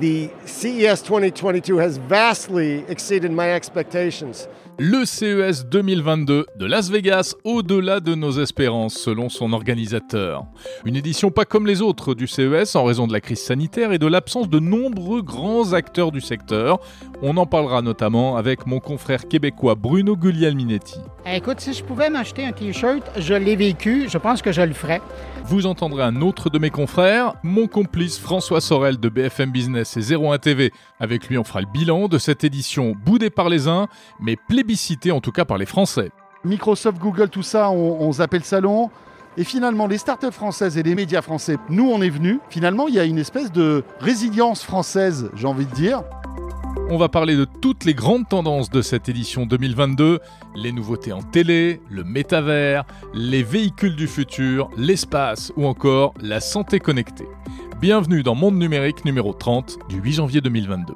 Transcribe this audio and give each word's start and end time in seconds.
The 0.00 0.30
CES 0.44 1.02
2022 1.02 1.78
has 1.78 1.96
vastly 1.96 2.84
exceeded 2.86 3.32
my 3.32 3.52
expectations. 3.52 4.46
Le 4.80 5.04
CES 5.04 5.66
2022 5.66 6.46
de 6.54 6.64
Las 6.64 6.88
Vegas 6.88 7.34
au-delà 7.42 7.98
de 7.98 8.14
nos 8.14 8.38
espérances 8.38 8.94
selon 8.94 9.28
son 9.28 9.52
organisateur. 9.52 10.44
Une 10.84 10.94
édition 10.94 11.32
pas 11.32 11.44
comme 11.44 11.66
les 11.66 11.82
autres 11.82 12.14
du 12.14 12.28
CES 12.28 12.76
en 12.76 12.84
raison 12.84 13.08
de 13.08 13.12
la 13.12 13.20
crise 13.20 13.40
sanitaire 13.40 13.90
et 13.90 13.98
de 13.98 14.06
l'absence 14.06 14.48
de 14.48 14.60
nombreux 14.60 15.22
grands 15.22 15.72
acteurs 15.72 16.12
du 16.12 16.20
secteur. 16.20 16.78
On 17.22 17.36
en 17.38 17.46
parlera 17.46 17.82
notamment 17.82 18.36
avec 18.36 18.68
mon 18.68 18.78
confrère 18.78 19.26
québécois 19.26 19.74
Bruno 19.74 20.14
Guglielminetti. 20.14 21.00
Eh, 21.26 21.38
écoute, 21.38 21.58
si 21.58 21.72
je 21.74 21.82
pouvais 21.82 22.08
m'acheter 22.08 22.46
un 22.46 22.52
t-shirt, 22.52 23.02
je 23.16 23.34
l'ai 23.34 23.56
vécu, 23.56 24.06
je 24.08 24.16
pense 24.16 24.42
que 24.42 24.52
je 24.52 24.62
le 24.62 24.74
ferais. 24.74 25.02
Vous 25.44 25.66
entendrez 25.66 26.04
un 26.04 26.22
autre 26.22 26.50
de 26.50 26.58
mes 26.58 26.70
confrères, 26.70 27.34
mon 27.42 27.66
complice 27.66 28.18
François 28.18 28.60
Sorel 28.60 29.00
de 29.00 29.08
BFM 29.08 29.50
Business 29.50 29.96
et 29.96 30.14
01 30.14 30.38
TV. 30.38 30.72
Avec 31.00 31.28
lui, 31.28 31.36
on 31.36 31.42
fera 31.44 31.62
le 31.62 31.66
bilan 31.72 32.06
de 32.06 32.18
cette 32.18 32.44
édition 32.44 32.94
boudée 33.04 33.30
par 33.30 33.48
les 33.48 33.66
uns, 33.66 33.88
mais 34.20 34.36
plébiscitée 34.36 34.67
en 35.10 35.20
tout 35.20 35.32
cas 35.32 35.44
par 35.44 35.58
les 35.58 35.66
Français. 35.66 36.10
Microsoft, 36.44 36.98
Google, 36.98 37.30
tout 37.30 37.42
ça, 37.42 37.70
on, 37.70 38.00
on 38.00 38.12
zappait 38.12 38.38
le 38.38 38.44
salon. 38.44 38.90
Et 39.36 39.44
finalement, 39.44 39.86
les 39.86 39.98
startups 39.98 40.32
françaises 40.32 40.76
et 40.76 40.82
les 40.82 40.94
médias 40.94 41.22
français, 41.22 41.56
nous, 41.68 41.88
on 41.88 42.02
est 42.02 42.10
venus. 42.10 42.38
Finalement, 42.50 42.88
il 42.88 42.94
y 42.94 42.98
a 42.98 43.04
une 43.04 43.18
espèce 43.18 43.52
de 43.52 43.84
résilience 44.00 44.62
française, 44.62 45.30
j'ai 45.34 45.46
envie 45.46 45.66
de 45.66 45.74
dire. 45.74 46.02
On 46.90 46.98
va 46.98 47.08
parler 47.08 47.36
de 47.36 47.44
toutes 47.44 47.84
les 47.84 47.94
grandes 47.94 48.28
tendances 48.28 48.70
de 48.70 48.82
cette 48.82 49.08
édition 49.08 49.46
2022, 49.46 50.20
les 50.54 50.72
nouveautés 50.72 51.12
en 51.12 51.22
télé, 51.22 51.80
le 51.90 52.02
métavers, 52.02 52.84
les 53.14 53.42
véhicules 53.42 53.96
du 53.96 54.06
futur, 54.06 54.70
l'espace 54.76 55.52
ou 55.56 55.66
encore 55.66 56.14
la 56.20 56.40
santé 56.40 56.80
connectée. 56.80 57.28
Bienvenue 57.80 58.22
dans 58.22 58.34
Monde 58.34 58.56
numérique 58.56 59.04
numéro 59.04 59.32
30 59.32 59.78
du 59.88 59.98
8 59.98 60.12
janvier 60.14 60.40
2022. 60.40 60.94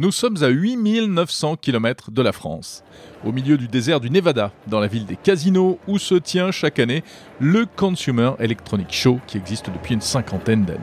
Nous 0.00 0.12
sommes 0.12 0.36
à 0.44 0.46
8900 0.46 1.56
km 1.56 2.12
de 2.12 2.22
la 2.22 2.30
France, 2.30 2.84
au 3.24 3.32
milieu 3.32 3.56
du 3.56 3.66
désert 3.66 3.98
du 3.98 4.10
Nevada, 4.10 4.52
dans 4.68 4.78
la 4.78 4.86
ville 4.86 5.04
des 5.06 5.16
casinos, 5.16 5.80
où 5.88 5.98
se 5.98 6.14
tient 6.14 6.52
chaque 6.52 6.78
année 6.78 7.02
le 7.40 7.66
Consumer 7.66 8.30
Electronic 8.38 8.92
Show 8.92 9.18
qui 9.26 9.38
existe 9.38 9.70
depuis 9.72 9.94
une 9.94 10.00
cinquantaine 10.00 10.64
d'années. 10.64 10.78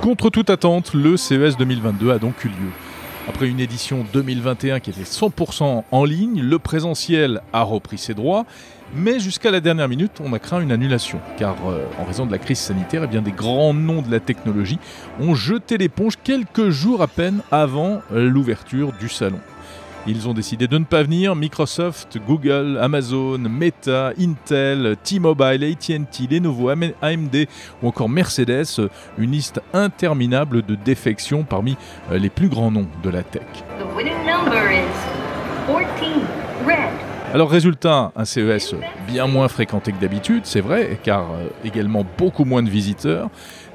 Contre 0.00 0.30
toute 0.30 0.48
attente, 0.48 0.94
le 0.94 1.18
CES 1.18 1.58
2022 1.58 2.12
a 2.12 2.18
donc 2.18 2.42
eu 2.46 2.48
lieu. 2.48 2.70
Après 3.30 3.46
une 3.46 3.60
édition 3.60 4.04
2021 4.12 4.80
qui 4.80 4.90
était 4.90 5.02
100% 5.02 5.84
en 5.88 6.04
ligne, 6.04 6.42
le 6.42 6.58
présentiel 6.58 7.40
a 7.52 7.62
repris 7.62 7.96
ses 7.96 8.12
droits, 8.12 8.44
mais 8.92 9.20
jusqu'à 9.20 9.52
la 9.52 9.60
dernière 9.60 9.88
minute, 9.88 10.20
on 10.20 10.32
a 10.32 10.40
craint 10.40 10.60
une 10.60 10.72
annulation, 10.72 11.20
car 11.38 11.54
euh, 11.68 11.84
en 12.00 12.04
raison 12.04 12.26
de 12.26 12.32
la 12.32 12.38
crise 12.38 12.58
sanitaire, 12.58 13.02
eh 13.04 13.06
bien, 13.06 13.22
des 13.22 13.30
grands 13.30 13.72
noms 13.72 14.02
de 14.02 14.10
la 14.10 14.18
technologie 14.18 14.80
ont 15.20 15.36
jeté 15.36 15.78
l'éponge 15.78 16.14
quelques 16.24 16.70
jours 16.70 17.02
à 17.02 17.06
peine 17.06 17.42
avant 17.52 18.02
l'ouverture 18.12 18.92
du 18.98 19.08
salon. 19.08 19.38
Ils 20.06 20.28
ont 20.28 20.34
décidé 20.34 20.66
de 20.66 20.78
ne 20.78 20.84
pas 20.84 21.02
venir. 21.02 21.36
Microsoft, 21.36 22.18
Google, 22.26 22.78
Amazon, 22.80 23.38
Meta, 23.38 24.12
Intel, 24.18 24.96
T-Mobile, 25.04 25.62
AT&T, 25.64 26.26
Lenovo, 26.30 26.70
AMD 26.70 27.46
ou 27.82 27.88
encore 27.88 28.08
Mercedes. 28.08 28.88
Une 29.18 29.32
liste 29.32 29.60
interminable 29.74 30.62
de 30.62 30.74
défections 30.74 31.44
parmi 31.44 31.76
euh, 32.10 32.18
les 32.18 32.30
plus 32.30 32.48
grands 32.48 32.70
noms 32.70 32.88
de 33.02 33.10
la 33.10 33.22
tech. 33.22 33.42
The 33.78 33.96
winning 33.96 34.24
number 34.24 34.72
is 34.72 34.88
14. 35.66 36.10
Red. 36.66 37.10
Alors 37.32 37.48
résultat, 37.48 38.10
un 38.16 38.24
CES 38.24 38.74
bien 39.06 39.28
moins 39.28 39.46
fréquenté 39.46 39.92
que 39.92 40.00
d'habitude, 40.00 40.40
c'est 40.44 40.60
vrai, 40.60 40.98
car 41.00 41.30
euh, 41.30 41.48
également 41.64 42.04
beaucoup 42.18 42.44
moins 42.44 42.62
de 42.62 42.68
visiteurs, 42.68 43.30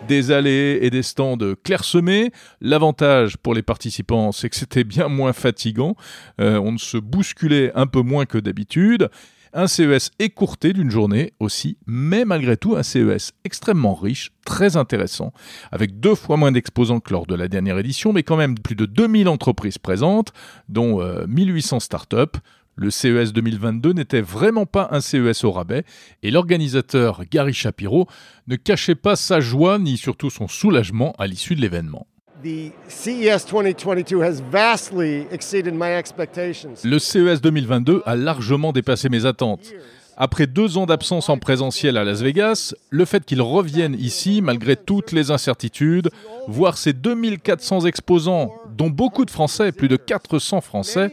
des 0.07 0.31
allées 0.31 0.79
et 0.81 0.89
des 0.89 1.03
stands 1.03 1.37
clairsemés. 1.63 2.31
L'avantage 2.61 3.37
pour 3.37 3.53
les 3.53 3.63
participants, 3.63 4.31
c'est 4.31 4.49
que 4.49 4.55
c'était 4.55 4.83
bien 4.83 5.07
moins 5.07 5.33
fatigant, 5.33 5.95
Euh, 6.41 6.59
on 6.59 6.77
se 6.77 6.97
bousculait 6.97 7.71
un 7.75 7.87
peu 7.87 8.01
moins 8.01 8.25
que 8.25 8.37
d'habitude. 8.37 9.09
Un 9.53 9.67
CES 9.67 10.11
écourté 10.19 10.73
d'une 10.73 10.91
journée 10.91 11.31
aussi, 11.39 11.77
mais 11.87 12.25
malgré 12.25 12.57
tout 12.57 12.75
un 12.75 12.83
CES 12.83 13.31
extrêmement 13.45 13.95
riche, 13.95 14.31
très 14.45 14.75
intéressant, 14.75 15.31
avec 15.71 16.01
deux 16.01 16.15
fois 16.15 16.35
moins 16.35 16.51
d'exposants 16.51 16.99
que 16.99 17.13
lors 17.13 17.25
de 17.25 17.35
la 17.35 17.47
dernière 17.47 17.77
édition, 17.77 18.11
mais 18.11 18.23
quand 18.23 18.35
même 18.35 18.59
plus 18.59 18.75
de 18.75 18.85
2000 18.85 19.29
entreprises 19.29 19.77
présentes, 19.77 20.33
dont 20.67 21.01
euh, 21.01 21.25
1800 21.27 21.79
startups. 21.79 22.39
Le 22.77 22.89
CES 22.89 23.31
2022 23.31 23.93
n'était 23.93 24.19
vraiment 24.19 24.65
pas 24.65 24.89
un 24.91 24.99
CES 24.99 25.45
au 25.45 25.51
rabais 25.51 25.85
et 26.23 26.29
l'organisateur 26.29 27.23
Gary 27.31 27.53
Shapiro 27.53 28.05
ne 28.47 28.57
cachait 28.57 28.95
pas 28.95 29.15
sa 29.15 29.39
joie 29.39 29.79
ni 29.79 29.95
surtout 29.95 30.29
son 30.29 30.49
soulagement 30.49 31.13
à 31.17 31.25
l'issue 31.25 31.55
de 31.55 31.61
l'événement. 31.61 32.05
The 32.43 32.73
CES 32.89 33.45
2022 33.49 34.21
has 34.21 34.41
vastly 34.51 35.25
exceeded 35.31 35.73
my 35.73 35.97
expectations. 35.97 36.73
Le 36.83 36.99
CES 36.99 37.39
2022 37.41 38.03
a 38.05 38.15
largement 38.17 38.73
dépassé 38.73 39.07
mes 39.07 39.25
attentes. 39.25 39.71
Après 40.17 40.47
deux 40.47 40.77
ans 40.77 40.85
d'absence 40.85 41.29
en 41.29 41.37
présentiel 41.37 41.97
à 41.97 42.03
Las 42.03 42.21
Vegas, 42.21 42.73
le 42.89 43.05
fait 43.05 43.25
qu'ils 43.25 43.41
reviennent 43.41 43.95
ici, 43.99 44.41
malgré 44.41 44.75
toutes 44.75 45.11
les 45.11 45.31
incertitudes, 45.31 46.09
voir 46.47 46.77
ces 46.77 46.93
2400 46.93 47.85
exposants, 47.85 48.53
dont 48.75 48.89
beaucoup 48.89 49.25
de 49.25 49.31
Français, 49.31 49.71
plus 49.71 49.87
de 49.87 49.95
400 49.95 50.61
Français, 50.61 51.11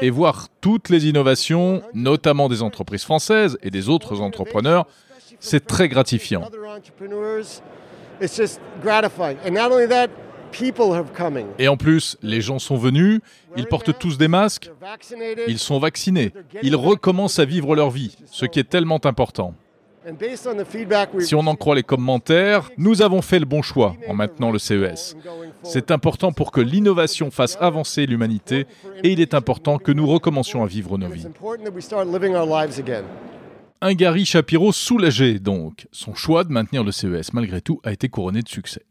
et 0.00 0.10
voir 0.10 0.48
toutes 0.60 0.88
les 0.88 1.06
innovations, 1.06 1.82
notamment 1.94 2.48
des 2.48 2.62
entreprises 2.62 3.04
françaises 3.04 3.58
et 3.62 3.70
des 3.70 3.88
autres 3.88 4.20
entrepreneurs, 4.20 4.86
c'est 5.38 5.66
très 5.66 5.88
gratifiant. 5.88 6.48
Et 11.58 11.68
en 11.68 11.76
plus, 11.76 12.16
les 12.22 12.40
gens 12.40 12.58
sont 12.58 12.76
venus, 12.76 13.20
ils 13.56 13.66
portent 13.66 13.98
tous 13.98 14.16
des 14.16 14.28
masques, 14.28 14.70
ils 15.46 15.58
sont 15.58 15.78
vaccinés, 15.78 16.32
ils 16.62 16.76
recommencent 16.76 17.38
à 17.38 17.44
vivre 17.44 17.76
leur 17.76 17.90
vie, 17.90 18.16
ce 18.26 18.46
qui 18.46 18.58
est 18.58 18.68
tellement 18.68 19.04
important. 19.04 19.54
And 20.08 20.14
based 20.14 20.46
on 20.46 20.54
the 20.56 20.64
feedback 20.64 21.12
we've 21.12 21.26
Si 21.26 21.34
on 21.34 21.44
en 21.48 21.56
croit 21.56 21.74
les 21.74 21.82
commentaires, 21.82 22.70
nous 22.78 23.02
avons 23.02 23.22
fait 23.22 23.40
le 23.40 23.44
bon 23.44 23.60
choix 23.60 23.96
en 24.08 24.14
maintenant 24.14 24.52
le 24.52 24.58
CES. 24.60 25.16
C'est 25.64 25.90
important 25.90 26.30
pour 26.30 26.52
que 26.52 26.60
l'innovation 26.60 27.32
fasse 27.32 27.58
avancer 27.60 28.06
l'humanité 28.06 28.66
et 29.02 29.10
il 29.10 29.20
est 29.20 29.34
important 29.34 29.78
que 29.78 29.90
nous 29.90 30.06
recommencions 30.06 30.62
à 30.62 30.66
vivre 30.68 30.96
nos 30.96 31.08
vies. 31.08 31.26
Un 33.82 33.92
Gary 33.92 34.24
Shapiro 34.24 34.72
soulagé 34.72 35.38
donc. 35.38 35.86
Son 35.92 36.14
choix 36.14 36.44
de 36.44 36.50
maintenir 36.50 36.82
le 36.82 36.92
CES 36.92 37.34
malgré 37.34 37.60
tout 37.60 37.78
a 37.84 37.92
été 37.92 38.08
couronné 38.08 38.40
de 38.40 38.48
succès. 38.48 38.82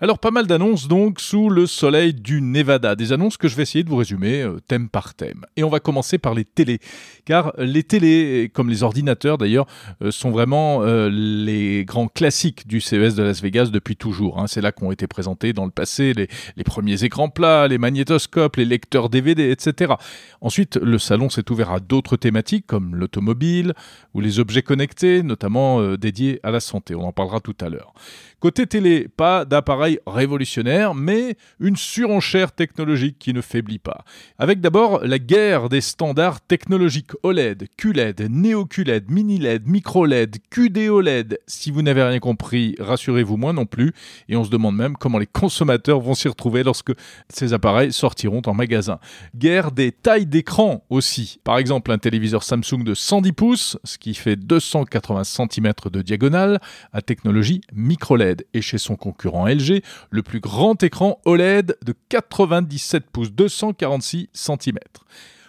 Alors 0.00 0.20
pas 0.20 0.30
mal 0.30 0.46
d'annonces 0.46 0.86
donc 0.86 1.18
sous 1.18 1.50
le 1.50 1.66
soleil 1.66 2.14
du 2.14 2.40
Nevada. 2.40 2.94
Des 2.94 3.12
annonces 3.12 3.36
que 3.36 3.48
je 3.48 3.56
vais 3.56 3.64
essayer 3.64 3.82
de 3.82 3.88
vous 3.90 3.96
résumer 3.96 4.42
euh, 4.42 4.60
thème 4.68 4.88
par 4.88 5.14
thème. 5.14 5.44
Et 5.56 5.64
on 5.64 5.68
va 5.68 5.80
commencer 5.80 6.18
par 6.18 6.34
les 6.34 6.44
télés. 6.44 6.78
Car 7.24 7.52
les 7.58 7.82
télés, 7.82 8.48
comme 8.54 8.70
les 8.70 8.84
ordinateurs 8.84 9.38
d'ailleurs, 9.38 9.66
euh, 10.02 10.12
sont 10.12 10.30
vraiment 10.30 10.84
euh, 10.84 11.10
les 11.10 11.84
grands 11.84 12.06
classiques 12.06 12.68
du 12.68 12.80
CES 12.80 13.16
de 13.16 13.24
Las 13.24 13.42
Vegas 13.42 13.70
depuis 13.72 13.96
toujours. 13.96 14.38
hein. 14.38 14.46
C'est 14.46 14.60
là 14.60 14.70
qu'ont 14.70 14.92
été 14.92 15.08
présentés 15.08 15.52
dans 15.52 15.64
le 15.64 15.72
passé 15.72 16.12
les, 16.14 16.28
les 16.56 16.64
premiers 16.64 17.02
écrans 17.02 17.28
plats, 17.28 17.66
les 17.66 17.78
magnétoscopes, 17.78 18.54
les 18.54 18.64
lecteurs 18.64 19.08
DVD, 19.08 19.50
etc. 19.50 19.94
Ensuite, 20.40 20.76
le 20.76 20.98
salon 20.98 21.28
s'est 21.28 21.50
ouvert 21.50 21.72
à 21.72 21.80
d'autres 21.80 22.16
thématiques 22.16 22.66
comme 22.68 22.94
l'automobile 22.94 23.74
ou 24.14 24.20
les 24.20 24.27
objets 24.38 24.62
connectés, 24.62 25.22
notamment 25.22 25.80
euh, 25.80 25.96
dédiés 25.96 26.40
à 26.42 26.50
la 26.50 26.60
santé. 26.60 26.94
On 26.94 27.04
en 27.04 27.12
parlera 27.12 27.40
tout 27.40 27.56
à 27.60 27.68
l'heure. 27.68 27.94
Côté 28.40 28.68
télé, 28.68 29.08
pas 29.08 29.44
d'appareil 29.44 29.98
révolutionnaire, 30.06 30.94
mais 30.94 31.36
une 31.58 31.74
surenchère 31.74 32.52
technologique 32.52 33.18
qui 33.18 33.32
ne 33.32 33.40
faiblit 33.40 33.80
pas. 33.80 34.04
Avec 34.38 34.60
d'abord 34.60 35.04
la 35.04 35.18
guerre 35.18 35.68
des 35.68 35.80
standards 35.80 36.40
technologiques 36.40 37.10
OLED, 37.24 37.66
QLED, 37.76 38.28
Neo-QLED, 38.30 39.10
Mini-LED, 39.10 39.66
Micro-LED, 39.66 40.36
QD-OLED. 40.50 41.40
Si 41.48 41.72
vous 41.72 41.82
n'avez 41.82 42.04
rien 42.04 42.20
compris, 42.20 42.76
rassurez-vous 42.78 43.36
moi 43.36 43.52
non 43.52 43.66
plus. 43.66 43.92
Et 44.28 44.36
on 44.36 44.44
se 44.44 44.50
demande 44.50 44.76
même 44.76 44.96
comment 44.96 45.18
les 45.18 45.26
consommateurs 45.26 45.98
vont 45.98 46.14
s'y 46.14 46.28
retrouver 46.28 46.62
lorsque 46.62 46.92
ces 47.28 47.54
appareils 47.54 47.92
sortiront 47.92 48.42
en 48.46 48.54
magasin. 48.54 49.00
Guerre 49.34 49.72
des 49.72 49.90
tailles 49.90 50.26
d'écran 50.26 50.84
aussi. 50.90 51.40
Par 51.42 51.58
exemple, 51.58 51.90
un 51.90 51.98
téléviseur 51.98 52.44
Samsung 52.44 52.84
de 52.84 52.94
110 52.94 53.32
pouces, 53.32 53.78
ce 53.82 53.98
qui 53.98 54.14
fait 54.18 54.36
280 54.36 55.24
cm 55.24 55.72
de 55.90 56.02
diagonale, 56.02 56.60
à 56.92 57.02
technologie 57.02 57.60
micro-LED. 57.72 58.46
Et 58.54 58.62
chez 58.62 58.78
son 58.78 58.96
concurrent 58.96 59.46
LG, 59.46 59.82
le 60.10 60.22
plus 60.22 60.40
grand 60.40 60.82
écran 60.82 61.20
OLED 61.24 61.76
de 61.84 61.94
97 62.08 63.10
pouces, 63.10 63.32
246 63.32 64.28
cm. 64.32 64.78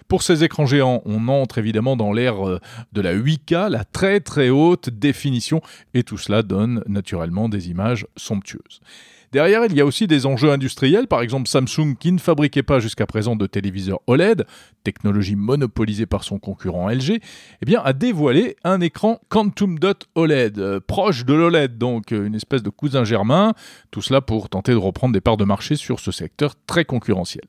Pour 0.10 0.24
ces 0.24 0.44
écrans 0.44 0.66
géants, 0.66 1.04
on 1.06 1.28
entre 1.28 1.60
évidemment 1.60 1.96
dans 1.96 2.12
l'ère 2.12 2.48
euh, 2.48 2.60
de 2.94 3.02
la 3.02 3.16
8K, 3.16 3.70
la 3.70 3.84
très 3.84 4.20
très 4.20 4.50
haute 4.50 4.90
définition, 4.90 5.62
et 5.94 6.02
tout 6.02 6.18
cela 6.18 6.42
donne 6.42 6.84
naturellement 6.88 7.48
des 7.48 7.70
images 7.70 8.08
somptueuses. 8.18 8.82
Derrière, 9.32 9.66
il 9.66 9.76
y 9.76 9.82
a 9.82 9.86
aussi 9.86 10.08
des 10.08 10.26
enjeux 10.26 10.52
industriels, 10.52 11.08
par 11.08 11.22
exemple 11.22 11.48
Samsung 11.48 11.96
qui 12.00 12.12
ne 12.12 12.18
fabriquait 12.18 12.64
pas 12.64 12.80
jusqu'à 12.80 13.06
présent 13.06 13.36
de 13.36 13.46
téléviseurs 13.46 14.00
OLED, 14.08 14.46
technologie 14.84 15.36
monopolisée 15.36 16.08
par 16.08 16.24
son 16.24 16.40
concurrent 16.40 16.90
LG, 16.90 17.20
eh 17.62 17.66
bien, 17.66 17.82
a 17.84 17.94
dévoilé 17.94 18.56
un 18.64 18.82
écran 18.82 19.20
Quantum 19.30 19.78
Dot 19.78 20.08
OLED, 20.16 20.58
euh, 20.58 20.80
proche 20.80 21.26
de 21.26 21.34
l'OLED, 21.34 21.78
donc 21.78 22.12
euh, 22.12 22.26
une 22.26 22.34
espèce 22.34 22.64
de 22.64 22.70
cousin 22.70 23.04
germain, 23.04 23.54
tout 23.92 24.02
cela 24.02 24.22
pour 24.22 24.50
tenter 24.50 24.72
de 24.72 24.78
reprendre 24.78 25.14
des 25.14 25.22
parts 25.22 25.38
de 25.38 25.46
marché 25.46 25.76
sur 25.76 26.00
ce 26.00 26.12
secteur 26.12 26.56
très 26.66 26.86
concurrentiel. 26.86 27.46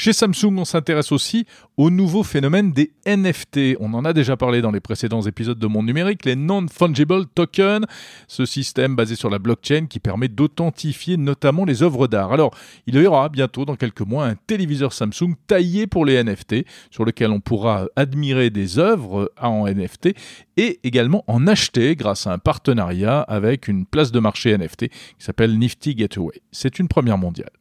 Chez 0.00 0.12
Samsung, 0.12 0.56
on 0.58 0.64
s'intéresse 0.64 1.10
aussi 1.10 1.44
au 1.76 1.90
nouveau 1.90 2.22
phénomène 2.22 2.70
des 2.70 2.92
NFT. 3.04 3.78
On 3.80 3.92
en 3.94 4.04
a 4.04 4.12
déjà 4.12 4.36
parlé 4.36 4.62
dans 4.62 4.70
les 4.70 4.78
précédents 4.78 5.22
épisodes 5.22 5.58
de 5.58 5.66
Monde 5.66 5.86
Numérique, 5.86 6.24
les 6.24 6.36
Non-Fungible 6.36 7.26
Tokens, 7.34 7.84
ce 8.28 8.46
système 8.46 8.94
basé 8.94 9.16
sur 9.16 9.28
la 9.28 9.40
blockchain 9.40 9.86
qui 9.86 9.98
permet 9.98 10.28
d'authentifier 10.28 11.16
notamment 11.16 11.64
les 11.64 11.82
œuvres 11.82 12.06
d'art. 12.06 12.32
Alors, 12.32 12.54
il 12.86 12.94
y 12.94 13.04
aura 13.04 13.28
bientôt, 13.28 13.64
dans 13.64 13.74
quelques 13.74 14.02
mois, 14.02 14.26
un 14.26 14.36
téléviseur 14.36 14.92
Samsung 14.92 15.34
taillé 15.48 15.88
pour 15.88 16.04
les 16.04 16.22
NFT, 16.22 16.64
sur 16.92 17.04
lequel 17.04 17.32
on 17.32 17.40
pourra 17.40 17.88
admirer 17.96 18.50
des 18.50 18.78
œuvres 18.78 19.32
en 19.42 19.66
NFT 19.66 20.10
et 20.56 20.78
également 20.84 21.24
en 21.26 21.48
acheter 21.48 21.96
grâce 21.96 22.28
à 22.28 22.32
un 22.32 22.38
partenariat 22.38 23.22
avec 23.22 23.66
une 23.66 23.84
place 23.84 24.12
de 24.12 24.20
marché 24.20 24.56
NFT 24.56 24.90
qui 24.90 25.24
s'appelle 25.24 25.58
Nifty 25.58 25.96
Gateway. 25.96 26.40
C'est 26.52 26.78
une 26.78 26.86
première 26.86 27.18
mondiale. 27.18 27.57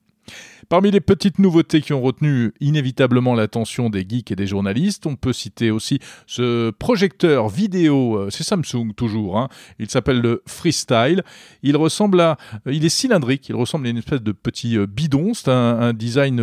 Parmi 0.69 0.91
les 0.91 0.99
petites 0.99 1.39
nouveautés 1.39 1.79
qui 1.79 1.93
ont 1.93 2.01
retenu 2.01 2.51
inévitablement 2.59 3.35
l'attention 3.35 3.89
des 3.89 4.05
geeks 4.07 4.31
et 4.31 4.35
des 4.35 4.47
journalistes, 4.47 5.05
on 5.05 5.15
peut 5.15 5.31
citer 5.31 5.71
aussi 5.71 5.99
ce 6.25 6.71
projecteur 6.71 7.47
vidéo, 7.47 8.17
euh, 8.17 8.29
c'est 8.29 8.43
Samsung 8.43 8.93
toujours, 8.93 9.37
hein. 9.37 9.47
il 9.79 9.89
s'appelle 9.89 10.19
le 10.19 10.43
Freestyle, 10.45 11.23
il 11.63 11.77
ressemble 11.77 12.19
à, 12.19 12.37
euh, 12.67 12.73
il 12.73 12.83
est 12.83 12.89
cylindrique, 12.89 13.47
il 13.47 13.55
ressemble 13.55 13.87
à 13.87 13.91
une 13.91 13.97
espèce 13.97 14.21
de 14.21 14.33
petit 14.33 14.77
euh, 14.77 14.85
bidon, 14.85 15.33
c'est 15.33 15.49
un, 15.49 15.93
design 15.93 16.41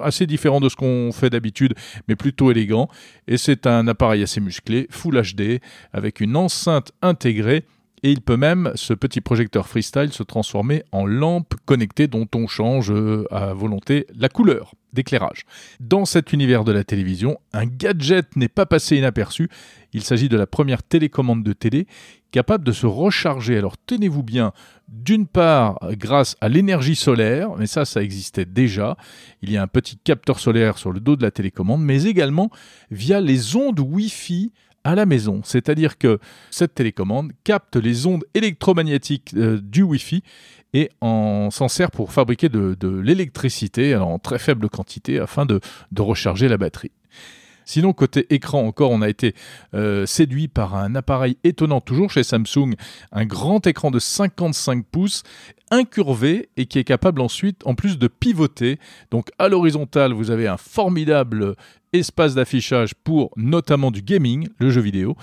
assez 0.00 0.26
différent 0.26 0.60
de 0.60 0.68
ce 0.68 0.76
qu'on 0.76 1.10
fait 1.12 1.28
d'habitude, 1.28 1.74
mais 2.06 2.14
plutôt 2.14 2.52
élégant, 2.52 2.88
et 3.26 3.36
c'est 3.36 3.66
un 3.66 3.88
appareil 3.88 4.22
assez 4.22 4.40
musclé, 4.40 4.86
Full 4.90 5.20
HD, 5.20 5.60
avec 5.92 6.20
une 6.20 6.36
enceinte 6.36 6.92
intégrée 7.02 7.64
et 8.02 8.10
il 8.10 8.20
peut 8.20 8.36
même, 8.36 8.72
ce 8.74 8.94
petit 8.94 9.20
projecteur 9.20 9.68
freestyle, 9.68 10.12
se 10.12 10.22
transformer 10.22 10.82
en 10.90 11.06
lampe 11.06 11.54
connectée 11.66 12.08
dont 12.08 12.26
on 12.34 12.48
change 12.48 12.90
euh, 12.90 13.24
à 13.30 13.54
volonté 13.54 14.06
la 14.16 14.28
couleur 14.28 14.74
d'éclairage. 14.92 15.44
Dans 15.80 16.04
cet 16.04 16.32
univers 16.32 16.64
de 16.64 16.72
la 16.72 16.84
télévision, 16.84 17.38
un 17.52 17.64
gadget 17.64 18.36
n'est 18.36 18.48
pas 18.48 18.66
passé 18.66 18.96
inaperçu. 18.96 19.48
Il 19.92 20.02
s'agit 20.02 20.28
de 20.28 20.36
la 20.36 20.46
première 20.46 20.82
télécommande 20.82 21.42
de 21.44 21.52
télé 21.52 21.86
capable 22.32 22.64
de 22.64 22.72
se 22.72 22.86
recharger. 22.86 23.56
Alors 23.56 23.76
tenez-vous 23.78 24.22
bien, 24.22 24.52
d'une 24.88 25.26
part 25.26 25.78
grâce 25.92 26.36
à 26.40 26.48
l'énergie 26.48 26.96
solaire, 26.96 27.50
mais 27.56 27.66
ça 27.66 27.84
ça 27.84 28.02
existait 28.02 28.44
déjà, 28.44 28.96
il 29.42 29.52
y 29.52 29.56
a 29.56 29.62
un 29.62 29.66
petit 29.68 29.96
capteur 29.96 30.40
solaire 30.40 30.78
sur 30.78 30.92
le 30.92 31.00
dos 31.00 31.14
de 31.14 31.22
la 31.22 31.30
télécommande, 31.30 31.82
mais 31.82 32.04
également 32.04 32.50
via 32.90 33.20
les 33.20 33.54
ondes 33.54 33.80
Wi-Fi 33.80 34.52
à 34.84 34.94
la 34.94 35.06
maison. 35.06 35.40
C'est-à-dire 35.44 35.98
que 35.98 36.18
cette 36.50 36.74
télécommande 36.74 37.32
capte 37.44 37.76
les 37.76 38.06
ondes 38.06 38.24
électromagnétiques 38.34 39.32
euh, 39.36 39.60
du 39.62 39.82
Wi-Fi 39.82 40.22
et 40.74 40.90
s'en 41.02 41.68
sert 41.68 41.90
pour 41.90 42.12
fabriquer 42.12 42.48
de, 42.48 42.76
l'électricité 42.88 43.94
en 43.94 44.18
très 44.18 44.38
faible 44.38 44.70
quantité 44.70 45.18
afin 45.18 45.44
de 45.44 45.60
recharger 45.98 46.48
la 46.48 46.56
batterie. 46.56 46.92
Sinon, 47.64 47.92
côté 47.92 48.26
écran 48.30 48.66
encore, 48.66 48.90
on 48.90 49.02
a 49.02 49.08
été 49.08 49.34
euh, 49.74 50.06
séduit 50.06 50.48
par 50.48 50.74
un 50.74 50.94
appareil 50.94 51.36
étonnant, 51.44 51.80
toujours 51.80 52.10
chez 52.10 52.22
Samsung, 52.22 52.74
un 53.12 53.24
grand 53.24 53.66
écran 53.66 53.90
de 53.90 53.98
55 53.98 54.84
pouces, 54.86 55.22
incurvé 55.70 56.50
et 56.56 56.66
qui 56.66 56.78
est 56.78 56.84
capable 56.84 57.20
ensuite, 57.20 57.62
en 57.66 57.74
plus 57.74 57.98
de 57.98 58.08
pivoter. 58.08 58.78
Donc 59.10 59.30
à 59.38 59.48
l'horizontale, 59.48 60.12
vous 60.12 60.30
avez 60.30 60.48
un 60.48 60.56
formidable 60.56 61.54
espace 61.92 62.34
d'affichage 62.34 62.94
pour 62.94 63.30
notamment 63.36 63.90
du 63.90 64.02
gaming, 64.02 64.48
le 64.58 64.70
jeu 64.70 64.80
vidéo, 64.80 65.16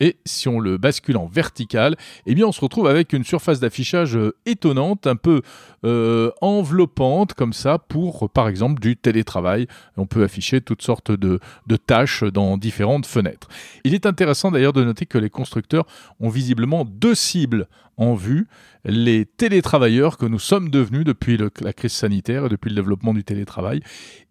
et 0.00 0.16
si 0.24 0.48
on 0.48 0.58
le 0.58 0.78
bascule 0.78 1.18
en 1.18 1.26
vertical, 1.26 1.94
eh 2.26 2.34
bien 2.34 2.46
on 2.46 2.52
se 2.52 2.60
retrouve 2.60 2.86
avec 2.86 3.12
une 3.12 3.22
surface 3.22 3.60
d'affichage 3.60 4.16
euh, 4.16 4.34
étonnante, 4.46 5.06
un 5.06 5.16
peu 5.16 5.42
euh, 5.84 6.30
enveloppante 6.40 7.34
comme 7.34 7.52
ça 7.52 7.78
pour 7.78 8.30
par 8.30 8.48
exemple 8.48 8.80
du 8.80 8.96
télétravail. 8.96 9.66
On 9.98 10.06
peut 10.06 10.24
afficher 10.24 10.62
toutes 10.62 10.82
sortes 10.82 11.12
de, 11.12 11.38
de 11.66 11.76
tâches 11.76 12.24
dans 12.24 12.56
différentes 12.56 13.06
fenêtres. 13.06 13.48
Il 13.84 13.94
est 13.94 14.06
intéressant 14.06 14.50
d'ailleurs 14.50 14.72
de 14.72 14.82
noter 14.82 15.04
que 15.04 15.18
les 15.18 15.30
constructeurs 15.30 15.86
ont 16.18 16.30
visiblement 16.30 16.86
deux 16.86 17.14
cibles 17.14 17.68
en 17.98 18.14
vue, 18.14 18.48
les 18.86 19.26
télétravailleurs 19.26 20.16
que 20.16 20.24
nous 20.24 20.38
sommes 20.38 20.70
devenus 20.70 21.04
depuis 21.04 21.36
la 21.36 21.72
crise 21.74 21.92
sanitaire 21.92 22.46
et 22.46 22.48
depuis 22.48 22.70
le 22.70 22.76
développement 22.76 23.12
du 23.12 23.24
télétravail, 23.24 23.82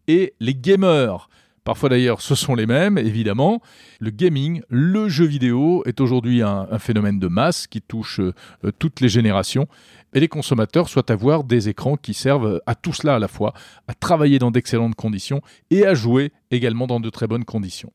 et 0.07 0.33
les 0.39 0.55
gamers 0.55 1.29
Parfois 1.69 1.89
d'ailleurs, 1.89 2.19
ce 2.21 2.33
sont 2.33 2.55
les 2.55 2.65
mêmes, 2.65 2.97
évidemment. 2.97 3.61
Le 3.99 4.09
gaming, 4.09 4.63
le 4.69 5.07
jeu 5.07 5.25
vidéo 5.25 5.83
est 5.85 6.01
aujourd'hui 6.01 6.41
un, 6.41 6.79
phénomène 6.79 7.19
de 7.19 7.27
masse 7.27 7.67
qui 7.67 7.79
touche 7.79 8.19
euh, 8.21 8.33
toutes 8.79 9.01
les 9.01 9.07
générations. 9.07 9.67
Et 10.15 10.19
les 10.19 10.27
consommateurs 10.27 10.89
souhaitent 10.89 11.11
avoir 11.11 11.43
des 11.43 11.69
écrans 11.69 11.95
qui 11.95 12.15
servent 12.15 12.59
à 12.65 12.73
tout 12.73 12.91
cela 12.91 13.17
à 13.17 13.19
la 13.19 13.27
fois, 13.27 13.53
à 13.87 13.93
travailler 13.93 14.39
dans 14.39 14.49
d'excellentes 14.49 14.95
conditions 14.95 15.43
et 15.69 15.85
à 15.85 15.93
jouer 15.93 16.31
également 16.49 16.87
dans 16.87 16.99
de 16.99 17.11
très 17.11 17.27
bonnes 17.27 17.45
conditions. 17.45 17.93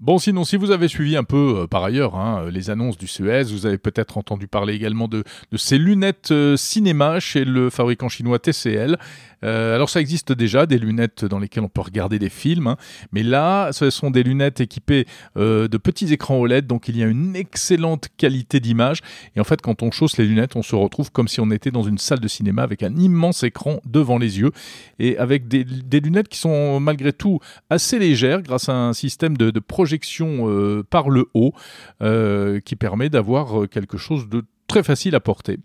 Bon, 0.00 0.20
sinon, 0.20 0.44
si 0.44 0.56
vous 0.56 0.70
avez 0.70 0.86
suivi 0.86 1.16
un 1.16 1.24
peu 1.24 1.62
euh, 1.62 1.66
par 1.66 1.82
ailleurs 1.82 2.14
hein, 2.14 2.48
les 2.52 2.70
annonces 2.70 2.96
du 2.96 3.08
CES, 3.08 3.50
vous 3.50 3.66
avez 3.66 3.78
peut-être 3.78 4.16
entendu 4.16 4.46
parler 4.46 4.74
également 4.74 5.08
de, 5.08 5.24
ces 5.56 5.76
lunettes 5.76 6.30
euh, 6.30 6.56
cinéma 6.56 7.18
chez 7.18 7.44
le 7.44 7.68
fabricant 7.68 8.08
chinois 8.08 8.38
TCL. 8.38 8.96
Euh, 9.42 9.74
alors, 9.74 9.90
ça 9.90 10.00
existe 10.00 10.32
déjà, 10.32 10.66
des 10.66 10.78
lunettes 10.78 11.24
dans 11.24 11.40
lesquelles 11.40 11.64
on 11.64 11.68
peut 11.68 11.80
regarder 11.80 12.20
des 12.20 12.28
films, 12.28 12.68
hein. 12.68 12.76
mais 13.10 13.24
là, 13.24 13.72
ce 13.72 13.90
sont 13.90 14.12
des 14.12 14.22
lunettes 14.22 14.60
équipées 14.60 15.06
de 15.36 15.76
petits 15.76 16.12
écrans 16.12 16.38
OLED, 16.38 16.66
donc 16.66 16.88
il 16.88 16.96
y 16.96 17.02
a 17.02 17.06
une 17.06 17.34
excellente 17.34 18.08
qualité 18.16 18.60
d'image. 18.60 19.00
Et 19.34 19.40
en 19.40 19.44
fait, 19.44 19.60
quand 19.60 19.82
on 19.82 19.90
chausse 19.90 20.16
les 20.16 20.26
lunettes, 20.26 20.54
on 20.54 20.62
se 20.62 20.76
retrouve 20.76 21.10
comme 21.10 21.28
si 21.28 21.40
on 21.40 21.50
était 21.50 21.70
dans 21.70 21.82
une 21.82 21.98
salle 21.98 22.20
de 22.20 22.28
cinéma 22.28 22.62
avec 22.62 22.82
un 22.82 22.94
immense 22.96 23.42
écran 23.42 23.80
devant 23.84 24.18
les 24.18 24.38
yeux 24.38 24.50
et 24.98 25.16
avec 25.18 25.48
des, 25.48 25.64
lunettes 26.00 26.28
qui 26.28 26.38
sont 26.38 26.80
malgré 26.80 27.12
tout 27.12 27.40
assez 27.70 27.98
légères 27.98 28.42
grâce 28.42 28.68
à 28.68 28.74
un 28.74 28.92
système 28.92 29.36
de 29.36 29.58
projection 29.60 29.87
projection 29.88 30.50
euh, 30.50 30.82
par 30.82 31.08
le 31.08 31.24
haut 31.32 31.54
euh, 32.02 32.60
qui 32.60 32.76
permet 32.76 33.08
d'avoir 33.08 33.62
euh, 33.62 33.66
quelque 33.66 33.96
chose 33.96 34.28
de 34.28 34.44
très 34.66 34.82
facile 34.82 35.14
à 35.14 35.20
porter. 35.20 35.56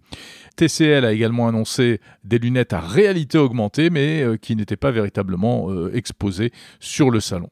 TCL 0.55 1.03
a 1.03 1.11
également 1.11 1.49
annoncé 1.49 1.99
des 2.23 2.39
lunettes 2.39 2.71
à 2.71 2.79
réalité 2.79 3.37
augmentée, 3.37 3.89
mais 3.89 4.23
qui 4.41 4.55
n'étaient 4.55 4.77
pas 4.77 4.91
véritablement 4.91 5.67
exposées 5.91 6.53
sur 6.79 7.11
le 7.11 7.19
salon. 7.19 7.49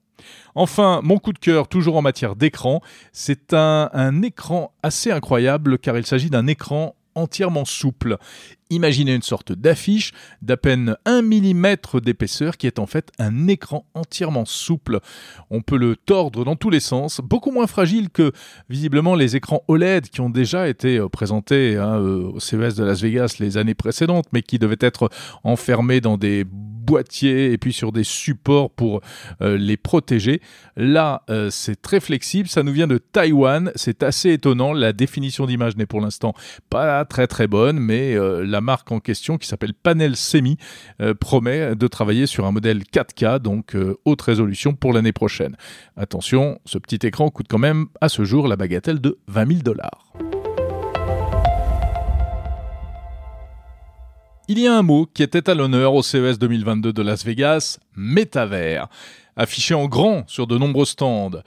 Enfin, 0.56 1.02
mon 1.04 1.18
coup 1.18 1.34
de 1.34 1.40
cœur, 1.40 1.68
toujours 1.68 1.98
en 1.98 2.02
matière 2.02 2.38
d'écran, 2.38 2.80
c'est 3.12 3.54
un, 3.54 3.90
un, 3.92 4.22
écran 4.22 4.74
assez 4.82 5.12
incroyable 5.12 5.78
car 5.78 5.98
il 5.98 6.06
s'agit 6.06 6.30
d'un 6.30 6.48
écran 6.48 6.96
entièrement 7.16 7.66
souple. 7.66 8.16
Imaginez 8.72 9.14
une 9.14 9.22
sorte 9.22 9.52
d'affiche 9.52 10.14
d'à 10.42 10.56
peine 10.56 10.96
1 11.04 11.24
mm 11.24 11.76
d'épaisseur 12.02 12.56
qui 12.56 12.68
est 12.68 12.80
en 12.80 12.86
fait 12.86 13.12
un 13.20 13.50
écran 13.50 13.86
entièrement 13.96 14.46
souple. 14.46 15.02
On 15.50 15.62
peut 15.62 15.76
le 15.78 15.98
tordre 15.98 16.46
dans 16.46 16.56
tous 16.56 16.70
les 16.70 16.80
sens, 16.80 17.20
beaucoup 17.20 17.52
moins 17.52 17.68
fragile 17.68 18.10
que 18.10 18.32
visiblement 18.70 19.16
les 19.16 19.36
écrans 19.36 19.62
OLED 19.68 20.08
qui 20.08 20.22
ont 20.22 20.30
déjà 20.30 20.70
été 20.70 20.98
euh, 20.98 21.10
présentés 21.10 21.76
hein, 21.76 22.00
euh, 22.00 22.32
au 22.32 22.40
CES 22.40 22.76
de 22.76 22.86
Las 22.86 23.02
Vegas 23.02 23.36
les 23.42 23.58
années 23.58 23.76
précédentes, 23.76 24.28
mais 24.32 24.42
qui 24.42 24.58
devaient 24.58 24.78
être 24.80 25.10
enfermés 25.44 26.00
dans 26.00 26.18
des 26.18 26.46
boîtiers 26.46 27.52
et 27.52 27.58
puis 27.58 27.74
sur 27.74 27.92
des 27.92 28.06
supports 28.06 28.72
pour 28.72 29.02
euh, 29.42 29.58
les 29.58 29.76
protéger. 29.76 30.42
Là, 30.78 31.24
c'est 31.50 31.82
très 31.82 32.00
flexible, 32.00 32.48
ça 32.48 32.64
nous 32.64 32.72
vient 32.72 32.88
de 32.88 32.98
Taïwan, 32.98 33.72
c'est 33.76 34.04
assez 34.04 34.32
étonnant, 34.32 34.74
la 34.74 34.94
définition 34.94 35.46
d'image 35.46 35.76
n'est 35.76 35.86
pour 35.86 36.00
l'instant 36.00 36.34
pas 36.70 37.04
très 37.06 37.28
très 37.28 37.48
bonne, 37.48 37.78
mais 37.80 38.16
la 38.16 38.61
marque 38.62 38.92
en 38.92 39.00
question, 39.00 39.38
qui 39.38 39.48
s'appelle 39.48 39.74
Panel 39.74 40.16
Semi, 40.16 40.58
euh, 41.02 41.14
promet 41.14 41.76
de 41.76 41.88
travailler 41.88 42.26
sur 42.26 42.46
un 42.46 42.52
modèle 42.52 42.84
4K, 42.84 43.40
donc 43.40 43.76
euh, 43.76 43.98
haute 44.06 44.22
résolution 44.22 44.74
pour 44.74 44.94
l'année 44.94 45.12
prochaine. 45.12 45.58
Attention, 45.98 46.60
ce 46.66 46.78
petit 46.78 47.06
écran 47.06 47.30
coûte 47.30 47.48
quand 47.50 47.58
même 47.58 47.88
à 48.00 48.08
ce 48.08 48.24
jour 48.24 48.48
la 48.48 48.56
bagatelle 48.56 49.02
de 49.02 49.20
20 49.28 49.48
000 49.48 49.60
dollars. 49.62 50.14
Il 54.48 54.60
y 54.60 54.68
a 54.68 54.78
un 54.78 54.82
mot 54.82 55.06
qui 55.06 55.24
était 55.24 55.50
à 55.50 55.56
l'honneur 55.56 55.94
au 55.94 56.04
CES 56.04 56.38
2022 56.40 56.94
de 56.94 57.02
Las 57.02 57.26
Vegas, 57.26 57.80
métavers, 57.96 58.88
affiché 59.36 59.74
en 59.74 59.88
grand 59.88 60.28
sur 60.28 60.48
de 60.48 60.58
nombreux 60.58 60.86
stands 60.86 61.42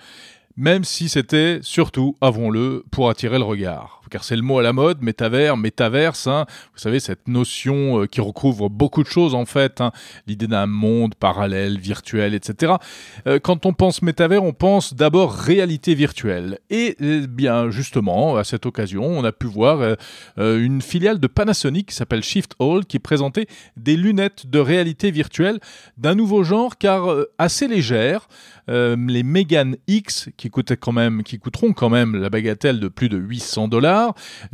même 0.57 0.85
si 0.85 1.09
c'était 1.09 1.59
surtout, 1.63 2.17
avouons-le, 2.21 2.85
pour 2.91 3.11
attirer 3.11 3.39
le 3.39 3.45
regard. 3.45 4.03
Car 4.15 4.23
c'est 4.23 4.37
le 4.37 4.43
mot 4.43 4.61
à 4.61 4.63
la 4.63 4.73
mode, 4.73 5.03
métavers, 5.03 5.57
métaverse. 5.57 6.29
Hein. 6.29 6.47
Vous 6.73 6.79
savez, 6.79 7.01
cette 7.01 7.27
notion 7.27 8.03
euh, 8.03 8.07
qui 8.07 8.21
recouvre 8.21 8.71
beaucoup 8.71 9.03
de 9.03 9.09
choses 9.09 9.35
en 9.35 9.45
fait. 9.45 9.81
Hein. 9.81 9.91
L'idée 10.29 10.47
d'un 10.47 10.67
monde 10.67 11.17
parallèle, 11.17 11.81
virtuel, 11.81 12.33
etc. 12.33 12.75
Euh, 13.27 13.41
quand 13.41 13.67
on 13.67 13.73
pense 13.73 14.03
métavers, 14.03 14.45
on 14.45 14.53
pense 14.53 14.95
d'abord 14.95 15.33
réalité 15.33 15.97
virtuelle. 15.97 16.61
Et 16.71 16.95
eh 17.01 17.27
bien 17.27 17.71
justement, 17.71 18.37
à 18.37 18.45
cette 18.45 18.67
occasion, 18.67 19.05
on 19.05 19.25
a 19.25 19.33
pu 19.33 19.49
voir 19.49 19.97
euh, 20.39 20.61
une 20.65 20.81
filiale 20.81 21.19
de 21.19 21.27
Panasonic 21.27 21.89
qui 21.89 21.97
s'appelle 21.97 22.23
Shift 22.23 22.53
Hall 22.61 22.85
qui 22.85 23.01
présentait 23.01 23.49
des 23.77 23.97
lunettes 23.97 24.47
de 24.49 24.61
réalité 24.61 25.11
virtuelle 25.11 25.59
d'un 25.99 26.15
nouveau 26.15 26.45
genre 26.45 26.79
car 26.79 27.09
assez 27.39 27.67
légères. 27.67 28.29
les 28.69 29.23
Megan 29.25 29.75
X 29.89 30.29
qui 30.37 30.53
qui 31.25 31.39
coûteront 31.41 31.73
quand 31.73 31.91
même 31.91 32.15
la 32.15 32.31
bagatelle 32.31 32.79
de 32.79 32.87
plus 32.87 33.09
de 33.09 33.19
800 33.19 33.67
dollars, 33.67 34.04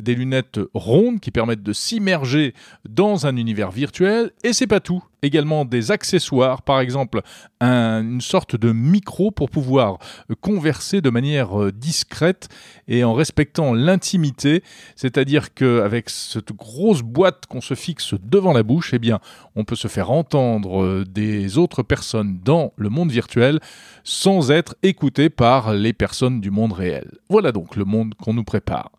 des 0.00 0.14
lunettes 0.14 0.60
rondes 0.74 1.20
qui 1.20 1.30
permettent 1.30 1.62
de 1.62 1.72
s'immerger 1.72 2.54
dans 2.88 3.26
un 3.26 3.36
univers 3.36 3.70
virtuel, 3.70 4.32
et 4.44 4.52
c'est 4.52 4.66
pas 4.66 4.80
tout 4.80 5.02
également 5.22 5.64
des 5.64 5.90
accessoires, 5.90 6.62
par 6.62 6.80
exemple 6.80 7.22
une 7.60 8.20
sorte 8.22 8.56
de 8.56 8.72
micro 8.72 9.30
pour 9.30 9.50
pouvoir 9.50 9.98
converser 10.40 11.00
de 11.00 11.10
manière 11.10 11.60
euh, 11.60 11.72
discrète 11.72 12.48
et 12.88 13.04
en 13.04 13.12
respectant 13.12 13.74
l'intimité, 13.74 14.62
c'est-à-dire 14.96 15.52
qu'avec 15.54 16.08
cette 16.08 16.52
grosse 16.52 17.02
boîte 17.02 17.46
qu'on 17.46 17.60
se 17.60 17.74
fixe 17.74 18.14
devant 18.22 18.52
la 18.52 18.62
bouche, 18.62 18.94
eh 18.94 18.98
bien, 18.98 19.20
on 19.56 19.64
peut 19.64 19.76
se 19.76 19.88
faire 19.88 20.10
entendre 20.10 20.82
euh, 20.82 21.04
des 21.04 21.58
autres 21.58 21.82
personnes 21.82 22.40
dans 22.44 22.72
le 22.76 22.88
monde 22.88 23.10
virtuel 23.10 23.60
sans 24.04 24.50
être 24.50 24.74
écouté 24.82 25.28
par 25.28 25.74
les 25.74 25.92
personnes 25.92 26.40
du 26.40 26.50
monde 26.50 26.72
réel. 26.72 27.10
Voilà 27.28 27.52
donc 27.52 27.76
le 27.76 27.84
monde 27.84 28.14
qu'on 28.14 28.34
nous 28.34 28.44
prépare. 28.44 28.90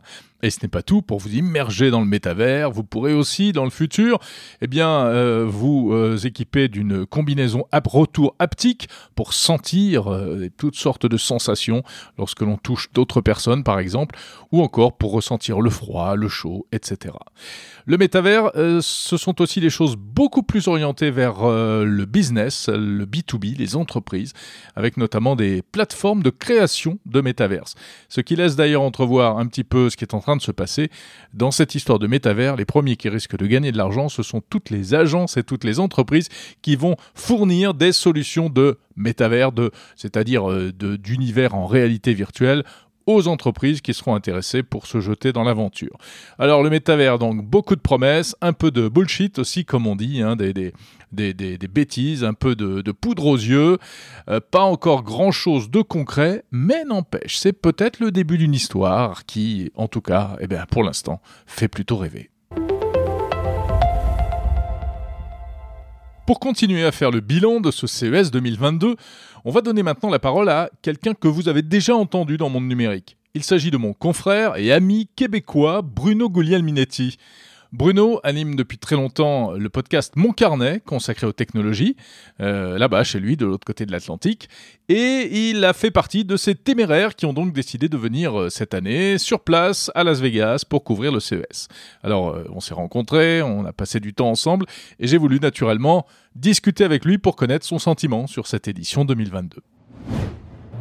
Et 0.44 0.50
ce 0.50 0.60
n'est 0.64 0.70
pas 0.70 0.82
tout, 0.82 1.02
pour 1.02 1.20
vous 1.20 1.36
immerger 1.36 1.92
dans 1.92 2.00
le 2.00 2.08
métavers, 2.08 2.72
vous 2.72 2.84
pourrez 2.84 3.14
aussi, 3.14 3.52
dans 3.52 3.64
le 3.64 3.70
futur, 3.70 4.20
eh 4.62 4.68
bien, 4.68 5.06
euh, 5.06 5.46
vous 5.48 5.92
euh, 5.94 6.11
équiper 6.16 6.68
d'une 6.68 7.06
combinaison 7.06 7.66
retour 7.72 8.36
haptique 8.40 8.90
pour 9.16 9.34
sentir 9.34 10.12
euh, 10.12 10.50
toutes 10.58 10.76
sortes 10.76 11.06
de 11.06 11.18
sensations 11.18 11.84
lorsque 12.18 12.42
l'on 12.42 12.58
touche 12.58 12.92
d'autres 12.94 13.22
personnes, 13.22 13.64
par 13.64 13.80
exemple, 13.80 14.16
ou 14.52 14.62
encore 14.62 14.98
pour 14.98 15.12
ressentir 15.12 15.62
le 15.62 15.70
froid, 15.70 16.16
le 16.16 16.28
chaud, 16.28 16.68
etc. 16.72 17.16
Le 17.86 17.98
métavers, 17.98 18.52
ce 18.56 19.18
sont 19.18 19.42
aussi 19.42 19.60
des 19.60 19.70
choses 19.70 19.96
beaucoup 19.98 20.44
plus 20.44 20.68
orientées 20.68 21.10
vers 21.10 21.44
le 21.44 22.06
business, 22.06 22.70
le 22.70 23.06
B2B, 23.06 23.58
les 23.58 23.76
entreprises, 23.76 24.34
avec 24.76 24.98
notamment 24.98 25.36
des 25.36 25.62
plateformes 25.62 26.22
de 26.22 26.30
création 26.30 27.00
de 27.06 27.22
métaverse. 27.22 27.76
Ce 28.10 28.22
qui 28.22 28.36
laisse 28.36 28.56
d'ailleurs 28.56 28.82
entrevoir 28.82 29.38
un 29.38 29.48
petit 29.48 29.64
peu 29.64 29.90
ce 29.90 29.98
qui 29.98 30.04
est 30.04 30.14
en 30.14 30.20
train 30.20 30.36
de 30.36 30.42
se 30.42 30.52
passer. 30.52 30.90
Dans 31.34 31.52
cette 31.52 31.76
histoire 31.76 32.00
de 32.00 32.08
métavers, 32.08 32.56
les 32.56 32.66
premiers 32.66 32.96
qui 32.96 33.10
risquent 33.10 33.38
de 33.38 33.48
gagner 33.48 33.72
de 33.72 33.78
l'argent, 33.78 34.10
ce 34.10 34.24
sont 34.24 34.42
toutes 34.42 34.70
les 34.70 34.94
agences 34.94 35.38
et 35.38 35.44
toutes 35.44 35.64
les 35.64 35.80
entreprises 35.80 36.01
qui 36.62 36.76
vont 36.76 36.96
fournir 37.14 37.74
des 37.74 37.92
solutions 37.92 38.50
de 38.50 38.78
métavers, 38.96 39.52
de, 39.52 39.72
c'est-à-dire 39.96 40.50
euh, 40.50 40.72
d'univers 40.72 41.56
en 41.56 41.66
réalité 41.66 42.14
virtuelle 42.14 42.64
aux 43.06 43.28
entreprises 43.28 43.82
qui 43.82 43.94
seront 43.94 44.16
intéressées 44.16 44.64
pour 44.64 44.88
se 44.88 45.00
jeter 45.00 45.34
dans 45.34 45.44
l'aventure. 45.44 45.98
Alors 46.38 46.64
le 46.64 46.70
métavers, 46.70 47.20
donc 47.20 47.44
beaucoup 47.44 47.76
de 47.76 47.82
promesses, 47.82 48.36
un 48.42 48.54
peu 48.54 48.72
de 48.72 48.88
bullshit 48.88 49.40
aussi 49.40 49.66
comme 49.66 49.88
on 49.88 49.96
dit, 49.96 50.22
hein, 50.22 50.36
des, 50.36 50.54
des, 51.12 51.68
bêtises, 51.68 52.24
un 52.24 52.34
peu 52.34 52.56
de, 52.56 52.92
poudre 52.92 53.26
aux 53.26 53.38
yeux, 53.38 53.78
euh, 54.30 54.40
pas 54.40 54.64
encore 54.64 55.04
grand-chose 55.04 55.70
de 55.70 55.82
concret, 55.82 56.44
mais 56.52 56.84
n'empêche, 56.84 57.38
c'est 57.38 57.54
peut-être 57.54 58.00
le 58.00 58.12
début 58.12 58.38
d'une 58.38 58.54
histoire 58.54 59.26
qui, 59.26 59.72
en 59.76 59.88
tout 59.88 60.02
cas, 60.02 60.38
eh 60.40 60.48
bien, 60.48 60.66
pour 60.70 60.84
l'instant, 60.84 61.22
fait 61.46 61.68
plutôt 61.68 61.98
rêver. 61.98 62.31
Pour 66.28 66.40
continuer 66.40 66.84
à 66.84 66.92
faire 66.92 67.10
le 67.10 67.20
bilan 67.20 67.60
de 67.60 67.72
ce 67.72 67.88
CES 67.88 68.30
2022, 68.32 68.96
on 69.44 69.52
va 69.52 69.62
donner 69.62 69.82
maintenant 69.82 70.10
la 70.10 70.20
parole 70.20 70.50
à 70.50 70.70
quelqu'un 70.82 71.14
que 71.14 71.28
vous 71.28 71.50
avez 71.50 71.64
déjà 71.64 71.96
entendu 71.96 72.38
dans 72.38 72.48
Monde 72.48 72.68
Numérique. 72.68 73.18
Il 73.34 73.44
s'agit 73.44 73.72
de 73.72 73.78
mon 73.78 73.94
confrère 73.94 74.56
et 74.56 74.72
ami 74.72 75.10
québécois 75.16 75.82
Bruno 75.82 76.30
Guglielminetti. 76.30 77.18
Bruno 77.74 78.20
anime 78.24 78.56
depuis 78.56 78.78
très 78.78 78.98
longtemps 78.98 79.54
le 79.54 79.70
podcast 79.70 80.18
Mon 80.18 80.34
Carnet, 80.34 80.82
consacré 80.82 81.26
aux 81.26 81.32
technologies, 81.32 81.96
euh, 82.42 82.78
là-bas 82.78 83.06
chez 83.06 83.22
lui, 83.22 83.38
de 83.38 83.46
l'autre 83.46 83.64
côté 83.66 83.86
de 83.86 83.94
l'Atlantique. 83.94 84.50
Et 84.90 85.50
il 85.50 85.64
a 85.64 85.72
fait 85.72 85.90
partie 85.90 86.26
de 86.26 86.36
ces 86.36 86.54
téméraires 86.54 87.16
qui 87.16 87.26
ont 87.26 87.32
donc 87.32 87.54
décidé 87.54 87.88
de 87.88 87.96
venir 87.96 88.38
euh, 88.38 88.50
cette 88.50 88.74
année 88.74 89.18
sur 89.18 89.40
place 89.40 89.90
à 89.96 90.04
Las 90.04 90.20
Vegas 90.20 90.66
pour 90.68 90.84
couvrir 90.84 91.14
le 91.14 91.22
CES. 91.22 91.70
Alors, 92.04 92.32
euh, 92.32 92.44
on 92.50 92.60
s'est 92.60 92.74
rencontrés, 92.74 93.42
on 93.42 93.64
a 93.64 93.72
passé 93.72 94.02
du 94.02 94.14
temps 94.14 94.30
ensemble, 94.30 94.66
et 95.00 95.08
j'ai 95.08 95.18
voulu 95.18 95.40
naturellement 95.40 96.06
discuter 96.36 96.84
avec 96.84 97.06
lui 97.06 97.20
pour 97.20 97.38
connaître 97.38 97.66
son 97.66 97.80
sentiment 97.80 98.28
sur 98.28 98.48
cette 98.48 98.68
édition 98.68 99.06
2022. 99.06 99.62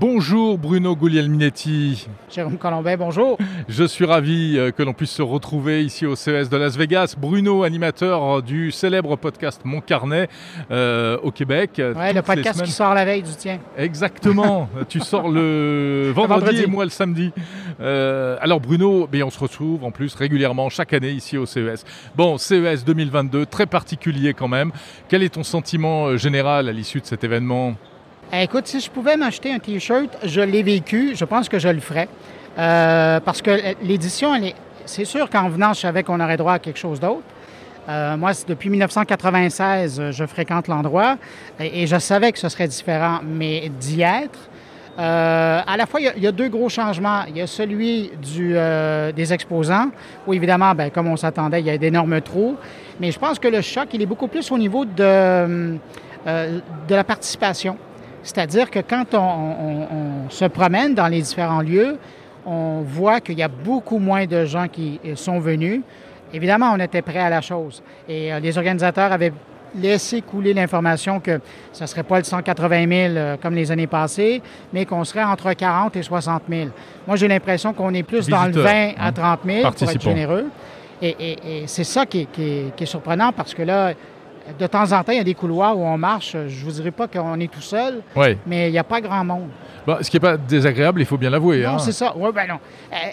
Bonjour 0.01 0.57
Bruno 0.57 0.97
Guglielminetti. 0.97 2.09
Jérôme 2.31 2.57
Colombet, 2.57 2.97
bonjour. 2.97 3.37
Je 3.69 3.85
suis 3.85 4.07
ravi 4.07 4.57
euh, 4.57 4.71
que 4.71 4.83
l'on 4.83 4.95
puisse 4.95 5.11
se 5.11 5.21
retrouver 5.21 5.85
ici 5.85 6.07
au 6.07 6.17
CES 6.17 6.49
de 6.49 6.57
Las 6.57 6.79
Vegas. 6.79 7.17
Bruno, 7.19 7.65
animateur 7.65 8.43
du 8.43 8.71
célèbre 8.71 9.17
podcast 9.17 9.61
Mon 9.65 9.83
Carnet 9.83 10.31
euh, 10.71 11.19
au 11.23 11.31
Québec. 11.31 11.73
Oui, 11.77 12.15
le 12.15 12.23
podcast 12.23 12.63
qui 12.63 12.71
sort 12.71 12.95
la 12.95 13.05
veille 13.05 13.23
du 13.23 13.35
tien. 13.35 13.59
Exactement. 13.77 14.71
tu 14.89 15.01
sors 15.01 15.29
le 15.29 16.13
vendredi, 16.15 16.63
et 16.63 16.67
moi 16.67 16.85
le 16.85 16.91
samedi. 16.91 17.31
Euh, 17.83 18.39
alors 18.41 18.61
Bruno, 18.61 19.07
mais 19.13 19.23
on 19.23 19.29
se 19.29 19.39
retrouve 19.39 19.85
en 19.85 19.91
plus 19.91 20.15
régulièrement 20.15 20.71
chaque 20.71 20.95
année 20.95 21.11
ici 21.11 21.37
au 21.37 21.45
CES. 21.45 21.85
Bon, 22.17 22.39
CES 22.39 22.87
2022, 22.87 23.45
très 23.45 23.67
particulier 23.67 24.33
quand 24.33 24.49
même. 24.49 24.73
Quel 25.11 25.23
est 25.23 25.35
ton 25.35 25.43
sentiment 25.43 26.17
général 26.17 26.71
à 26.71 26.73
l'issue 26.73 27.01
de 27.01 27.07
cet 27.07 27.23
événement? 27.23 27.77
Écoute, 28.39 28.67
si 28.67 28.81
je 28.81 28.91
pouvais 28.91 29.17
m'acheter 29.17 29.53
un 29.53 29.59
T-shirt, 29.59 30.17
je 30.25 30.41
l'ai 30.41 30.63
vécu, 30.63 31.17
je 31.17 31.25
pense 31.25 31.49
que 31.49 31.59
je 31.59 31.69
le 31.69 31.81
ferais. 31.81 32.09
Euh, 32.59 33.21
parce 33.21 33.43
que 33.43 33.75
l'édition, 33.83 34.33
c'est 34.87 35.05
sûr 35.05 35.29
qu'en 35.31 35.49
venant, 35.49 35.73
je 35.73 35.81
savais 35.81 36.03
qu'on 36.03 36.21
aurait 36.21 36.37
droit 36.37 36.55
à 36.55 36.59
quelque 36.59 36.79
chose 36.79 37.01
d'autre. 37.01 37.23
Euh, 37.89 38.17
moi, 38.17 38.33
depuis 38.47 38.71
1996, 38.71 40.11
je 40.11 40.27
fréquente 40.27 40.69
l'endroit 40.69 41.17
et, 41.59 41.87
je 41.87 41.99
savais 41.99 42.31
que 42.31 42.39
ce 42.39 42.49
serait 42.49 42.69
différent, 42.69 43.19
mais 43.25 43.71
d'y 43.81 44.03
être, 44.03 44.39
euh, 44.99 45.61
à 45.67 45.77
la 45.77 45.87
fois, 45.87 46.01
il 46.01 46.23
y, 46.23 46.27
a, 46.27 46.33
deux 46.33 46.49
gros 46.49 46.69
changements. 46.69 47.23
Il 47.29 47.37
y 47.37 47.41
a 47.41 47.47
celui 47.47 48.11
des 48.21 49.33
exposants, 49.33 49.91
où 50.27 50.35
évidemment, 50.35 50.75
ben, 50.75 50.91
comme 50.91 51.09
on 51.09 51.17
s'attendait, 51.17 51.61
il 51.61 51.67
y 51.67 51.71
a 51.71 51.79
d'énormes 51.79 52.21
trous. 52.21 52.57
Mais 53.01 53.11
je 53.11 53.19
pense 53.19 53.39
que 53.39 53.49
le 53.49 53.63
choc, 53.63 53.89
il 53.95 54.03
est 54.03 54.07
beaucoup 54.07 54.29
plus 54.29 54.53
au 54.53 54.59
niveau 54.59 54.85
de 54.85 55.79
la 56.27 57.05
participation. 57.05 57.77
C'est-à-dire 58.23 58.71
que 58.71 58.81
quand 58.81 59.15
on, 59.15 60.29
se 60.29 60.45
promène 60.45 60.95
dans 60.95 61.09
les 61.09 61.23
différents 61.23 61.63
lieux, 61.63 61.99
on 62.47 62.83
voit 62.83 63.21
qu'il 63.21 63.39
y 63.39 63.43
a 63.43 63.49
beaucoup 63.49 63.99
moins 63.99 64.27
de 64.27 64.45
gens 64.45 64.69
qui 64.69 65.01
sont 65.15 65.41
venus. 65.41 65.81
Évidemment, 66.33 66.73
on 66.73 66.79
était 66.79 67.03
prêt 67.03 67.19
à 67.19 67.31
la 67.31 67.41
chose. 67.41 67.83
Et 68.09 68.33
euh, 68.33 68.39
les 68.39 68.57
organisateurs 68.57 69.11
avaient 69.11 69.33
laissé 69.75 70.23
couler 70.23 70.55
l'information 70.55 71.19
que 71.19 71.41
ce 71.73 71.83
ne 71.83 71.87
serait 71.89 72.05
pas 72.05 72.19
le 72.19 72.25
180 72.25 72.89
000 72.89 72.91
euh, 72.91 73.37
comme 73.37 73.55
les 73.55 73.73
années 73.73 73.89
passées, 73.89 74.41
mais 74.73 74.85
qu'on 74.85 75.03
serait 75.03 75.25
entre 75.25 75.53
40 75.53 75.97
et 75.97 76.03
60 76.03 76.43
000. 76.49 76.69
Moi, 77.07 77.17
j'ai 77.17 77.27
l'impression 77.27 77.73
qu'on 77.73 77.93
est 77.95 78.05
plus 78.05 78.29
dans 78.29 78.47
le 78.47 78.53
20 78.53 78.93
à 78.99 79.11
30 79.11 79.41
000 79.45 79.71
pour 79.73 79.91
être 79.91 80.01
généreux. 80.01 80.47
Et, 81.03 81.65
c'est 81.67 81.85
ça 81.85 82.07
qui 82.07 82.29
est 82.37 82.85
surprenant 82.85 83.33
parce 83.33 83.55
que 83.55 83.63
là, 83.63 83.95
de 84.59 84.67
temps 84.67 84.93
en 84.93 85.03
temps, 85.03 85.13
il 85.13 85.19
y 85.19 85.21
a 85.21 85.25
des 85.25 85.35
couloirs 85.35 85.77
où 85.77 85.85
on 85.85 85.99
marche. 85.99 86.37
Je 86.47 86.65
vous 86.65 86.73
dirais 86.73 86.91
pas 86.91 87.09
qu'on 87.09 87.39
est 87.41 87.51
tout 87.51 87.61
seul, 87.61 88.03
mais 88.47 88.69
il 88.69 88.73
n'y 88.73 88.79
a 88.79 88.85
pas 88.85 89.01
grand 89.01 89.25
monde. 89.25 89.49
Bah, 89.87 89.99
ce 90.03 90.11
qui 90.11 90.17
n'est 90.17 90.21
pas 90.21 90.37
désagréable, 90.37 91.01
il 91.01 91.07
faut 91.07 91.17
bien 91.17 91.31
l'avouer. 91.31 91.63
Non, 91.63 91.71
hein. 91.71 91.79
c'est 91.79 91.93
ça. 91.93 92.13
Oui, 92.17 92.31
ben 92.35 92.47
non. 92.47 92.59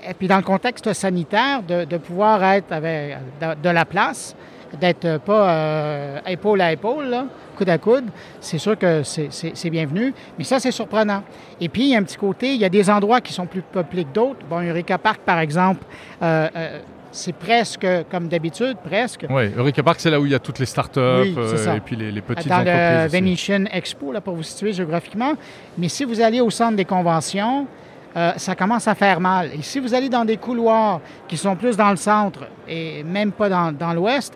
Et, 0.10 0.14
puis 0.14 0.28
dans 0.28 0.38
le 0.38 0.44
contexte 0.44 0.92
sanitaire, 0.94 1.64
de, 1.64 1.98
pouvoir 1.98 2.44
être 2.44 2.72
avec 2.72 3.18
de, 3.64 3.70
la 3.70 3.86
place, 3.86 4.36
d'être 4.80 5.20
pas 5.20 5.50
euh, 5.50 6.20
épaule 6.28 6.62
à 6.62 6.74
épaule, 6.74 7.16
coude 7.58 7.70
à 7.70 7.78
coude, 7.78 8.06
c'est 8.40 8.58
sûr 8.58 8.78
que 8.78 9.02
c'est 9.04 9.70
bienvenu. 9.70 10.14
Mais 10.38 10.44
ça, 10.44 10.60
c'est 10.60 10.72
surprenant. 10.72 11.24
Et 11.60 11.70
puis, 11.70 11.84
il 11.84 11.90
y 11.90 11.96
a 11.96 12.00
un 12.00 12.04
petit 12.04 12.18
côté, 12.18 12.54
il 12.54 12.62
y 12.62 12.66
a 12.66 12.70
des 12.70 12.90
endroits 12.90 13.22
qui 13.22 13.34
sont 13.34 13.46
plus 13.46 13.62
peuplés 13.62 14.04
que 14.04 14.14
d'autres. 14.14 14.46
Bon, 14.50 14.62
Eureka 14.62 14.98
Park, 14.98 15.22
par 15.26 15.40
exemple, 15.40 15.84
euh, 16.22 16.48
euh, 16.56 16.80
c'est 17.12 17.34
presque 17.34 17.88
comme 18.12 18.28
d'habitude, 18.28 18.78
presque. 18.84 19.26
Oui, 19.30 19.52
Eureka 19.56 19.84
Park, 19.84 20.00
c'est 20.00 20.10
là 20.10 20.20
où 20.20 20.26
il 20.26 20.32
y 20.32 20.36
a 20.36 20.40
toutes 20.40 20.60
les 20.60 20.66
startups 20.66 21.00
euh, 21.00 21.76
et 21.76 21.80
puis 21.80 21.96
les, 21.96 22.12
les 22.12 22.22
petites 22.22 22.48
Dans 22.48 22.64
le 22.64 23.08
Venetian 23.08 23.66
Expo, 23.72 24.12
là, 24.12 24.22
pour 24.22 24.36
vous 24.36 24.44
situer 24.44 24.74
géographiquement. 24.74 25.34
Mais 25.78 25.90
si 25.90 26.04
vous 26.04 26.22
allez 26.22 26.42
au 26.42 26.50
centre 26.50 26.76
des 26.76 26.86
conventions, 26.86 27.68
euh, 28.18 28.34
ça 28.38 28.56
commence 28.56 28.88
à 28.88 28.96
faire 28.96 29.20
mal. 29.20 29.52
Et 29.54 29.62
si 29.62 29.80
vous 29.80 29.94
allez 29.94 30.10
dans 30.10 30.26
des 30.26 30.38
couloirs 30.38 31.02
qui 31.28 31.38
sont 31.38 31.56
plus 31.56 31.78
dans 31.78 31.92
le 31.92 31.98
centre 31.98 32.48
et 32.68 33.04
même 33.04 33.32
pas 33.32 33.48
dans, 33.48 33.94
l'ouest, 33.94 34.34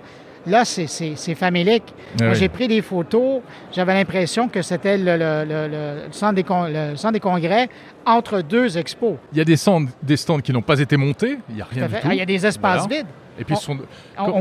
Là, 0.47 0.65
c'est- 0.65 0.87
famélique. 1.35 1.83
Ah 2.19 2.25
oui. 2.29 2.35
j'ai 2.35 2.49
pris 2.49 2.67
des 2.67 2.81
photos. 2.81 3.41
J'avais 3.71 3.93
l'impression 3.93 4.47
que 4.47 4.61
c'était 4.61 4.97
le, 4.97 5.15
le- 5.17 5.45
le- 5.45 5.67
le- 5.67 6.07
le 6.07 6.11
centre 6.11 6.33
des 6.33 6.43
con- 6.43 6.67
le 6.67 6.95
centre 6.95 7.13
des 7.13 7.19
congrès 7.19 7.69
entre 8.05 8.41
deux 8.41 8.77
expos. 8.77 9.15
Il 9.33 9.37
y 9.37 9.41
a 9.41 9.45
des 9.45 9.55
stands, 9.55 9.85
des 10.01 10.17
stands 10.17 10.39
qui 10.39 10.51
n'ont 10.51 10.61
pas 10.63 10.79
été 10.79 10.97
montés, 10.97 11.37
il 11.49 11.55
n'y 11.55 11.61
a 11.61 11.67
rien 11.71 11.85
du 11.87 11.93
tout. 11.93 11.99
Ah, 12.03 12.13
il 12.13 12.17
y 12.17 12.21
a 12.21 12.25
des 12.25 12.45
espaces 12.45 12.85
Voilà. 12.87 12.97
vides. 12.97 13.07
Et 13.39 13.43
puis, 13.43 13.55
On- 13.55 13.59
sont- 13.59 13.77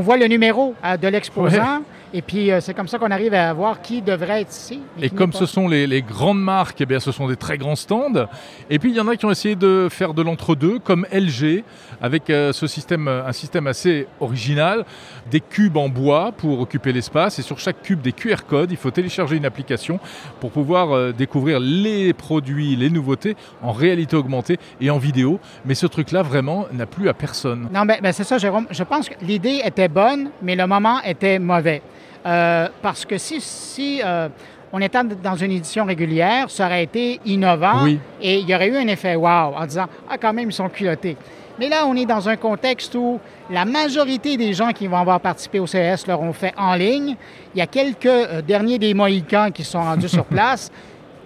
voit 0.01 0.17
le 0.17 0.27
numéro 0.27 0.75
euh, 0.83 0.97
de 0.97 1.07
l'exposant. 1.07 1.57
Ouais. 1.77 1.83
Et 2.13 2.21
puis, 2.21 2.51
euh, 2.51 2.59
c'est 2.59 2.73
comme 2.73 2.87
ça 2.87 2.97
qu'on 2.99 3.11
arrive 3.11 3.33
à 3.33 3.53
voir 3.53 3.81
qui 3.81 4.01
devrait 4.01 4.41
être 4.41 4.51
ici. 4.51 4.81
mais 4.97 5.07
Et 5.07 5.09
comme 5.09 5.33
ce 5.33 5.45
sont 5.45 5.67
les, 5.67 5.87
les 5.87 6.01
grandes 6.01 6.41
marques, 6.41 6.81
eh 6.81 6.85
bien, 6.85 6.99
ce 6.99 7.11
sont 7.11 7.27
des 7.27 7.37
très 7.37 7.57
grands 7.57 7.75
stands. 7.75 8.27
Et 8.69 8.79
puis 8.79 8.91
il 8.91 8.95
y 8.95 8.99
en 8.99 9.07
a 9.07 9.15
qui 9.15 9.25
ont 9.25 9.31
essayé 9.31 9.55
de 9.55 9.87
faire 9.89 10.13
de 10.13 10.21
l'entre-deux, 10.21 10.79
comme 10.79 11.05
LG, 11.11 11.63
avec 12.01 12.29
euh, 12.29 12.51
ce 12.51 12.67
système, 12.67 13.07
euh, 13.07 13.25
un 13.25 13.31
système 13.31 13.67
assez 13.67 14.07
original, 14.19 14.85
des 15.29 15.39
cubes 15.39 15.77
en 15.77 15.89
bois 15.89 16.31
pour 16.31 16.59
occuper 16.59 16.91
l'espace. 16.91 17.39
Et 17.39 17.41
sur 17.41 17.59
chaque 17.59 17.81
cube, 17.81 18.01
des 18.01 18.11
QR 18.11 18.43
codes. 18.47 18.71
Il 18.71 18.77
faut 18.77 18.91
télécharger 18.91 19.37
une 19.37 19.45
application 19.45 19.99
pour 20.39 20.51
pouvoir 20.51 20.91
euh, 20.91 21.11
découvrir 21.11 21.59
les 21.59 22.13
produits, 22.13 22.75
les 22.75 22.89
nouveautés 22.89 23.35
en 23.61 23.71
réalité 23.71 24.15
augmentée 24.15 24.57
et 24.79 24.89
en 24.89 24.97
vidéo. 24.97 25.39
Mais 25.65 25.75
ce 25.75 25.87
truc-là, 25.87 26.23
vraiment, 26.23 26.65
n'a 26.73 26.85
plus 26.85 27.07
à 27.07 27.13
personne. 27.13 27.69
Non, 27.73 27.85
ben, 27.85 27.99
ben, 28.01 28.11
c'est 28.11 28.23
ça, 28.23 28.37
Jérôme. 28.37 28.67
Je 28.71 28.83
pense 28.83 29.09
que 29.09 29.15
l'idée 29.21 29.61
était 29.63 29.87
bonne, 29.87 30.31
mais 30.41 30.55
le 30.55 30.67
moment 30.67 31.01
était 31.03 31.39
mauvais. 31.39 31.81
Euh, 32.25 32.67
parce 32.81 33.05
que 33.05 33.17
si, 33.17 33.41
si 33.41 34.01
euh, 34.03 34.29
on 34.71 34.79
était 34.81 35.03
dans 35.23 35.35
une 35.35 35.51
édition 35.51 35.85
régulière, 35.85 36.49
ça 36.49 36.67
aurait 36.67 36.83
été 36.83 37.19
innovant 37.25 37.83
Oui. 37.83 37.99
et 38.21 38.39
il 38.39 38.47
y 38.49 38.53
aurait 38.55 38.67
eu 38.67 38.77
un 38.77 38.87
effet 38.87 39.15
wow 39.15 39.55
en 39.55 39.65
disant 39.65 39.85
Ah, 40.09 40.17
quand 40.17 40.33
même, 40.33 40.49
ils 40.49 40.53
sont 40.53 40.69
culottés. 40.69 41.17
Mais 41.59 41.67
là, 41.67 41.85
on 41.85 41.95
est 41.95 42.05
dans 42.05 42.27
un 42.29 42.37
contexte 42.37 42.95
où 42.95 43.19
la 43.49 43.65
majorité 43.65 44.37
des 44.37 44.53
gens 44.53 44.71
qui 44.71 44.87
vont 44.87 44.97
avoir 44.97 45.19
participé 45.19 45.59
au 45.59 45.67
CES 45.67 46.07
l'auront 46.07 46.33
fait 46.33 46.53
en 46.57 46.73
ligne. 46.75 47.15
Il 47.53 47.59
y 47.59 47.61
a 47.61 47.67
quelques 47.67 48.05
euh, 48.05 48.41
derniers 48.41 48.79
des 48.79 48.93
Mohicans 48.93 49.51
qui 49.51 49.63
sont 49.63 49.81
rendus 49.81 50.09
sur 50.09 50.25
place. 50.35 50.71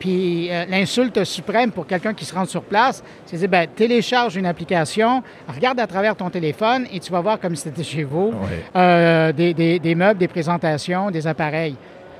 Puis 0.05 0.50
euh, 0.51 0.65
l'insulte 0.69 1.24
suprême 1.24 1.71
pour 1.71 1.88
quelqu'un 1.88 2.13
qui 2.13 2.25
se 2.25 2.35
rend 2.35 2.45
sur 2.45 2.62
place, 2.62 3.03
c'est 3.25 3.38
de 3.38 3.39
dire, 3.41 3.50
ben, 3.50 3.67
télécharge 3.75 4.35
une 4.35 4.45
application, 4.45 5.24
regarde 5.51 5.79
à 5.79 5.88
travers 5.88 6.15
ton 6.15 6.29
téléphone 6.29 6.85
et 6.93 7.00
tu 7.00 7.12
vas 7.12 7.21
voir 7.21 7.39
comme 7.39 7.55
si 7.55 7.63
c'était 7.63 7.83
chez 7.83 8.03
vous, 8.03 8.31
euh, 8.75 9.31
des, 9.31 9.55
des- 9.55 9.79
des 9.79 9.95
meubles, 9.95 10.19
des 10.19 10.27
présentations, 10.27 11.09
des 11.09 11.25
appareils. 11.25 11.75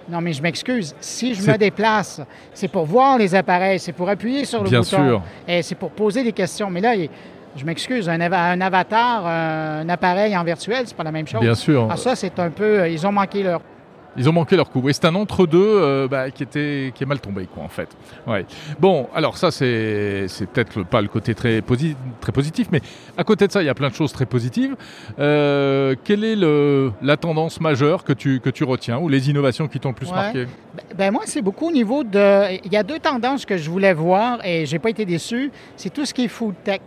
Non, 0.10 0.20
mais 0.20 0.34
je 0.34 0.42
m'excuse. 0.42 0.96
Si 1.00 1.36
je 1.36 1.48
me 1.51 1.58
déplace, 1.60 2.22
c'est 2.56 2.70
pour 2.70 2.86
voir 2.86 3.20
les 3.20 3.36
appareils, 3.36 3.77
c'est 3.80 3.92
pour 3.94 4.10
appuyer 4.10 4.46
sur 4.46 4.63
le 4.63 4.70
Bien 4.70 4.80
bouton. 4.80 4.98
sûr. 4.98 5.22
Et 5.48 5.62
c'est 5.62 5.75
pour 5.75 5.92
poser 5.92 6.24
des 6.24 6.32
questions. 6.32 6.72
Mais 6.72 6.82
là, 6.82 6.94
je 7.56 7.65
m'excuse, 7.65 8.10
un, 8.10 8.20
un 8.20 8.62
avatar, 8.62 9.27
un 9.27 9.88
appareil 9.89 10.36
en 10.36 10.44
virtuel, 10.44 10.84
c'est 10.86 10.98
pas 10.98 11.04
la 11.04 11.12
même 11.12 11.27
chose. 11.27 11.42
Bien 11.42 11.54
sûr. 11.56 11.88
Ah, 11.92 11.98
ça, 11.98 12.15
c'est 12.15 12.39
un 12.39 12.50
peu. 12.50 12.80
euh, 12.82 12.88
Ils 12.89 13.06
ont 13.06 13.12
manqué 13.12 13.44
leur. 13.44 13.62
Ils 14.18 14.30
ont 14.30 14.34
manqué 14.34 14.56
leur 14.56 14.70
coup. 14.70 14.88
Et 14.88 14.94
c'est 14.94 15.06
un 15.06 15.16
entre-deux 15.16 15.58
euh, 15.62 16.08
bah, 16.08 16.32
qui, 16.32 16.44
était, 16.44 16.92
qui 16.96 17.04
est 17.04 17.06
mal 17.06 17.20
tombé, 17.20 17.48
quoi, 17.54 17.64
en 17.64 17.68
fait. 17.70 17.90
Ouais. 18.26 18.46
Bon, 18.80 19.08
alors 19.14 19.38
ça, 19.38 19.52
c'est 19.52 20.28
c'est 20.28 20.48
peut-être 20.50 20.84
pas 20.84 21.02
le 21.02 21.08
côté 21.08 21.36
très, 21.36 21.60
posi- 21.60 21.96
très 22.22 22.32
positif, 22.32 22.68
mais 22.72 22.82
à 23.18 23.24
côté 23.24 23.48
de 23.48 23.52
ça, 23.52 23.62
il 23.62 23.66
y 23.66 23.70
a 23.70 23.74
plein 23.74 23.90
de 23.90 23.94
choses 23.96 24.14
très 24.14 24.26
positives. 24.26 24.76
Euh, 25.20 25.96
quelle 26.04 26.24
est 26.24 26.36
le, 26.36 26.92
la 27.02 27.18
tendance 27.18 27.60
majeure 27.60 28.04
que 28.04 28.14
tu, 28.14 28.40
que 28.40 28.50
tu 28.50 28.64
retiens 28.64 28.98
ou 29.00 29.10
les 29.10 29.30
innovations 29.30 29.68
qui 29.68 29.80
t'ont 29.80 29.90
le 29.90 29.96
plus 29.96 30.10
Ouais. 30.10 30.16
marqué? 30.16 30.46
Ben, 30.76 30.84
ben 30.98 31.12
moi, 31.12 31.24
c'est 31.26 31.42
beaucoup 31.42 31.68
au 31.68 31.72
niveau 31.72 32.04
de. 32.04 32.56
Il 32.66 32.72
y 32.72 32.78
a 32.78 32.84
deux 32.84 33.00
tendances 33.00 33.46
que 33.46 33.58
je 33.58 33.70
voulais 33.70 33.94
voir 33.94 34.46
et 34.46 34.66
j'ai 34.66 34.80
pas 34.80 34.90
été 34.90 35.06
déçu. 35.06 35.52
C'est 35.76 35.92
tout 35.94 36.06
ce 36.06 36.14
qui 36.14 36.26
est 36.26 36.28
food 36.30 36.56
tech. 36.64 36.80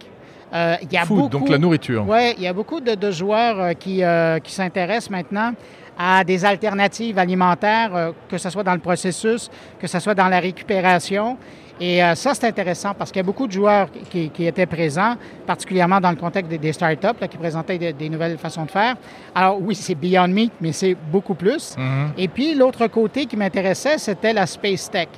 Euh, 0.54 0.76
il 0.82 0.90
y 0.90 0.96
a 0.96 1.04
Food, 1.04 1.18
beaucoup, 1.18 1.28
donc 1.28 1.48
la 1.50 1.58
nourriture. 1.58 2.06
Oui, 2.08 2.32
il 2.38 2.42
y 2.42 2.46
a 2.46 2.54
beaucoup 2.54 2.80
de, 2.80 2.94
de 2.94 3.10
joueurs 3.10 3.60
euh, 3.60 3.72
qui, 3.74 4.02
euh, 4.02 4.38
qui 4.38 4.50
s'intéressent 4.52 5.10
maintenant 5.10 5.52
à 5.98 6.22
des 6.22 6.44
alternatives 6.44 7.18
alimentaires, 7.18 7.90
euh, 7.94 8.12
que 8.30 8.38
ce 8.38 8.48
soit 8.50 8.62
dans 8.62 8.72
le 8.74 8.78
processus, 8.78 9.50
que 9.80 9.86
ce 9.88 9.98
soit 9.98 10.14
dans 10.14 10.28
la 10.28 10.38
récupération. 10.38 11.36
Et 11.80 12.02
euh, 12.02 12.14
ça, 12.14 12.34
c'est 12.34 12.46
intéressant 12.46 12.92
parce 12.94 13.10
qu'il 13.10 13.18
y 13.18 13.20
a 13.20 13.24
beaucoup 13.24 13.46
de 13.46 13.52
joueurs 13.52 13.88
qui- 14.10 14.30
étaient 14.40 14.66
présents, 14.66 15.14
particulièrement 15.46 16.00
dans 16.00 16.10
le 16.10 16.16
contexte 16.16 16.50
des, 16.50 16.58
des 16.58 16.72
startups 16.72 17.20
là, 17.20 17.28
qui 17.28 17.36
présentaient 17.36 17.78
des, 17.78 17.92
des 17.92 18.08
nouvelles 18.08 18.36
façons 18.38 18.64
de 18.64 18.70
faire. 18.70 18.96
Alors 19.34 19.60
oui, 19.60 19.74
c'est 19.76 19.94
Beyond 19.94 20.28
Meat, 20.28 20.52
mais 20.60 20.72
c'est 20.72 20.94
beaucoup 21.10 21.34
plus. 21.34 21.76
Mhm. 21.76 22.12
Et 22.16 22.28
puis, 22.28 22.54
l'autre 22.54 22.86
côté 22.88 23.26
qui 23.26 23.36
m'intéressait, 23.36 23.98
c'était 23.98 24.32
la 24.32 24.46
space 24.46 24.90
tech. 24.90 25.08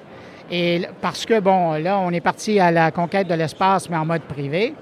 Et 0.51 0.83
parce 1.01 1.25
que, 1.25 1.41
bon, 1.41 1.75
là, 1.75 1.99
on 1.99 2.11
est 2.11 2.21
parti 2.21 2.59
à 2.59 2.71
la 2.71 2.91
conquête 2.91 3.29
de 3.29 3.35
l'espace, 3.35 3.89
mais 3.89 3.97
en 3.97 4.05
mode 4.05 4.23
privé. 4.23 4.75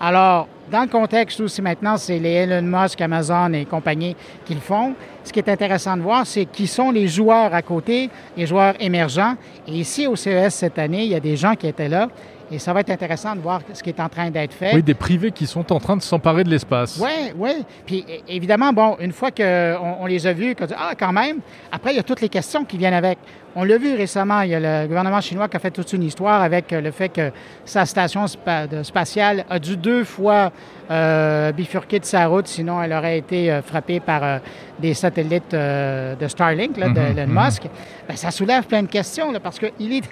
Alors, 0.00 0.48
dans 0.70 0.82
le 0.82 0.88
contexte 0.88 1.40
où 1.40 1.46
maintenant, 1.62 1.96
c'est 1.96 2.18
les 2.18 2.32
Elon 2.32 2.62
Musk, 2.62 3.00
Amazon 3.00 3.52
et 3.52 3.64
compagnie 3.64 4.16
qui 4.44 4.54
le 4.54 4.60
font, 4.60 4.94
ce 5.22 5.32
qui 5.32 5.38
est 5.38 5.48
intéressant 5.48 5.96
de 5.96 6.02
voir, 6.02 6.26
c'est 6.26 6.46
qui 6.46 6.66
sont 6.66 6.90
les 6.90 7.06
joueurs 7.06 7.54
à 7.54 7.62
côté, 7.62 8.10
les 8.36 8.46
joueurs 8.46 8.74
émergents. 8.80 9.36
Et 9.68 9.72
ici, 9.72 10.06
au 10.06 10.16
CES 10.16 10.54
cette 10.54 10.78
année, 10.78 11.04
il 11.04 11.10
y 11.10 11.14
a 11.14 11.20
des 11.20 11.36
gens 11.36 11.54
qui 11.54 11.66
étaient 11.66 11.88
là. 11.88 12.08
Et 12.54 12.58
ça 12.60 12.72
va 12.72 12.80
être 12.80 12.90
intéressant 12.90 13.34
de 13.34 13.40
voir 13.40 13.60
ce 13.72 13.82
qui 13.82 13.90
est 13.90 13.98
en 13.98 14.08
train 14.08 14.30
d'être 14.30 14.52
fait. 14.54 14.72
Oui, 14.76 14.82
des 14.82 14.94
privés 14.94 15.32
qui 15.32 15.44
sont 15.46 15.72
en 15.72 15.80
train 15.80 15.96
de 15.96 16.02
s'emparer 16.02 16.44
de 16.44 16.50
l'espace. 16.50 17.00
Oui, 17.02 17.32
oui. 17.36 17.64
Puis 17.84 18.04
évidemment, 18.28 18.72
bon, 18.72 18.96
une 19.00 19.10
fois 19.10 19.32
qu'on 19.32 19.96
on 20.00 20.06
les 20.06 20.24
a 20.26 20.32
vus, 20.32 20.54
qu'on 20.54 20.66
dit 20.66 20.74
Ah, 20.78 20.92
quand 20.96 21.12
même, 21.12 21.38
après, 21.72 21.92
il 21.92 21.96
y 21.96 21.98
a 21.98 22.04
toutes 22.04 22.20
les 22.20 22.28
questions 22.28 22.64
qui 22.64 22.78
viennent 22.78 22.94
avec. 22.94 23.18
On 23.56 23.64
l'a 23.64 23.76
vu 23.76 23.94
récemment, 23.96 24.42
il 24.42 24.50
y 24.50 24.54
a 24.54 24.60
le 24.82 24.86
gouvernement 24.88 25.20
chinois 25.20 25.48
qui 25.48 25.56
a 25.56 25.60
fait 25.60 25.70
toute 25.72 25.92
une 25.92 26.02
histoire 26.04 26.42
avec 26.42 26.72
euh, 26.72 26.80
le 26.80 26.90
fait 26.92 27.08
que 27.08 27.30
sa 27.64 27.86
station 27.86 28.26
spa- 28.28 28.66
spatiale 28.82 29.44
a 29.50 29.58
dû 29.58 29.76
deux 29.76 30.04
fois 30.04 30.52
euh, 30.90 31.50
bifurquer 31.52 31.98
de 32.00 32.04
sa 32.04 32.26
route, 32.26 32.46
sinon 32.46 32.80
elle 32.82 32.92
aurait 32.92 33.18
été 33.18 33.50
euh, 33.50 33.62
frappée 33.62 33.98
par 34.00 34.22
euh, 34.24 34.38
des 34.78 34.92
satellites 34.94 35.52
de 35.52 36.26
Starlink, 36.28 36.76
là, 36.76 36.88
de 36.88 37.00
Mhm, 37.00 37.18
Elon 37.18 37.26
mhm. 37.32 37.44
Musk. 37.44 37.62
Ben, 38.08 38.16
ça 38.16 38.30
soulève 38.30 38.64
plein 38.64 38.82
de 38.82 38.88
questions, 38.88 39.30
là, 39.32 39.38
parce 39.40 39.58
qu'il 39.60 39.92
est, 39.92 40.02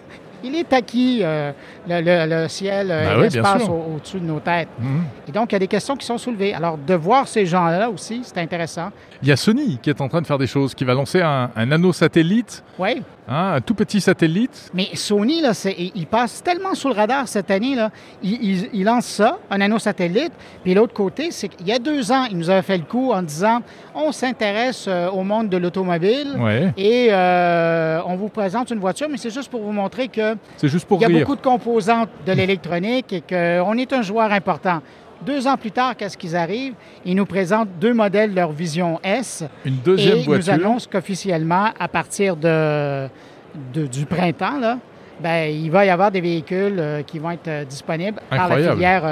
il 0.45 0.55
est 0.57 0.73
acquis, 0.73 1.21
euh, 1.23 1.53
le, 1.89 2.01
le- 2.01 2.43
le 2.43 2.49
ciel 2.49 2.91
euh, 2.91 3.05
Ben 3.05 3.17
oui, 3.17 3.23
l'espace 3.25 3.69
au- 3.69 3.95
au-dessus 3.97 4.21
de 4.21 4.25
nos 4.27 4.41
têtes. 4.41 4.69
Mhm. 4.79 5.03
Et 5.29 5.33
donc, 5.33 5.51
il 5.53 5.55
y 5.55 5.57
a 5.57 5.59
des 5.61 5.67
questions 5.69 5.97
qui 5.97 6.07
sont 6.07 6.19
soulevées. 6.19 6.55
Alors, 6.55 6.77
de 6.79 6.95
voir 6.95 7.29
ces 7.29 7.47
gens-là 7.47 7.89
aussi, 7.91 8.23
c'est 8.25 8.39
intéressant. 8.39 8.91
Il 9.23 9.29
y 9.29 9.33
a 9.33 9.37
Sony 9.37 9.79
qui 9.83 9.91
est 9.91 10.01
en 10.01 10.09
train 10.09 10.21
de 10.21 10.27
faire 10.27 10.39
des 10.39 10.47
choses, 10.47 10.75
qui 10.75 10.85
va 10.85 10.95
lancer 10.95 11.21
un, 11.23 11.51
un 11.55 11.67
nanosatellite, 11.67 12.63
Oui, 12.79 13.03
hein, 13.33 13.55
un 13.55 13.61
tout 13.61 13.75
petit 13.75 14.01
satellite. 14.01 14.71
mais 14.75 14.89
Sony, 14.95 15.41
là, 15.41 15.53
il 15.95 16.07
passe 16.07 16.43
tellement 16.43 16.75
sous 16.75 16.89
le 16.89 16.95
radar 16.95 17.27
cette 17.29 17.51
année. 17.51 17.75
Là. 17.75 17.91
Il, 18.23 18.33
il- 18.43 18.69
il 18.73 18.85
lance 18.85 19.07
ça, 19.07 19.39
un 19.51 19.59
nanosatellite. 19.59 20.33
Puis 20.63 20.75
l'autre 20.75 20.93
côté, 20.95 21.31
c'est 21.31 21.49
qu'il 21.49 21.67
y 21.67 21.73
a 21.73 21.79
deux 21.79 22.13
ans, 22.13 22.25
il 22.31 22.37
nous 22.39 22.51
avait 22.51 22.63
fait 22.63 22.77
le 22.79 22.85
coup 22.85 23.13
en 23.13 23.23
disant 23.23 23.61
on 23.95 24.13
s'intéresse 24.13 24.87
euh, 24.89 25.09
au 25.11 25.23
monde 25.23 25.49
de 25.49 25.57
l'automobile. 25.57 26.35
Ouais. 26.39 26.73
Et 26.77 27.09
euh, 27.11 28.01
on 28.07 28.17
vous 28.17 28.29
présente 28.29 28.71
une 28.71 28.79
voiture, 28.81 29.09
mais 29.11 29.17
c'est 29.17 29.31
juste 29.33 29.51
pour 29.51 29.63
vous 29.63 29.73
montrer 29.73 30.09
qu'il 30.09 30.37
C'est 30.57 30.69
juste 30.69 30.87
pour 30.87 31.01
y 31.01 31.05
a 31.05 31.09
rire. 31.09 31.21
beaucoup 31.21 31.37
de 31.37 31.43
composantes 31.43 32.09
de 32.27 32.33
l'électronique 32.33 33.13
et 33.13 33.21
qu'on 33.23 33.77
est 33.79 33.93
un 33.93 34.03
joueur 34.03 34.33
important. 34.33 34.81
Deux 35.25 35.47
ans 35.47 35.57
plus 35.57 35.71
tard, 35.71 35.97
qu'est-ce 35.97 36.17
qu'ils 36.19 36.37
arrivent? 36.37 36.75
Ils 37.05 37.15
nous 37.15 37.27
présentent 37.27 37.69
deux 37.81 37.95
modèles 37.95 38.31
de 38.31 38.37
leur 38.37 38.53
Vision 38.53 38.99
S. 39.03 39.45
Une 39.65 39.77
deuxième 39.77 40.17
et 40.19 40.21
ils 40.21 40.25
voiture. 40.27 40.55
nous 40.57 40.65
annoncent 40.65 40.89
qu'officiellement, 40.91 41.69
à 41.79 41.89
partir 41.89 42.37
de, 42.37 43.07
de- 43.75 43.87
du 43.87 44.05
printemps, 44.07 44.59
là, 44.59 44.79
ben, 45.21 45.45
il 45.53 45.71
va 45.71 45.85
y 45.85 45.91
avoir 45.91 46.11
des 46.11 46.21
véhicules 46.21 46.77
euh, 46.79 47.03
qui 47.03 47.19
vont 47.19 47.31
être 47.31 47.47
euh, 47.49 47.65
disponibles 47.65 48.21
par 48.29 48.49
la 48.49 48.73
filière, 48.73 49.03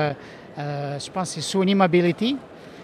euh, 0.58 0.98
je 0.98 1.10
pense 1.10 1.28
que 1.34 1.40
c'est 1.40 1.48
Sony 1.48 1.74
Mobility. 1.74 2.36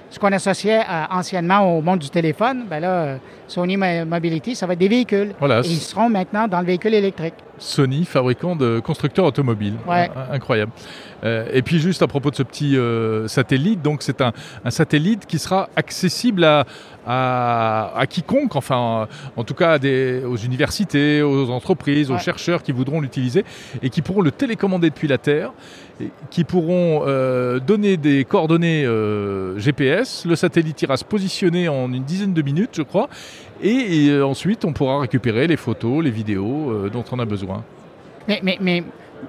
Ce 0.08 0.20
qu'on 0.20 0.30
associait 0.32 0.82
anciennement 1.10 1.76
au 1.76 1.82
monde 1.82 1.98
du 1.98 2.08
téléphone, 2.08 2.64
ben 2.70 2.78
là, 2.78 3.18
Sony 3.48 3.76
Mo- 3.76 4.04
Mobility, 4.06 4.54
ça 4.54 4.64
va 4.64 4.74
être 4.74 4.78
des 4.78 4.86
véhicules. 4.88 5.34
Voilà, 5.40 5.58
Et 5.60 5.66
ils 5.66 5.76
seront 5.80 6.08
maintenant 6.08 6.46
dans 6.46 6.60
le 6.60 6.66
véhicule 6.66 6.94
électrique. 6.94 7.34
Sony, 7.58 8.04
fabricant 8.04 8.56
de 8.56 8.80
constructeurs 8.80 9.24
automobiles. 9.24 9.74
Ouais. 9.86 10.10
Ah, 10.14 10.28
Incroyable. 10.32 10.72
Euh, 11.24 11.48
et 11.52 11.62
puis 11.62 11.78
juste 11.80 12.02
à 12.02 12.06
propos 12.06 12.30
de 12.30 12.36
ce 12.36 12.42
petit 12.42 12.76
euh, 12.76 13.26
satellite, 13.26 13.80
donc 13.82 14.02
c'est 14.02 14.20
un, 14.20 14.32
un 14.64 14.70
satellite 14.70 15.24
qui 15.26 15.38
sera 15.38 15.70
accessible 15.74 16.44
à, 16.44 16.66
à, 17.06 17.92
à 17.96 18.06
quiconque, 18.06 18.54
enfin 18.54 19.08
en 19.36 19.44
tout 19.44 19.54
cas 19.54 19.72
à 19.72 19.78
des- 19.78 20.22
aux 20.24 20.36
universités, 20.36 21.22
aux 21.22 21.50
entreprises, 21.50 22.10
aux 22.10 22.18
chercheurs 22.18 22.62
qui 22.62 22.72
voudront 22.72 23.00
l'utiliser 23.00 23.44
et 23.82 23.88
qui 23.88 24.02
pourront 24.02 24.20
le 24.20 24.30
télécommander 24.30 24.90
depuis 24.90 25.08
la 25.08 25.16
Terre, 25.18 25.52
et 26.02 26.10
qui 26.30 26.44
pourront 26.44 27.04
euh, 27.06 27.58
donner 27.60 27.96
des 27.96 28.24
coordonnées 28.26 28.84
GPS. 29.56 30.26
Le 30.26 30.36
satellite 30.36 30.82
ira 30.82 30.96
se 30.96 31.04
positionner 31.04 31.68
en 31.68 31.92
une 31.92 32.04
dizaine 32.04 32.34
de 32.34 32.42
minutes, 32.42 32.70
je 32.74 32.82
crois, 32.82 33.08
et, 33.62 34.06
et, 34.06 34.10
euh, 34.10 34.26
ensuite 34.26 34.64
on 34.64 34.72
pourra 34.72 35.00
récupérer 35.00 35.46
les 35.46 35.56
photos, 35.56 36.02
les 36.04 36.10
vidéos 36.10 36.70
euh, 36.70 36.90
dont 36.90 37.04
on 37.12 37.18
a 37.18 37.24
besoin. 37.24 37.62
Mais, 38.28 38.40
mais, 38.42 38.58
mais, 38.60 38.82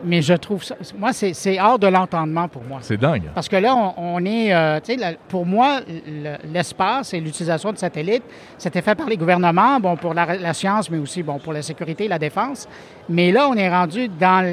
mais 0.04 0.22
je 0.24 0.34
trouve 0.34 0.64
ça. 0.64 0.76
Moi, 0.98 1.14
c'est 1.14 1.62
hors 1.62 1.78
de 1.80 1.88
l'entendement 1.88 2.48
pour 2.48 2.64
moi. 2.64 2.80
C'est 2.82 2.98
dingue. 2.98 3.24
Parce 3.34 3.48
que 3.48 3.56
là, 3.56 3.74
on, 3.76 3.94
on 4.16 4.26
est. 4.26 4.54
euh, 4.54 4.80
tu 4.84 4.94
sais, 4.94 5.00
la- 5.00 5.14
pour 5.30 5.46
moi, 5.46 5.80
le- 5.88 6.36
l'espace 6.52 7.14
et 7.14 7.20
l'utilisation 7.20 7.72
de 7.72 7.78
satellites, 7.78 8.24
c'était 8.58 8.82
fait 8.82 8.96
par 8.96 9.08
les 9.08 9.16
gouvernements, 9.18 9.80
bon, 9.80 9.96
pour 9.96 10.14
la, 10.14 10.36
la 10.36 10.54
science, 10.54 10.90
mais 10.90 10.98
aussi 10.98 11.22
bon, 11.24 11.38
pour 11.40 11.54
la 11.54 11.62
sécurité 11.62 12.06
et 12.06 12.08
la 12.08 12.20
défense. 12.20 12.68
Mais 13.08 13.32
là, 13.32 13.48
on 13.50 13.54
est 13.56 13.70
rendu 13.70 14.10
dans 14.10 14.44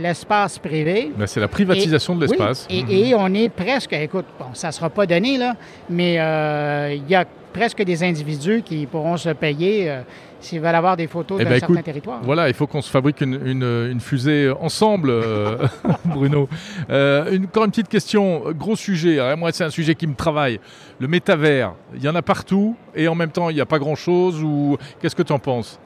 l'espace 0.00 0.58
privé. 0.58 1.10
Ben, 1.16 1.26
c'est 1.26 1.40
la 1.40 1.48
privatisation 1.48 2.14
de 2.14 2.26
Oui, 2.26 2.28
l'espace. 2.30 2.66
et, 2.70 2.82
Mhm. 2.82 2.90
et 2.90 3.14
on 3.16 3.34
est 3.34 3.48
presque, 3.48 3.94
écoute, 3.94 4.26
bon, 4.38 4.46
ça 4.52 4.68
ne 4.68 4.72
sera 4.72 4.90
pas 4.90 5.06
donné, 5.06 5.38
là, 5.38 5.54
mais 5.90 6.16
euh, 6.20 6.94
il 6.94 7.08
y 7.10 7.14
a 7.14 7.24
presque 7.54 7.82
des 7.82 8.02
individus 8.04 8.62
qui 8.62 8.84
pourront 8.86 9.16
se 9.16 9.30
payer 9.30 9.88
euh, 9.90 10.00
s'ils 10.40 10.60
veulent 10.60 10.74
avoir 10.74 10.96
des 10.96 11.06
photos 11.06 11.38
Eh 11.40 11.44
d'un 11.44 11.50
ben, 11.50 11.58
certain 11.60 11.74
écoute, 11.74 11.84
territoire. 11.86 12.20
Voilà, 12.22 12.48
il 12.48 12.54
faut 12.54 12.66
qu'on 12.66 12.82
se 12.82 12.90
fabrique 12.90 13.22
une, 13.22 13.40
une- 13.46 13.88
une 13.92 14.00
fusée 14.00 14.50
ensemble, 14.60 15.08
euh, 15.10 15.56
Bruno. 16.04 16.48
Euh, 16.90 17.30
une- 17.32 17.44
encore 17.44 17.64
une 17.64 17.70
petite 17.70 17.88
question, 17.88 18.42
gros 18.52 18.76
sujet. 18.76 19.18
Alors, 19.20 19.38
moi, 19.38 19.52
c'est 19.52 19.64
un 19.64 19.70
sujet 19.70 19.94
qui 19.94 20.06
me 20.06 20.14
travaille. 20.14 20.60
Le 20.98 21.08
métavers, 21.08 21.72
il 21.94 22.02
y 22.02 22.08
en 22.08 22.14
a 22.14 22.20
partout 22.22 22.76
et 22.94 23.08
en 23.08 23.14
même 23.14 23.30
temps, 23.30 23.48
il 23.48 23.54
n'y 23.54 23.60
a 23.62 23.66
pas 23.66 23.78
grand-chose. 23.78 24.42
Ou 24.42 24.76
qu'est-ce 25.00 25.16
que 25.16 25.22
tu 25.22 25.32
en 25.32 25.38
penses? 25.38 25.80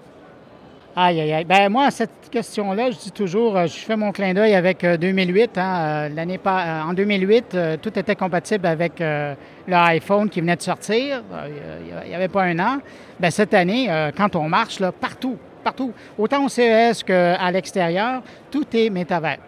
Aïe, 1.00 1.20
aïe, 1.20 1.32
aïe. 1.32 1.44
Ben, 1.44 1.68
moi, 1.68 1.92
cette 1.92 2.11
question-là, 2.28 2.90
je 2.90 2.96
dis 2.96 3.12
toujours, 3.12 3.56
euh, 3.56 3.66
je 3.66 3.76
fais 3.76 3.96
mon 3.96 4.11
clin 4.11 4.34
d'œil 4.34 4.54
avec 4.56 4.82
euh, 4.82 4.96
2008. 4.96 5.56
hein, 5.56 5.76
euh, 5.78 6.08
l'année 6.08 6.38
pas, 6.38 6.61
euh, 6.61 6.90
en 6.90 6.92
2008, 6.92 7.44
euh, 7.54 7.76
tout 7.80 7.96
était 7.96 8.16
compatible 8.16 8.66
avec 8.66 9.00
euh, 9.00 9.34
le 9.68 9.74
iPhone 9.76 10.28
qui 10.28 10.40
venait 10.40 10.56
de 10.56 10.62
sortir. 10.62 11.22
euh, 11.32 11.78
Il 12.04 12.08
n'y 12.08 12.14
avait 12.16 12.26
pas 12.26 12.42
un 12.42 12.58
an. 12.58 12.78
Ben, 13.20 13.30
cette 13.30 13.54
année, 13.54 13.87
euh, 13.88 14.11
quand 14.16 14.34
on 14.34 14.48
marche, 14.48 14.80
là, 14.80 14.90
partout, 14.90 15.37
partout, 15.62 15.92
autant 16.18 16.44
au 16.44 16.48
CES 16.48 17.04
qu'à 17.04 17.48
l'extérieur, 17.52 18.20
tout 18.50 18.66
est 18.74 18.90
métavers. 18.90 19.38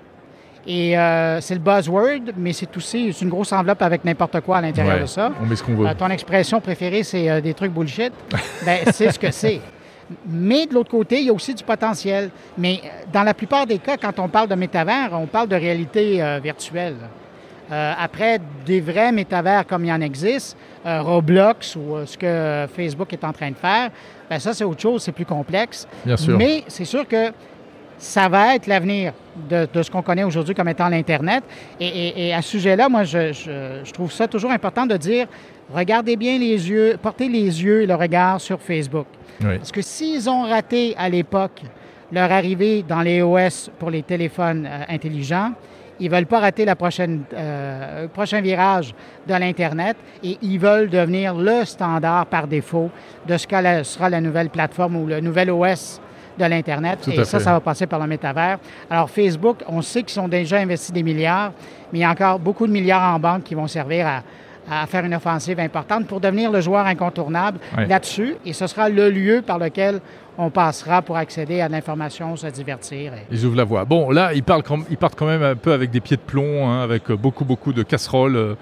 Et 0.68 0.96
euh, 0.96 1.40
c'est 1.40 1.54
le 1.54 1.60
buzzword, 1.60 2.32
mais 2.36 2.52
c'est 2.52 2.76
aussi 2.76 3.12
c'est 3.12 3.24
une 3.24 3.30
grosse 3.30 3.50
enveloppe 3.52 3.82
avec 3.82 4.04
n'importe 4.04 4.40
quoi 4.42 4.58
à 4.58 4.60
l'intérieur 4.60 4.94
Ouais, 4.96 5.00
de 5.00 5.06
ça. 5.06 5.32
On 5.42 5.46
met 5.46 5.56
ce 5.56 5.64
qu'on 5.64 5.74
veut. 5.74 5.86
Euh, 5.88 5.94
ton 5.98 6.10
expression 6.10 6.60
préférée, 6.60 7.02
c'est 7.02 7.28
euh, 7.28 7.40
des 7.40 7.54
trucs 7.54 7.72
bullshit. 7.72 8.12
Ben, 8.64 8.78
c'est 8.92 9.10
ce 9.10 9.18
que 9.18 9.32
c'est. 9.32 9.60
Mais 10.26 10.66
de 10.66 10.74
l'autre 10.74 10.90
côté, 10.90 11.20
il 11.20 11.26
y 11.26 11.30
a 11.30 11.32
aussi 11.32 11.54
du 11.54 11.62
potentiel. 11.64 12.30
Mais 12.58 12.80
euh, 12.84 12.88
dans 13.12 13.22
la 13.22 13.34
plupart 13.34 13.66
des 13.66 13.78
cas, 13.78 13.96
quand 13.96 14.18
on 14.18 14.28
parle 14.28 14.48
de 14.48 14.54
métavers, 14.54 15.10
on 15.12 15.26
parle 15.26 15.48
de 15.48 15.56
réalité 15.56 16.22
euh, 16.22 16.40
virtuelle. 16.42 16.96
Euh, 17.72 17.92
après, 17.98 18.40
des 18.66 18.80
vrais 18.80 19.12
métavers 19.12 19.64
comme 19.66 19.84
il 19.84 19.92
en 19.92 20.00
existe, 20.00 20.56
euh, 20.84 21.02
Roblox 21.02 21.76
ou 21.76 21.98
ce 22.04 22.18
que 22.18 22.66
Facebook 22.74 23.12
est 23.12 23.22
en 23.22 23.32
train 23.32 23.50
de 23.50 23.56
faire, 23.56 23.90
ben 24.28 24.40
ça, 24.40 24.52
c'est 24.52 24.64
autre 24.64 24.80
chose, 24.80 25.02
c'est 25.04 25.12
plus 25.12 25.24
complexe. 25.26 25.86
Bien 26.04 26.16
sûr. 26.16 26.36
Mais 26.36 26.64
c'est 26.66 26.84
sûr 26.84 27.06
que 27.06 27.30
ça 27.96 28.28
va 28.28 28.56
être 28.56 28.66
l'avenir 28.66 29.12
de, 29.48 29.68
de 29.72 29.82
ce 29.82 29.90
qu'on 29.90 30.02
connaît 30.02 30.24
aujourd'hui 30.24 30.54
comme 30.54 30.68
étant 30.68 30.88
l'Internet. 30.88 31.44
Et, 31.78 31.86
et- 31.86 32.28
et 32.28 32.34
à 32.34 32.42
ce 32.42 32.48
sujet-là, 32.50 32.88
moi, 32.88 33.04
je, 33.04 33.32
je- 33.32 33.80
je 33.84 33.92
trouve 33.92 34.10
ça 34.10 34.26
toujours 34.26 34.50
important 34.50 34.86
de 34.86 34.96
dire, 34.96 35.26
regardez 35.72 36.16
bien 36.16 36.38
les 36.38 36.68
yeux, 36.68 36.96
portez 37.00 37.28
les 37.28 37.62
yeux 37.62 37.82
et 37.82 37.86
le 37.86 37.94
regard 37.94 38.40
sur 38.40 38.60
Facebook. 38.60 39.06
Oui. 39.42 39.56
Parce 39.58 39.72
que 39.72 39.82
s'ils 39.82 40.28
ont 40.28 40.42
raté 40.42 40.94
à 40.98 41.08
l'époque 41.08 41.62
leur 42.12 42.30
arrivée 42.32 42.84
dans 42.86 43.00
les 43.02 43.22
OS 43.22 43.70
pour 43.78 43.90
les 43.90 44.02
téléphones 44.02 44.66
euh, 44.66 44.82
intelligents, 44.88 45.52
ils 46.00 46.10
ne 46.10 46.14
veulent 46.16 46.26
pas 46.26 46.40
rater 46.40 46.64
prochaine, 46.74 47.22
euh, 47.34 48.02
le 48.02 48.08
prochain 48.08 48.40
virage 48.40 48.94
de 49.26 49.34
l'Internet 49.34 49.96
et 50.24 50.38
ils 50.42 50.58
veulent 50.58 50.88
devenir 50.88 51.34
le 51.34 51.64
standard 51.64 52.26
par 52.26 52.46
défaut 52.46 52.90
de 53.26 53.36
ce 53.36 53.46
que 53.46 53.56
la- 53.56 53.84
sera 53.84 54.08
la 54.08 54.20
nouvelle 54.20 54.48
plateforme 54.48 54.96
ou 54.96 55.06
le 55.06 55.20
nouvel 55.20 55.50
OS 55.50 56.00
de 56.38 56.44
l'Internet. 56.46 57.06
Et 57.06 57.16
ça, 57.24 57.38
fait. 57.38 57.44
ça 57.44 57.52
va 57.52 57.60
passer 57.60 57.86
par 57.86 58.00
le 58.00 58.06
métavers. 58.06 58.58
Alors, 58.88 59.10
Facebook, 59.10 59.58
on 59.68 59.82
sait 59.82 60.02
qu'ils 60.02 60.18
ont 60.20 60.28
déjà 60.28 60.56
investi 60.58 60.90
des 60.90 61.02
milliards, 61.02 61.52
mais 61.92 61.98
il 61.98 62.02
y 62.02 62.04
a 62.04 62.10
encore 62.10 62.38
beaucoup 62.38 62.66
de 62.66 62.72
milliards 62.72 63.14
en 63.14 63.18
banque 63.20 63.44
qui 63.44 63.54
vont 63.54 63.66
servir 63.66 64.06
à, 64.06 64.22
à 64.70 64.86
faire 64.86 65.04
une 65.04 65.14
offensive 65.14 65.58
importante 65.58 66.06
pour 66.06 66.20
devenir 66.20 66.50
le 66.50 66.60
joueur 66.60 66.86
incontournable 66.86 67.58
là-dessus. 67.76 68.36
Et 68.46 68.52
ce 68.52 68.66
sera 68.66 68.88
le 68.88 69.10
lieu 69.10 69.42
par 69.42 69.58
lequel 69.58 70.00
on 70.42 70.50
passera 70.50 71.02
pour 71.02 71.16
accéder 71.16 71.60
à 71.60 71.68
l'information, 71.68 72.34
se 72.36 72.46
divertir. 72.46 73.12
et- 73.12 73.26
Ils 73.30 73.44
ouvrent 73.44 73.56
la 73.58 73.64
voie. 73.64 73.84
Bon, 73.84 74.10
là, 74.10 74.32
ils, 74.32 74.42
parlent 74.42 74.62
quand- 74.62 74.84
ils 74.90 74.96
partent 74.96 75.14
quand 75.18 75.26
même 75.26 75.42
un 75.42 75.54
peu 75.54 75.72
avec 75.72 75.90
des 75.90 76.00
pieds 76.00 76.16
de 76.16 76.22
plomb, 76.22 76.66
hein, 76.68 76.82
avec 76.82 77.10
euh, 77.10 77.16
beaucoup, 77.16 77.44
beaucoup 77.44 77.72
de 77.72 77.82
casseroles, 77.82 78.36
euh, 78.36 78.54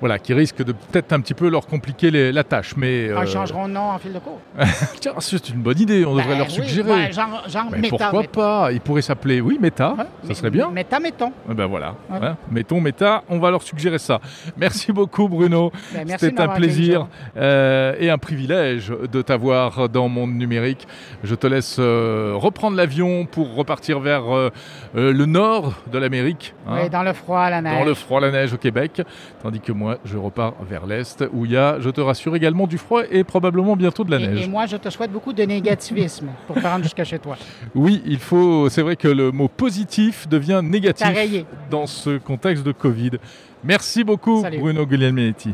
voilà, 0.00 0.18
qui 0.18 0.34
risquent 0.34 0.64
de 0.64 0.72
peut-être 0.72 1.12
un 1.12 1.20
petit 1.20 1.34
peu 1.34 1.48
leur 1.48 1.66
compliquer 1.66 2.10
les- 2.10 2.32
la 2.32 2.42
tâche. 2.44 2.74
Mais 2.76 3.10
Ah, 3.14 3.20
euh, 3.20 3.24
Ils 3.24 3.30
changeront 3.30 3.68
de 3.68 3.72
nom 3.74 3.90
en 3.90 3.98
fil 3.98 4.12
de 4.12 4.18
cours. 4.18 4.40
tiens, 5.00 5.12
c'est 5.20 5.48
une 5.50 5.62
bonne 5.62 5.78
idée. 5.78 6.04
On 6.04 6.14
devrait 6.16 6.30
Ben 6.32 6.38
leur 6.38 6.46
oui, 6.48 6.52
suggérer. 6.54 6.90
ouais, 6.90 7.12
genre 7.12 7.44
genre 7.48 7.66
Mais 7.70 7.78
méta. 7.78 7.96
pourquoi 7.96 8.20
méta. 8.22 8.32
pas 8.32 8.72
Ils 8.72 8.80
pourraient 8.80 9.02
s'appeler, 9.02 9.40
oui, 9.40 9.58
Meta. 9.60 9.94
Ouais, 9.96 10.04
ça 10.28 10.34
serait 10.34 10.50
bien. 10.50 10.70
Méta, 10.70 10.98
mettons. 10.98 11.32
Eh 11.50 11.54
Ben 11.54 11.66
voilà, 11.66 11.94
Ouais. 12.10 12.18
Hein, 12.22 12.36
mettons 12.50 12.80
Meta, 12.80 13.22
on 13.28 13.38
va 13.38 13.50
leur 13.50 13.62
suggérer 13.62 13.98
ça. 13.98 14.20
Merci 14.56 14.92
beaucoup 14.92 15.28
Bruno, 15.28 15.70
Ben, 15.94 16.06
c'était 16.18 16.40
un 16.40 16.48
plaisir 16.48 17.06
euh, 17.36 17.94
et 18.00 18.10
un 18.10 18.18
privilège 18.18 18.92
de 19.12 19.22
t'avoir 19.22 19.88
dans 19.88 20.08
Monde 20.08 20.34
Numérique. 20.34 20.86
Je 21.22 21.34
te 21.34 21.46
laisse 21.46 21.76
euh, 21.78 22.32
reprendre 22.34 22.76
l'avion 22.76 23.26
pour 23.26 23.54
repartir 23.54 24.00
vers 24.00 24.34
euh, 24.34 24.50
euh, 24.96 25.12
le 25.12 25.26
nord 25.26 25.74
de 25.92 25.98
l'Amérique, 25.98 26.54
hein, 26.66 26.78
Oui, 26.82 26.88
dans 26.90 27.02
le 27.02 27.12
froid, 27.12 27.50
la 27.50 27.60
neige. 27.60 27.78
dans 27.78 27.84
le 27.84 27.94
froid, 27.94 28.20
la 28.20 28.30
neige 28.30 28.54
au 28.54 28.56
Québec, 28.56 29.02
tandis 29.42 29.60
que 29.60 29.72
moi 29.72 29.98
je 30.04 30.16
repars 30.16 30.54
vers 30.68 30.86
l'est 30.86 31.22
où 31.32 31.44
il 31.44 31.52
y 31.52 31.56
a, 31.56 31.78
je 31.80 31.90
te 31.90 32.00
rassure, 32.00 32.34
également 32.36 32.66
du 32.66 32.78
froid 32.78 33.02
et 33.10 33.22
probablement 33.22 33.76
bientôt 33.76 34.02
de 34.04 34.10
la 34.10 34.18
Et, 34.18 34.26
neige. 34.28 34.44
et 34.46 34.48
moi, 34.48 34.64
je 34.66 34.76
te 34.76 34.88
souhaite 34.88 35.12
beaucoup 35.12 35.32
de 35.34 35.42
négativisme 35.42 36.28
pour 36.46 36.56
te 36.56 36.66
rendre 36.66 36.84
jusqu'à 36.84 37.04
chez 37.04 37.18
toi. 37.18 37.36
Oui, 37.74 38.02
il 38.06 38.18
faut, 38.18 38.68
c'est 38.70 38.82
vrai 38.82 38.96
que 38.96 39.08
le 39.08 39.30
mot 39.30 39.48
positif 39.48 40.26
devient 40.28 40.60
négatif 40.64 41.06
dans 41.70 41.86
ce 41.86 42.16
contexte 42.18 42.64
de 42.64 42.72
Covid. 42.72 43.12
Merci 43.62 44.04
beaucoup, 44.04 44.40
Salut. 44.40 44.58
Bruno 44.58 44.86
Guglielminetti. 44.86 45.50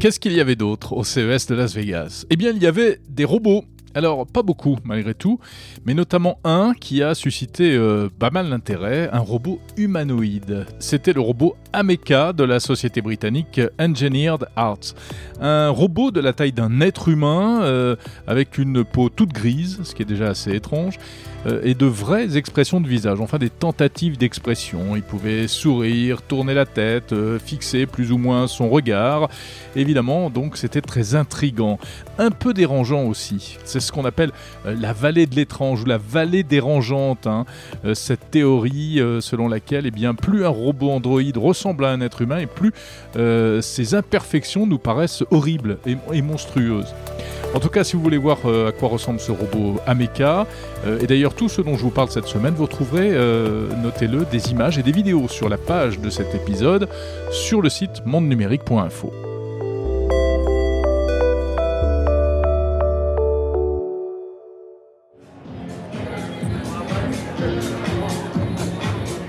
Qu'est-ce 0.00 0.20
qu'il 0.20 0.32
y 0.32 0.40
avait 0.40 0.54
d'autre 0.54 0.92
au 0.92 1.02
CES 1.02 1.48
de 1.48 1.56
Las 1.56 1.74
Vegas? 1.74 2.24
Eh 2.30 2.36
bien, 2.36 2.52
il 2.52 2.62
y 2.62 2.68
avait 2.68 3.00
des 3.08 3.24
robots. 3.24 3.64
Alors, 3.94 4.28
pas 4.28 4.44
beaucoup 4.44 4.76
malgré 4.84 5.12
tout, 5.12 5.40
mais 5.88 5.94
notamment 5.94 6.38
un 6.44 6.74
qui 6.78 7.02
a 7.02 7.14
suscité 7.14 7.74
euh, 7.74 8.10
pas 8.18 8.28
mal 8.28 8.50
d'intérêt, 8.50 9.08
un 9.10 9.20
robot 9.20 9.58
humanoïde. 9.78 10.66
C'était 10.78 11.14
le 11.14 11.22
robot 11.22 11.56
Ameca 11.72 12.34
de 12.34 12.44
la 12.44 12.60
société 12.60 13.00
britannique 13.00 13.58
Engineered 13.78 14.48
Arts. 14.54 14.94
Un 15.40 15.70
robot 15.70 16.10
de 16.10 16.20
la 16.20 16.34
taille 16.34 16.52
d'un 16.52 16.82
être 16.82 17.08
humain, 17.08 17.62
euh, 17.62 17.96
avec 18.26 18.58
une 18.58 18.84
peau 18.84 19.08
toute 19.08 19.32
grise, 19.32 19.80
ce 19.82 19.94
qui 19.94 20.02
est 20.02 20.06
déjà 20.06 20.28
assez 20.28 20.54
étrange, 20.54 20.98
euh, 21.46 21.60
et 21.62 21.74
de 21.74 21.86
vraies 21.86 22.36
expressions 22.36 22.82
de 22.82 22.88
visage, 22.88 23.20
enfin 23.20 23.38
des 23.38 23.48
tentatives 23.48 24.18
d'expression. 24.18 24.94
Il 24.94 25.02
pouvait 25.02 25.48
sourire, 25.48 26.20
tourner 26.20 26.52
la 26.52 26.66
tête, 26.66 27.14
fixer 27.38 27.86
plus 27.86 28.12
ou 28.12 28.18
moins 28.18 28.46
son 28.46 28.68
regard. 28.68 29.30
Évidemment, 29.74 30.28
donc 30.28 30.58
c'était 30.58 30.82
très 30.82 31.14
intrigant, 31.14 31.78
un 32.18 32.30
peu 32.30 32.52
dérangeant 32.52 33.04
aussi. 33.04 33.56
C'est 33.64 33.80
ce 33.80 33.90
qu'on 33.90 34.04
appelle 34.04 34.32
la 34.66 34.92
vallée 34.92 35.26
de 35.26 35.34
l'étrange 35.34 35.77
la 35.86 35.98
vallée 35.98 36.42
dérangeante. 36.42 37.26
hein. 37.26 37.44
Euh, 37.84 37.94
cette 37.94 38.30
théorie 38.30 39.00
euh, 39.00 39.20
selon 39.20 39.48
laquelle, 39.48 39.86
eh 39.86 40.12
plus 40.20 40.44
un 40.44 40.48
robot 40.48 40.90
androïde 40.90 41.36
ressemble 41.36 41.84
à 41.84 41.90
un 41.90 42.00
être 42.00 42.22
humain, 42.22 42.38
et 42.38 42.46
plus 42.46 42.72
euh, 43.16 43.60
ses 43.60 43.94
imperfections 43.94 44.66
nous 44.66 44.78
paraissent 44.78 45.22
horribles 45.30 45.78
et, 45.86 46.22
monstrueuses. 46.22 46.94
En 47.54 47.60
tout 47.60 47.68
cas, 47.68 47.84
si 47.84 47.96
vous 47.96 48.02
voulez 48.02 48.18
voir 48.18 48.38
à 48.44 48.72
quoi 48.72 48.88
ressemble 48.88 49.20
ce 49.20 49.32
robot 49.32 49.80
Ameca, 49.86 50.46
et 51.00 51.06
d'ailleurs 51.06 51.34
tout 51.34 51.48
ce 51.48 51.62
dont 51.62 51.76
je 51.76 51.82
vous 51.82 51.90
parle 51.90 52.10
cette 52.10 52.26
semaine, 52.26 52.54
vous 52.54 52.66
trouverez, 52.66 53.10
notez-le, 53.82 54.26
des 54.30 54.50
images 54.50 54.78
et 54.78 54.82
des 54.82 54.92
vidéos 54.92 55.28
sur 55.28 55.48
la 55.48 55.56
page 55.56 55.98
de 55.98 56.10
cet 56.10 56.34
épisode 56.34 56.88
sur 57.30 57.62
le 57.62 57.70
site 57.70 58.04
mondenumérique.info. 58.04 59.37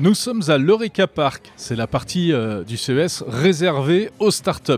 Nous 0.01 0.13
sommes 0.13 0.43
à 0.47 0.57
l'Eureka 0.57 1.07
Park, 1.07 1.51
c'est 1.57 1.75
la 1.75 1.85
partie 1.85 2.31
euh, 2.31 2.63
du 2.63 2.77
CES 2.77 3.21
réservée 3.27 4.11
aux 4.19 4.31
startups. 4.31 4.75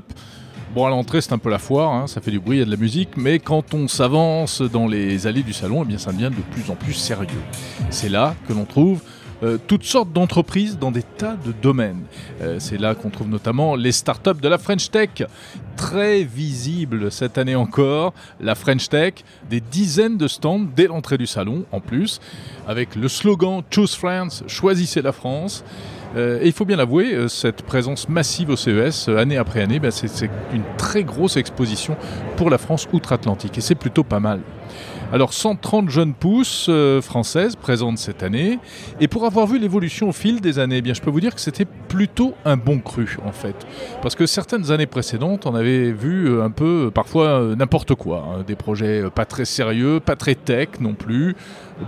Bon, 0.74 0.88
à 0.88 0.90
l'entrée, 0.90 1.22
c'est 1.22 1.32
un 1.32 1.38
peu 1.38 1.52
la 1.52 1.60
foire, 1.60 1.94
hein, 1.94 2.08
ça 2.08 2.22
fait 2.22 2.32
du 2.32 2.40
bruit, 2.40 2.58
il 2.58 2.60
y 2.62 2.64
a 2.64 2.66
de 2.66 2.72
la 2.72 2.78
musique, 2.78 3.10
mais 3.18 3.38
quand 3.38 3.76
on 3.76 3.88
s'avance 3.88 4.64
dans 4.64 4.88
les 4.88 5.28
allées 5.28 5.44
du 5.44 5.54
salon, 5.54 5.84
eh 5.84 5.86
bien, 5.86 6.00
ça 6.00 6.12
devient 6.12 6.32
de 6.36 6.42
plus 6.56 6.72
en 6.72 6.76
plus 6.76 6.94
sérieux. 6.94 7.28
C'est 7.92 8.10
là 8.10 8.34
que 8.48 8.54
l'on 8.54 8.66
trouve 8.66 9.02
euh, 9.44 9.58
toutes 9.68 9.84
sortes 9.84 10.14
d'entreprises 10.14 10.78
dans 10.78 10.92
des 10.92 11.04
tas 11.04 11.36
de 11.46 11.52
domaines. 11.52 12.04
Euh, 12.42 12.58
c'est 12.60 12.78
là 12.78 12.94
qu'on 12.94 13.10
trouve 13.10 13.28
notamment 13.28 13.76
les 13.76 13.92
startups 13.92 14.40
de 14.40 14.48
la 14.48 14.58
French 14.58 14.92
Tech, 14.92 15.10
très 15.76 16.24
visible 16.24 17.12
cette 17.12 17.38
année 17.38 17.56
encore, 17.56 18.14
la 18.40 18.54
French 18.56 18.90
Tech, 18.90 19.14
des 19.50 19.60
dizaines 19.60 20.18
de 20.18 20.28
stands 20.28 20.68
dès 20.76 20.88
l'entrée 20.88 21.18
du 21.18 21.26
salon 21.26 21.66
en 21.72 21.80
plus, 21.80 22.20
avec 22.68 22.96
le 22.96 23.08
slogan 23.08 23.64
Choose 23.72 23.96
France, 23.96 24.44
choisissez 24.48 25.02
la 25.02 25.12
France. 25.12 25.64
Euh, 26.16 26.42
et 26.42 26.48
il 26.48 26.52
faut 26.52 26.66
bien 26.66 26.76
l'avouer, 26.76 27.28
cette 27.30 27.64
présence 27.64 28.10
massive 28.10 28.50
au 28.50 28.58
CES, 28.58 29.08
année 29.08 29.38
après 29.38 29.62
année, 29.62 29.80
c'est 29.92 30.10
c'est 30.10 30.30
une 30.54 30.64
très 30.78 31.04
grosse 31.04 31.38
exposition 31.38 31.96
pour 32.36 32.50
la 32.50 32.58
France 32.58 32.88
outre-Atlantique. 32.92 33.58
Et 33.58 33.62
c'est 33.62 33.76
plutôt 33.76 34.04
pas 34.04 34.20
mal. 34.20 34.42
Alors 35.14 35.34
130 35.34 35.90
jeunes 35.90 36.14
pousses 36.14 36.68
euh, 36.70 37.02
françaises 37.02 37.58
présentes 37.58 37.98
cette 37.98 38.24
année. 38.24 38.60
Et 39.02 39.10
pour 39.10 39.26
avoir 39.26 39.46
vu 39.46 39.60
l'évolution 39.60 40.08
au 40.10 40.12
fil 40.14 40.40
des 40.40 40.58
années, 40.58 40.78
eh 40.78 40.82
bien, 40.82 40.94
je 40.94 41.02
peux 41.02 41.10
vous 41.10 41.20
dire 41.20 41.36
que 41.36 41.42
c'était 41.42 41.66
plutôt 41.66 42.34
un 42.46 42.56
bon 42.56 42.80
cru 42.80 43.18
en 43.26 43.34
fait. 43.34 43.56
Parce 44.02 44.16
que 44.16 44.26
certaines 44.26 44.72
années 44.72 44.86
précédentes, 44.86 45.46
on 45.46 45.54
avait 45.54 45.92
vu 45.92 46.30
euh, 46.30 46.44
un 46.44 46.50
peu, 46.50 46.86
euh, 46.86 46.92
parfois, 46.92 47.56
n'importe 47.58 47.94
quoi. 47.96 48.26
hein. 48.26 48.44
Des 48.48 48.56
projets 48.56 49.04
pas 49.14 49.26
très 49.26 49.44
sérieux, 49.44 50.00
pas 50.00 50.16
très 50.16 50.36
tech 50.36 50.70
non 50.80 50.94
plus. 50.94 51.36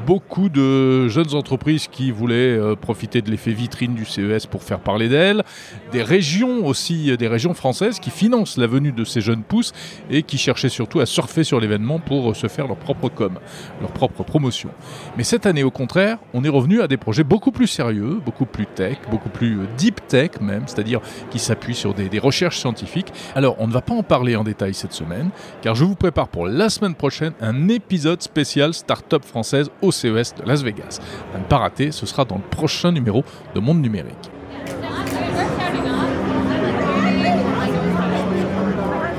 Beaucoup 0.06 0.50
de 0.50 1.08
jeunes 1.08 1.34
entreprises 1.34 1.88
qui 1.88 2.12
voulaient 2.12 2.58
euh, 2.58 2.76
profiter 2.76 3.22
de 3.22 3.30
l'effet 3.30 3.52
vitrine 3.52 3.94
du 3.94 4.06
CES 4.06 4.46
pour 4.48 4.64
faire 4.64 4.80
parler 4.80 5.10
d'elles, 5.10 5.44
des 5.92 6.04
régions 6.04 6.66
aussi, 6.66 7.12
euh, 7.12 7.18
des 7.18 7.28
régions 7.28 7.54
françaises 7.54 8.00
qui 8.00 8.10
financent 8.10 8.58
la 8.58 8.68
venue 8.68 8.92
de 8.92 9.04
ces 9.04 9.22
jeunes 9.22 9.44
pousses 9.44 9.72
et 10.10 10.24
qui 10.24 10.38
cherchaient 10.38 10.70
surtout 10.70 11.00
à 11.00 11.06
surfer 11.06 11.44
sur 11.44 11.60
l'événement 11.60 12.00
pour 12.00 12.32
euh, 12.32 12.34
se 12.34 12.48
faire 12.48 12.68
leur 12.68 12.78
propre 12.78 13.10
com, 13.10 13.40
leur 13.82 13.92
propre 13.92 14.24
promotion. 14.24 14.70
Mais 15.18 15.24
cette 15.24 15.46
année, 15.46 15.64
au 15.64 15.72
contraire, 15.72 16.18
on 16.34 16.44
est 16.44 16.50
revenu 16.50 16.82
à 16.82 16.88
des 16.88 16.98
projets 16.98 17.24
beaucoup 17.24 17.52
plus 17.52 17.68
sérieux, 17.68 18.22
beaucoup 18.26 18.46
plus 18.46 18.66
tech, 18.66 18.98
beaucoup 19.10 19.30
plus 19.30 19.60
deep 19.78 20.06
tech 20.08 20.32
même, 20.42 20.64
c'est-à-dire 20.68 21.02
qui 21.30 21.40
s'appuient 21.40 21.76
sur 21.76 21.94
des, 21.94 22.10
des 22.10 22.20
recherches 22.20 22.60
scientifiques. 22.60 23.14
Alors, 23.36 23.56
on 23.60 23.68
ne 23.68 23.74
va 23.74 23.82
pas 23.82 23.94
en 23.94 24.04
parler 24.04 24.36
en 24.36 24.44
détail 24.44 24.74
cette 24.74 24.94
semaine, 24.94 25.30
car 25.62 25.76
je 25.76 25.84
vous 25.84 25.96
prépare 25.96 26.28
pour 26.28 26.48
la 26.48 26.70
semaine 26.70 26.96
prochaine 26.96 27.34
un 27.42 27.68
épisode 27.70 28.22
spécial 28.22 28.74
Startup 28.74 29.24
française 29.24 29.70
au 29.84 29.92
CES 29.92 30.34
de 30.36 30.48
Las 30.48 30.64
Vegas. 30.64 31.00
À 31.36 31.38
ne 31.38 31.44
pas 31.44 31.58
rater, 31.58 31.92
ce 31.92 32.06
sera 32.06 32.26
dans 32.26 32.38
le 32.38 32.42
prochain 32.42 32.92
numéro 32.92 33.24
de 33.54 33.60
Monde 33.60 33.82
Numérique. 33.82 34.32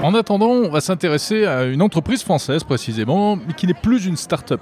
En 0.02 0.14
attendant, 0.14 0.50
on 0.50 0.68
va 0.68 0.80
s'intéresser 0.80 1.46
à 1.46 1.64
une 1.64 1.80
entreprise 1.80 2.22
française 2.22 2.62
précisément, 2.62 3.36
mais 3.36 3.54
qui 3.54 3.66
n'est 3.66 3.72
plus 3.72 4.04
une 4.04 4.16
start-up 4.16 4.60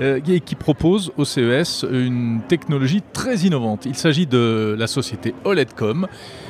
euh, 0.00 0.18
et 0.26 0.40
qui 0.40 0.54
propose 0.54 1.12
au 1.18 1.26
CES 1.26 1.84
une 1.90 2.40
technologie 2.48 3.02
très 3.12 3.36
innovante. 3.40 3.84
Il 3.84 3.94
s'agit 3.94 4.26
de 4.26 4.74
la 4.78 4.86
société 4.86 5.34
OLEDcom 5.44 6.06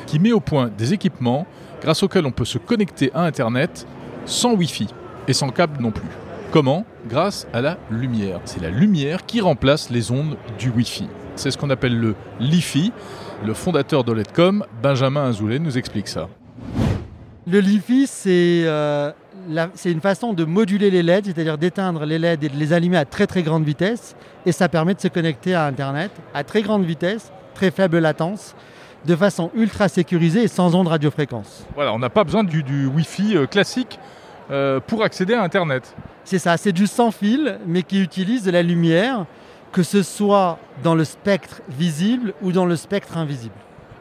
qui 0.07 0.21
met 0.21 0.31
au 0.31 0.39
point 0.39 0.71
des 0.79 0.93
équipements 0.93 1.47
grâce 1.83 2.05
auxquels 2.05 2.27
on 2.27 2.31
peut 2.31 2.45
se 2.45 2.59
connecter 2.59 3.11
à 3.13 3.25
Internet 3.25 3.89
sans 4.25 4.55
Wi-Fi 4.55 4.87
et 5.27 5.33
sans 5.33 5.49
câble 5.49 5.83
non 5.83 5.91
plus. 5.91 6.22
Comment 6.53 6.85
Grâce 7.09 7.47
à 7.55 7.63
la 7.63 7.79
lumière. 7.91 8.39
C'est 8.45 8.61
la 8.61 8.69
lumière 8.69 9.25
qui 9.25 9.41
remplace 9.41 9.89
les 9.89 10.11
ondes 10.11 10.37
du 10.59 10.69
Wi-Fi. 10.69 11.09
C'est 11.35 11.51
ce 11.51 11.57
qu'on 11.57 11.71
appelle 11.71 11.99
le 11.99 12.15
LiFi. 12.41 12.93
Le 13.43 13.55
fondateur 13.55 14.05
d'OLEDcom, 14.05 14.63
Benjamin 14.83 15.25
Azoulay, 15.31 15.59
nous 15.59 15.79
explique 15.79 16.09
ça. 16.09 16.29
Le 17.47 17.59
LiFi, 17.59 18.07
c'est 18.07 18.65
euh, 18.67 19.13
une 19.87 20.03
façon 20.03 20.35
de 20.35 20.45
moduler 20.45 20.91
les 20.91 21.03
LED, 21.03 21.25
c'est-à-dire 21.25 21.57
d'éteindre 21.57 22.05
les 22.05 22.19
LED 22.19 22.45
et 22.45 22.49
de 22.51 22.57
les 22.59 22.75
allumer 22.75 22.99
à 22.99 23.07
très 23.07 23.27
très 23.27 23.43
grande 23.43 23.65
vitesse. 23.65 24.15
Et 24.45 24.53
ça 24.53 24.69
permet 24.69 24.93
de 24.93 25.01
se 25.01 25.09
connecter 25.09 25.55
à 25.55 25.65
Internet 25.65 26.11
à 26.35 26.45
très 26.45 26.61
grande 26.61 26.85
vitesse, 26.85 27.33
très 27.55 27.71
faible 27.71 27.99
latence, 27.99 28.55
de 29.07 29.17
façon 29.17 29.51
ultra 29.55 29.89
sécurisée 29.89 30.43
et 30.43 30.49
sans 30.49 30.75
ondes 30.75 30.89
radiofréquences. 30.89 31.67
Voilà, 31.77 31.95
on 31.95 31.99
n'a 31.99 32.11
pas 32.11 32.25
besoin 32.25 32.45
du, 32.45 32.63
du 32.63 32.85
Wi-Fi 32.89 33.39
euh, 33.39 33.47
classique 33.47 33.99
euh, 34.53 34.81
pour 34.87 35.03
accéder 35.03 35.33
à 35.33 35.43
Internet. 35.43 35.95
C'est 36.25 36.39
ça, 36.39 36.59
c'est 36.59 36.73
du 36.73 36.87
sans 36.87 37.11
fil, 37.11 37.59
mais 37.67 37.83
qui 37.83 38.03
utilise 38.03 38.43
de 38.45 38.51
la 38.51 38.63
lumière, 38.63 39.25
que 39.73 39.83
ce 39.83 40.03
soit 40.03 40.59
dans 40.83 40.95
le 40.95 41.05
spectre 41.05 41.63
visible 41.71 42.35
ou 42.43 42.53
dans 42.53 42.67
le 42.67 42.77
spectre 42.77 43.17
invisible. 43.17 43.55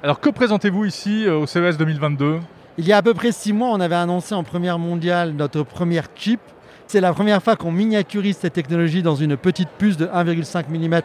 Alors 0.03 0.19
que 0.19 0.29
présentez-vous 0.29 0.83
ici 0.83 1.25
euh, 1.25 1.37
au 1.37 1.45
CES 1.45 1.77
2022 1.77 2.39
Il 2.77 2.85
y 2.85 2.91
a 2.91 2.97
à 2.97 3.01
peu 3.01 3.13
près 3.13 3.31
six 3.31 3.53
mois, 3.53 3.69
on 3.69 3.79
avait 3.79 3.95
annoncé 3.95 4.35
en 4.35 4.43
première 4.43 4.77
mondiale 4.77 5.31
notre 5.31 5.63
première 5.63 6.07
chip. 6.15 6.41
C'est 6.85 6.99
la 6.99 7.13
première 7.13 7.41
fois 7.41 7.55
qu'on 7.55 7.71
miniaturise 7.71 8.35
cette 8.35 8.51
technologie 8.51 9.01
dans 9.01 9.15
une 9.15 9.37
petite 9.37 9.69
puce 9.77 9.95
de 9.95 10.07
1,5 10.07 10.65
mm 10.67 11.01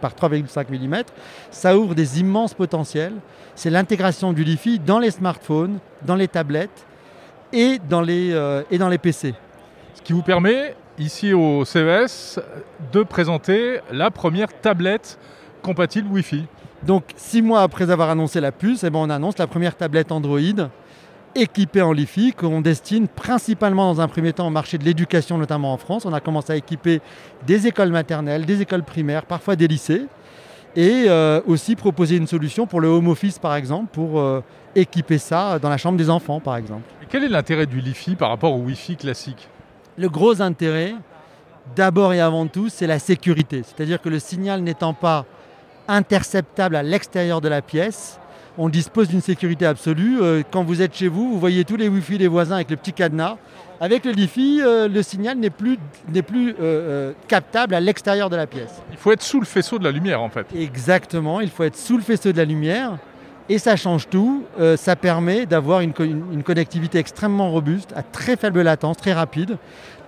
par 0.00 0.14
3,5 0.14 0.66
mm. 0.70 1.02
Ça 1.50 1.76
ouvre 1.76 1.96
des 1.96 2.20
immenses 2.20 2.54
potentiels. 2.54 3.14
C'est 3.56 3.70
l'intégration 3.70 4.32
du 4.32 4.44
LiFi 4.44 4.78
dans 4.78 5.00
les 5.00 5.10
smartphones, 5.10 5.80
dans 6.04 6.14
les 6.14 6.28
tablettes 6.28 6.86
et 7.52 7.78
dans 7.78 8.00
les, 8.00 8.32
euh, 8.32 8.62
et 8.70 8.78
dans 8.78 8.88
les 8.88 8.98
PC. 8.98 9.34
Ce 9.94 10.02
qui 10.02 10.12
vous 10.12 10.22
permet, 10.22 10.74
ici 10.98 11.32
au 11.32 11.64
CES, 11.64 12.40
de 12.92 13.02
présenter 13.02 13.80
la 13.90 14.10
première 14.10 14.48
tablette 14.60 15.18
compatible 15.62 16.08
Wi-Fi. 16.10 16.44
Donc, 16.82 17.04
six 17.16 17.42
mois 17.42 17.62
après 17.62 17.90
avoir 17.90 18.10
annoncé 18.10 18.40
la 18.40 18.52
puce, 18.52 18.84
eh 18.84 18.90
ben, 18.90 19.00
on 19.00 19.10
annonce 19.10 19.38
la 19.38 19.46
première 19.46 19.76
tablette 19.76 20.12
Android 20.12 20.68
équipée 21.36 21.82
en 21.82 21.92
Li-Fi 21.92 22.32
qu'on 22.32 22.60
destine 22.60 23.08
principalement 23.08 23.92
dans 23.92 24.00
un 24.00 24.08
premier 24.08 24.32
temps 24.32 24.46
au 24.46 24.50
marché 24.50 24.78
de 24.78 24.84
l'éducation, 24.84 25.38
notamment 25.38 25.72
en 25.72 25.76
France. 25.76 26.06
On 26.06 26.12
a 26.12 26.20
commencé 26.20 26.52
à 26.52 26.56
équiper 26.56 27.00
des 27.46 27.66
écoles 27.66 27.90
maternelles, 27.90 28.46
des 28.46 28.62
écoles 28.62 28.82
primaires, 28.82 29.26
parfois 29.26 29.56
des 29.56 29.68
lycées, 29.68 30.06
et 30.74 31.04
euh, 31.08 31.40
aussi 31.46 31.76
proposer 31.76 32.16
une 32.16 32.26
solution 32.26 32.66
pour 32.66 32.80
le 32.80 32.88
home 32.88 33.08
office, 33.08 33.38
par 33.38 33.54
exemple, 33.54 33.88
pour 33.92 34.18
euh, 34.18 34.40
équiper 34.76 35.18
ça 35.18 35.58
dans 35.58 35.68
la 35.68 35.76
chambre 35.78 35.98
des 35.98 36.10
enfants, 36.10 36.38
par 36.40 36.56
exemple. 36.56 36.82
Et 37.02 37.06
quel 37.08 37.24
est 37.24 37.28
l'intérêt 37.28 37.66
du 37.66 37.80
Li-Fi 37.80 38.14
par 38.14 38.28
rapport 38.28 38.54
au 38.54 38.58
Wi-Fi 38.60 38.96
classique 38.96 39.48
Le 39.96 40.08
gros 40.08 40.40
intérêt, 40.42 40.94
d'abord 41.74 42.12
et 42.12 42.20
avant 42.20 42.46
tout, 42.46 42.68
c'est 42.68 42.86
la 42.86 42.98
sécurité. 42.98 43.62
C'est-à-dire 43.64 44.00
que 44.00 44.08
le 44.08 44.18
signal 44.18 44.60
n'étant 44.62 44.94
pas 44.94 45.24
interceptable 45.88 46.76
à 46.76 46.82
l'extérieur 46.82 47.40
de 47.40 47.48
la 47.48 47.62
pièce, 47.62 48.18
on 48.58 48.68
dispose 48.68 49.08
d'une 49.08 49.20
sécurité 49.20 49.66
absolue. 49.66 50.18
Euh, 50.22 50.42
Quand 50.50 50.64
vous 50.64 50.80
êtes 50.80 50.94
chez 50.94 51.08
vous, 51.08 51.32
vous 51.32 51.38
voyez 51.40 51.64
tous 51.64 51.76
les 51.76 51.88
Wi-Fi 51.88 52.18
des 52.18 52.28
voisins 52.28 52.56
avec 52.56 52.70
le 52.70 52.76
petit 52.76 52.92
cadenas. 52.92 53.36
Avec 53.80 54.06
le 54.06 54.12
Li-Fi, 54.12 54.62
euh, 54.62 54.88
le 54.88 55.02
signal 55.02 55.36
n'est 55.36 55.50
plus, 55.50 55.78
n'est 56.08 56.22
plus 56.22 56.50
euh, 56.52 56.54
euh, 56.60 57.12
captable 57.28 57.74
à 57.74 57.80
l'extérieur 57.80 58.30
de 58.30 58.36
la 58.36 58.46
pièce. 58.46 58.82
Il 58.90 58.96
faut 58.96 59.12
être 59.12 59.22
sous 59.22 59.38
le 59.38 59.44
faisceau 59.44 59.78
de 59.78 59.84
la 59.84 59.90
lumière 59.90 60.22
en 60.22 60.30
fait. 60.30 60.46
Exactement, 60.58 61.40
il 61.40 61.50
faut 61.50 61.64
être 61.64 61.76
sous 61.76 61.96
le 61.98 62.02
faisceau 62.02 62.32
de 62.32 62.38
la 62.38 62.46
lumière. 62.46 62.96
Et 63.48 63.58
ça 63.58 63.76
change 63.76 64.08
tout. 64.08 64.44
Euh, 64.58 64.76
ça 64.76 64.96
permet 64.96 65.46
d'avoir 65.46 65.80
une, 65.80 65.92
co- 65.92 66.02
une- 66.04 66.24
une 66.32 66.42
connectivité 66.42 66.98
extrêmement 66.98 67.50
robuste, 67.50 67.92
à 67.94 68.02
très 68.02 68.36
faible 68.36 68.62
latence, 68.62 68.96
très 68.96 69.12
rapide. 69.12 69.56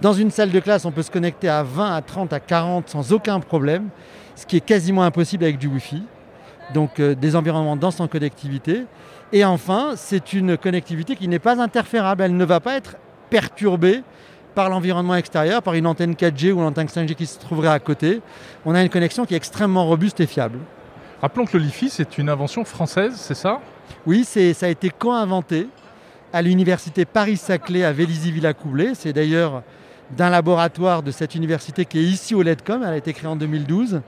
Dans 0.01 0.13
une 0.13 0.31
salle 0.31 0.51
de 0.51 0.59
classe, 0.61 0.85
on 0.85 0.91
peut 0.91 1.03
se 1.03 1.11
connecter 1.11 1.49
à 1.49 1.63
20, 1.63 1.95
à 1.95 2.03
30, 2.03 2.33
à 2.33 2.41
40 2.41 2.89
sans 2.89 3.13
aucun 3.13 3.39
problème, 3.41 3.89
ce 4.35 4.45
qui 4.47 4.57
est 4.57 4.61
quasiment 4.61 5.03
impossible 5.05 5.45
avec 5.45 5.59
du 5.59 5.69
Wi-Fi. 5.69 6.03
Donc 6.75 6.99
euh, 7.01 7.15
des 7.15 7.37
environnements 7.37 7.77
denses 7.77 8.01
en 8.01 8.09
connectivité. 8.09 8.85
Et 9.33 9.45
enfin, 9.45 9.93
c'est 9.97 10.33
une 10.33 10.57
connectivité 10.57 11.15
qui 11.15 11.29
n'est 11.29 11.39
pas 11.39 11.61
interférable. 11.63 12.23
Elle 12.25 12.37
ne 12.37 12.45
va 12.45 12.61
pas 12.61 12.75
être 12.77 12.97
perturbée 13.31 14.03
par 14.55 14.69
l'environnement 14.69 15.15
extérieur, 15.15 15.63
par 15.63 15.75
une 15.75 15.87
antenne 15.87 16.15
4G 16.15 16.51
ou 16.51 16.59
une 16.59 16.65
antenne 16.67 16.89
5G 16.89 17.15
qui 17.15 17.27
se 17.27 17.39
trouverait 17.39 17.69
à 17.69 17.79
côté. 17.79 18.21
On 18.67 18.75
a 18.75 18.83
une 18.83 18.89
connexion 18.89 19.25
qui 19.27 19.35
est 19.35 19.37
extrêmement 19.37 19.87
robuste 19.87 20.19
et 20.21 20.27
fiable. 20.27 20.59
Rappelons 21.21 21.47
que 21.47 21.57
le 21.57 21.65
Li-Fi 21.65 21.89
c'est 21.91 22.19
une 22.19 22.29
invention 22.29 22.65
française, 22.65 23.15
c'est 23.17 23.35
ça? 23.35 23.61
Oui, 24.07 24.25
ça 24.25 24.67
a 24.67 24.69
été 24.69 24.91
co-inventé 24.91 25.67
à 26.33 26.43
l'université 26.43 27.05
Paris-Saclay 27.05 27.85
à 27.85 27.93
Vélizy-Villacoublay. 27.93 28.93
C'est 28.95 29.13
d'ailleurs 29.13 29.63
d'un 30.17 30.31
laboratoire 30.31 31.03
de 31.03 31.11
cette 31.11 31.35
université 31.35 31.85
qui 31.85 31.99
est 31.99 32.03
ici 32.05 32.35
au 32.35 32.43
LEDCOM. 32.43 32.83
Elle 32.83 32.93
a 32.93 32.97
été 32.97 33.13
créée 33.13 33.29
en 33.29 33.37
2012. 33.37 34.01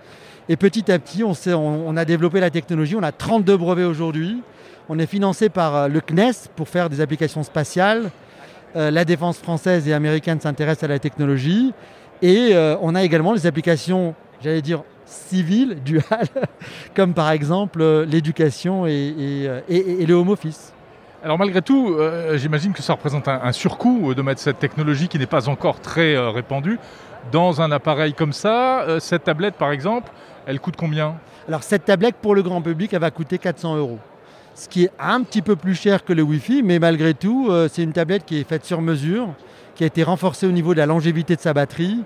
Et 0.48 0.56
petit 0.56 0.90
à 0.92 0.98
petit, 0.98 1.24
on, 1.24 1.32
on- 1.56 1.96
a 1.96 2.04
développé 2.04 2.40
la 2.40 2.50
technologie. 2.50 2.94
On 2.96 3.02
a 3.02 3.12
32 3.12 3.56
brevets 3.56 3.84
aujourd'hui. 3.84 4.42
On 4.88 4.98
est 4.98 5.06
financé 5.06 5.48
par 5.48 5.74
euh, 5.76 5.88
le 5.88 6.00
CNES 6.00 6.48
pour 6.56 6.68
faire 6.68 6.88
des 6.90 7.00
applications 7.00 7.42
spatiales. 7.42 8.10
Euh, 8.76 8.90
la 8.90 9.04
défense 9.04 9.38
française 9.38 9.88
et 9.88 9.92
américaine 9.94 10.40
s'intéressent 10.40 10.84
à 10.84 10.88
la 10.88 10.98
technologie. 10.98 11.72
Et 12.22 12.50
euh, 12.52 12.76
on 12.82 12.94
a 12.94 13.02
également 13.02 13.32
les 13.32 13.46
applications, 13.46 14.14
j'allais 14.42 14.62
dire, 14.62 14.82
civiles, 15.10 15.78
duales, 15.84 16.28
comme 16.94 17.14
par 17.14 17.30
exemple 17.30 17.80
euh, 17.82 18.04
l'éducation 18.04 18.86
et, 18.86 18.90
et, 18.92 19.48
euh, 19.48 19.60
et- 19.68 20.02
et 20.02 20.06
le 20.06 20.14
home 20.14 20.30
office. 20.30 20.72
Alors 21.22 21.38
malgré 21.38 21.60
tout, 21.60 21.94
euh, 21.98 22.38
j'imagine 22.38 22.72
que 22.72 22.80
ça 22.82 22.94
représente 22.94 23.28
un, 23.28 23.40
un 23.42 23.52
surcoût 23.52 24.14
de 24.14 24.22
mettre 24.22 24.40
cette 24.40 24.58
technologie 24.58 25.08
qui 25.08 25.18
n'est 25.18 25.26
pas 25.26 25.48
encore 25.48 25.80
très 25.80 26.14
euh, 26.14 26.30
répandue 26.30 26.78
dans 27.32 27.60
un 27.60 27.70
appareil 27.72 28.14
comme 28.14 28.32
ça. 28.32 28.82
Euh, 28.82 29.00
cette 29.00 29.24
tablette 29.24 29.56
par 29.56 29.70
exemple, 29.72 30.10
elle 30.46 30.60
coûte 30.60 30.76
combien? 30.78 31.16
Alors 31.48 31.62
cette 31.62 31.84
tablette 31.84 32.16
pour 32.22 32.34
le 32.34 32.42
grand 32.42 32.62
public, 32.62 32.92
elle 32.94 33.00
va 33.00 33.10
coûter 33.10 33.36
400 33.38 33.76
euros. 33.76 33.98
Ce 34.54 34.68
qui 34.68 34.84
est 34.84 34.90
un 34.98 35.22
petit 35.22 35.42
peu 35.42 35.56
plus 35.56 35.74
cher 35.74 36.04
que 36.04 36.12
le 36.12 36.22
Wi-Fi, 36.22 36.62
mais 36.62 36.78
malgré 36.78 37.12
tout, 37.14 37.48
euh, 37.50 37.68
c'est 37.70 37.82
une 37.82 37.92
tablette 37.92 38.24
qui 38.24 38.38
est 38.40 38.44
faite 38.48 38.64
sur 38.64 38.80
mesure, 38.80 39.28
qui 39.74 39.84
a 39.84 39.86
été 39.86 40.02
renforcée 40.02 40.46
au 40.46 40.50
niveau 40.52 40.72
de 40.74 40.78
la 40.78 40.86
longévité 40.86 41.36
de 41.36 41.40
sa 41.40 41.52
batterie, 41.54 42.02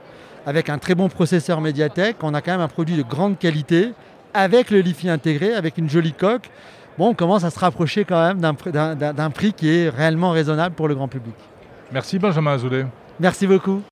avec 0.46 0.68
un 0.68 0.78
très 0.78 0.94
bon 0.94 1.09
processeur 1.09 1.61
Mediatek. 1.61 2.16
On 2.22 2.35
a 2.35 2.40
quand 2.40 2.52
même 2.52 2.61
un 2.61 2.68
produit 2.68 2.96
de 2.96 3.02
grande 3.02 3.38
qualité, 3.38 3.92
avec 4.33 4.70
le 4.70 4.80
Li-Fi 4.80 5.09
intégré, 5.09 5.54
avec 5.54 5.78
une 5.78 5.88
jolie 5.88 6.12
coque. 6.12 6.50
Bon, 6.98 7.09
on 7.09 7.14
commence 7.14 7.44
à 7.44 7.50
se 7.50 7.59
rapprocher 7.59 8.04
quand 8.04 8.20
même 8.20 8.40
d'un 8.40 9.30
prix 9.30 9.52
qui 9.52 9.68
est 9.68 9.88
réellement 9.88 10.30
raisonnable 10.30 10.74
pour 10.74 10.88
le 10.88 10.94
grand 10.94 11.09
public. 11.09 11.35
Merci 11.92 12.18
Benjamin 12.18 12.52
Azoulay. 12.52 12.87
Merci 13.20 13.46
beaucoup. 13.46 13.83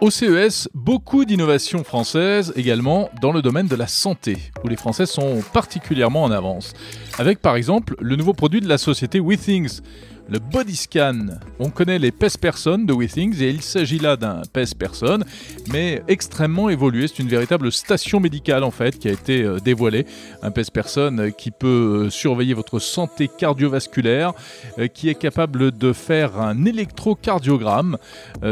Au 0.00 0.10
CES, 0.10 0.68
beaucoup 0.74 1.24
d'innovations 1.24 1.82
françaises 1.82 2.52
également 2.54 3.08
dans 3.22 3.32
le 3.32 3.40
domaine 3.40 3.66
de 3.66 3.76
la 3.76 3.86
santé, 3.86 4.36
où 4.62 4.68
les 4.68 4.76
Français 4.76 5.06
sont 5.06 5.42
particulièrement 5.54 6.22
en 6.22 6.30
avance. 6.30 6.74
Avec 7.18 7.40
par 7.40 7.56
exemple 7.56 7.96
le 7.98 8.14
nouveau 8.14 8.34
produit 8.34 8.60
de 8.60 8.68
la 8.68 8.76
société 8.76 9.20
WeThings. 9.20 9.80
Le 10.28 10.38
body 10.38 10.76
scan. 10.76 11.26
On 11.58 11.70
connaît 11.70 11.98
les 11.98 12.10
PES 12.10 12.38
personnes 12.40 12.86
de 12.86 12.92
WeThings 12.92 13.40
et 13.40 13.50
il 13.50 13.62
s'agit 13.62 13.98
là 13.98 14.16
d'un 14.16 14.42
PES 14.52 14.74
personne, 14.78 15.24
mais 15.72 16.02
extrêmement 16.08 16.68
évolué. 16.68 17.06
C'est 17.08 17.20
une 17.20 17.28
véritable 17.28 17.70
station 17.70 18.20
médicale 18.20 18.64
en 18.64 18.70
fait 18.70 18.98
qui 18.98 19.08
a 19.08 19.12
été 19.12 19.42
euh, 19.42 19.58
dévoilée. 19.58 20.06
Un 20.42 20.50
PES 20.50 20.70
personne 20.72 21.32
qui 21.32 21.50
peut 21.50 22.06
euh, 22.06 22.10
surveiller 22.10 22.54
votre 22.54 22.78
santé 22.78 23.28
cardiovasculaire, 23.28 24.32
euh, 24.78 24.88
qui 24.88 25.08
est 25.08 25.14
capable 25.14 25.70
de 25.70 25.92
faire 25.92 26.40
un 26.40 26.64
électrocardiogramme 26.64 27.96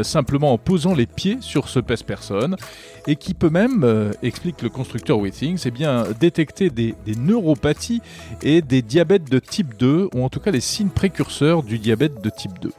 simplement 0.03 0.53
en 0.53 0.57
posant 0.57 0.93
les 0.93 1.05
pieds 1.05 1.37
sur 1.41 1.69
ce 1.69 1.79
PES 1.79 2.03
personne 2.03 2.55
et 3.07 3.15
qui 3.15 3.33
peut 3.33 3.49
même, 3.49 4.11
explique 4.23 4.61
le 4.61 4.69
constructeur 4.69 5.19
WeThings, 5.19 5.61
eh 5.65 5.71
bien, 5.71 6.05
détecter 6.19 6.69
des, 6.69 6.95
des 7.05 7.15
neuropathies 7.15 8.01
et 8.41 8.61
des 8.61 8.81
diabètes 8.81 9.29
de 9.29 9.39
type 9.39 9.77
2 9.77 10.09
ou 10.13 10.23
en 10.23 10.29
tout 10.29 10.39
cas 10.39 10.51
les 10.51 10.61
signes 10.61 10.89
précurseurs 10.89 11.64
du 11.65 11.79
diabète 11.79 12.21
de 12.21 12.29
type 12.29 12.59
2. 12.61 12.71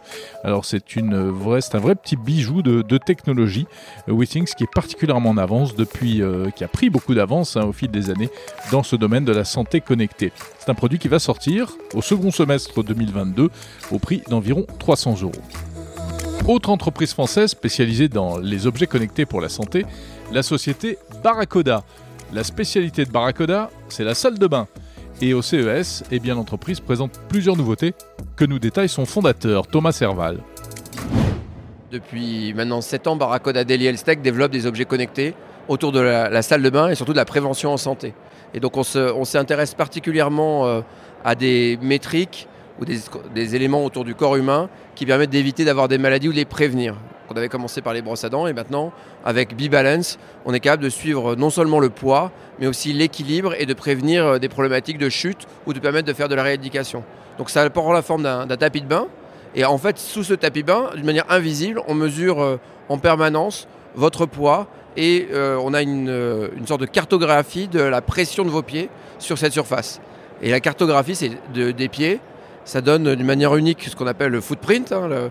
Alors 0.45 0.65
c'est 0.65 0.97
une 0.97 1.31
vraie, 1.31 1.61
un 1.73 1.79
vrai 1.79 1.95
petit 1.95 2.17
bijou 2.17 2.63
de, 2.63 2.99
technologie, 2.99 3.67
euh, 4.09 4.13
WeThings 4.13 4.53
qui 4.57 4.65
est 4.65 4.73
particulièrement 4.73 5.31
en 5.31 5.37
avance 5.37 5.75
depuis, 5.77 6.23
euh, 6.23 6.51
qui 6.51 6.65
a 6.65 6.69
pris 6.69 6.91
beaucoup 6.91 7.15
d'avance 7.15 7.57
hein, 7.57 7.65
au 7.65 7.73
fil 7.73 7.91
des 7.91 8.11
années 8.11 8.31
dans 8.73 8.83
ce 8.83 8.97
domaine 8.97 9.25
de 9.25 9.33
la 9.33 9.45
santé 9.45 9.81
connectée. 9.81 10.33
C'est 10.59 10.71
un 10.71 10.75
produit 10.75 10.99
qui 10.99 11.09
va 11.09 11.19
sortir 11.19 11.73
au 11.95 12.03
second 12.03 12.31
semestre 12.31 12.83
2022 12.83 13.51
au 13.91 13.99
prix 13.99 14.23
d'environ 14.29 14.67
300 14.79 15.23
euros. 15.23 15.33
Autre 16.49 16.71
entreprise 16.71 17.13
française 17.13 17.51
spécialisée 17.51 18.09
dans 18.09 18.39
les 18.39 18.67
objets 18.67 18.87
connectés 18.87 19.27
pour 19.27 19.41
la 19.41 19.49
santé, 19.49 19.85
la 20.33 20.43
société 20.43 20.99
Barracoda. 21.23 21.83
La 22.33 22.45
spécialité 22.45 23.05
de 23.05 23.11
Barracoda, 23.11 23.71
c'est 23.89 24.05
la 24.05 24.15
salle 24.15 24.39
de 24.39 24.47
bain. 24.47 24.69
Et 25.21 25.35
au 25.35 25.43
CES, 25.43 26.05
eh 26.11 26.19
bien 26.19 26.35
l'entreprise 26.35 26.81
présente 26.81 27.19
plusieurs 27.29 27.57
nouveautés 27.57 27.95
que 28.37 28.45
nous 28.45 28.59
détaille 28.59 28.89
son 28.89 29.07
fondateur, 29.07 29.67
Thomas 29.67 29.93
Serval. 29.93 30.41
Depuis 31.91 32.53
maintenant 32.55 32.81
7 32.81 33.07
ans, 33.07 33.17
Barracoda 33.17 33.65
Daily 33.65 33.87
Health 33.87 34.21
développe 34.23 34.53
des 34.53 34.67
objets 34.67 34.85
connectés 34.85 35.35
autour 35.69 35.91
de 35.91 36.01
la, 36.01 36.43
salle 36.43 36.63
de 36.63 36.71
bain 36.71 36.89
et 36.89 36.95
surtout 36.95 37.13
de 37.13 37.17
la 37.17 37.25
prévention 37.25 37.73
en 37.73 37.77
santé. 37.77 38.13
Et 38.55 38.61
donc 38.61 38.77
on 38.77 39.25
s'intéresse 39.25 39.75
particulièrement 39.75 40.67
euh, 40.67 40.81
à 41.25 41.35
des 41.35 41.79
métriques 41.81 42.47
ou 42.81 42.85
des, 42.85 43.57
éléments 43.57 43.85
autour 43.85 44.05
du 44.05 44.15
corps 44.15 44.37
humain 44.37 44.69
qui 44.95 45.07
permettent 45.07 45.31
d'éviter 45.31 45.65
d'avoir 45.65 45.89
des 45.89 45.99
maladies 45.99 46.29
ou 46.29 46.33
de 46.33 46.37
les 46.37 46.45
prévenir. 46.45 46.95
On 47.31 47.37
avait 47.37 47.49
commencé 47.49 47.81
par 47.81 47.95
les 47.95 48.03
brosses 48.03 48.25
à 48.25 48.29
dents 48.29 48.47
et 48.47 48.53
maintenant, 48.53 48.93
avec 49.25 49.57
B-Balance, 49.57 50.19
on 50.45 50.55
est 50.55 50.61
capable 50.61 50.85
de 50.85 50.89
suivre 50.91 51.35
non 51.35 51.51
seulement 51.51 51.81
le 51.81 51.91
poids, 51.91 52.31
mais 52.61 52.67
aussi 52.67 52.93
l'équilibre 52.93 53.55
et 53.59 53.67
de 53.67 53.75
prévenir 53.75 54.27
euh, 54.27 54.39
des 54.39 54.49
problématiques 54.49 54.99
de 54.99 55.09
chute 55.09 55.47
ou 55.67 55.73
de 55.73 55.81
permettre 55.81 56.07
de 56.07 56.13
faire 56.13 56.29
de 56.29 56.35
la 56.35 56.43
rééducation. 56.43 57.03
Donc 57.39 57.51
ça 57.51 57.69
prend 57.71 57.93
la 57.93 58.03
forme 58.03 58.23
d'un 58.23 58.47
tapis 58.57 58.81
de 58.81 58.87
bain. 58.87 59.07
Et 59.55 59.65
en 59.65 59.79
fait, 59.79 59.99
sous 59.99 60.25
ce 60.25 60.35
tapis 60.35 60.63
de 60.63 60.67
bain, 60.67 60.91
d'une 60.95 61.07
manière 61.07 61.31
invisible, 61.31 61.81
on 61.89 61.95
mesure 61.95 62.43
euh, 62.43 62.59
en 62.89 62.99
permanence 62.99 63.69
votre 63.95 64.27
poids 64.27 64.67
et 64.97 65.29
euh, 65.33 65.59
on 65.63 65.73
a 65.73 65.83
une, 65.83 66.51
une, 66.57 66.67
sorte 66.67 66.81
de 66.81 66.87
cartographie 66.87 67.69
de 67.69 67.81
la 67.81 68.03
pression 68.03 68.45
de 68.45 68.51
vos 68.51 68.63
pieds 68.63 68.91
sur 69.19 69.39
cette 69.39 69.53
surface. 69.53 70.01
Et 70.43 70.51
la 70.51 70.61
cartographie 70.61 71.15
c'est 71.15 71.31
des 71.55 71.89
pieds, 71.89 72.21
ça 72.65 72.83
donne 72.83 73.15
d'une 73.15 73.27
manière 73.27 73.57
unique 73.57 73.85
ce 73.85 73.97
qu'on 73.97 74.07
appelle 74.07 74.33
le 74.33 74.41
footprint, 74.43 74.93
hein, 74.93 75.31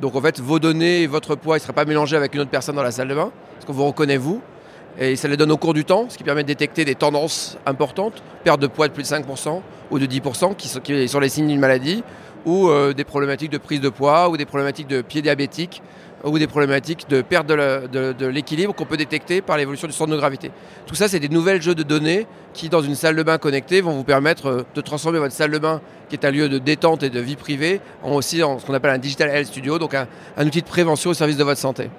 donc 0.00 0.14
en 0.14 0.20
fait, 0.20 0.40
vos 0.40 0.58
données 0.58 1.02
et 1.02 1.06
votre 1.06 1.36
poids 1.36 1.56
ne 1.56 1.60
seraient 1.60 1.72
pas 1.72 1.84
mélangés 1.84 2.16
avec 2.16 2.34
une 2.34 2.40
autre 2.40 2.50
personne 2.50 2.76
dans 2.76 2.82
la 2.82 2.90
salle 2.90 3.08
de 3.08 3.14
bain, 3.14 3.30
parce 3.54 3.64
qu'on 3.64 3.72
vous 3.72 3.86
reconnaît 3.86 4.16
vous. 4.16 4.40
Et 4.98 5.16
ça 5.16 5.28
les 5.28 5.36
donne 5.36 5.52
au 5.52 5.56
cours 5.56 5.74
du 5.74 5.84
temps, 5.84 6.06
ce 6.08 6.16
qui 6.16 6.24
permet 6.24 6.42
de 6.42 6.48
détecter 6.48 6.84
des 6.84 6.94
tendances 6.94 7.58
importantes, 7.66 8.22
perte 8.44 8.60
de 8.60 8.66
poids 8.66 8.88
de 8.88 8.92
plus 8.92 9.02
de 9.02 9.08
5% 9.08 9.60
ou 9.90 9.98
de 9.98 10.06
10%, 10.06 10.56
qui 10.56 10.68
sont, 11.08 11.20
les 11.20 11.28
signes 11.28 11.48
d'une 11.48 11.60
maladie, 11.60 12.02
ou 12.44 12.68
euh, 12.68 12.92
des 12.92 13.04
problématiques 13.04 13.50
de 13.50 13.58
prise 13.58 13.80
de 13.80 13.88
poids, 13.88 14.30
ou 14.30 14.36
des 14.36 14.46
problématiques 14.46 14.88
de 14.88 15.02
pied 15.02 15.22
diabétique, 15.22 15.82
ou 16.24 16.38
des 16.38 16.46
problématiques 16.46 17.08
de 17.08 17.22
perte 17.22 17.46
de 17.46 18.26
l'équilibre 18.26 18.74
qu'on 18.74 18.84
peut 18.84 18.96
détecter 18.96 19.42
par 19.42 19.56
l'évolution 19.56 19.86
du 19.86 19.92
centre 19.92 20.10
de 20.10 20.16
gravité. 20.16 20.50
Tout 20.86 20.94
ça, 20.94 21.08
c'est 21.08 21.20
des 21.20 21.28
nouvelles 21.28 21.62
jeux 21.62 21.74
de 21.74 21.82
données 21.82 22.26
qui, 22.52 22.68
dans 22.68 22.80
une 22.80 22.94
salle 22.94 23.16
de 23.16 23.22
bain 23.22 23.38
connectée, 23.38 23.80
vont 23.80 23.92
vous 23.92 24.04
permettre 24.04 24.46
euh, 24.46 24.62
de 24.74 24.80
transformer 24.80 25.18
votre 25.18 25.34
salle 25.34 25.50
de 25.50 25.58
bain, 25.58 25.80
qui 26.08 26.16
est 26.16 26.24
un 26.24 26.30
lieu 26.30 26.48
de 26.48 26.58
détente 26.58 27.02
et 27.02 27.10
de 27.10 27.20
vie 27.20 27.36
privée, 27.36 27.80
en 28.02 28.12
aussi 28.12 28.42
en 28.42 28.58
ce 28.58 28.66
qu'on 28.66 28.74
appelle 28.74 28.92
un 28.92 28.98
Digital 28.98 29.28
Health 29.28 29.48
Studio, 29.48 29.78
donc 29.78 29.94
un, 29.94 30.06
outil 30.38 30.62
de 30.62 30.66
prévention 30.66 31.10
au 31.10 31.14
service 31.14 31.36
de 31.36 31.44
votre 31.44 31.60
santé. 31.60 31.90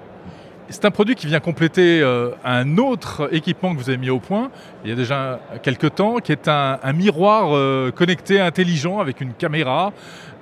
C'est 0.70 0.84
un 0.84 0.90
produit 0.90 1.14
qui 1.14 1.26
vient 1.26 1.40
compléter 1.40 2.00
euh, 2.02 2.30
un 2.44 2.76
autre 2.76 3.28
équipement 3.32 3.74
que 3.74 3.80
vous 3.80 3.88
avez 3.88 3.98
mis 3.98 4.10
au 4.10 4.20
point 4.20 4.50
il 4.84 4.90
y 4.90 4.92
a 4.92 4.96
déjà 4.96 5.40
quelques 5.62 5.94
temps, 5.94 6.16
qui 6.18 6.32
est 6.32 6.46
un, 6.48 6.78
miroir 6.92 7.56
euh, 7.56 7.90
connecté 7.90 8.40
intelligent 8.40 8.98
avec 8.98 9.20
une 9.20 9.32
caméra. 9.32 9.92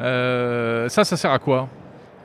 ça, 0.00 0.88
ça 0.88 1.16
sert 1.16 1.30
à 1.30 1.38
quoi? 1.38 1.68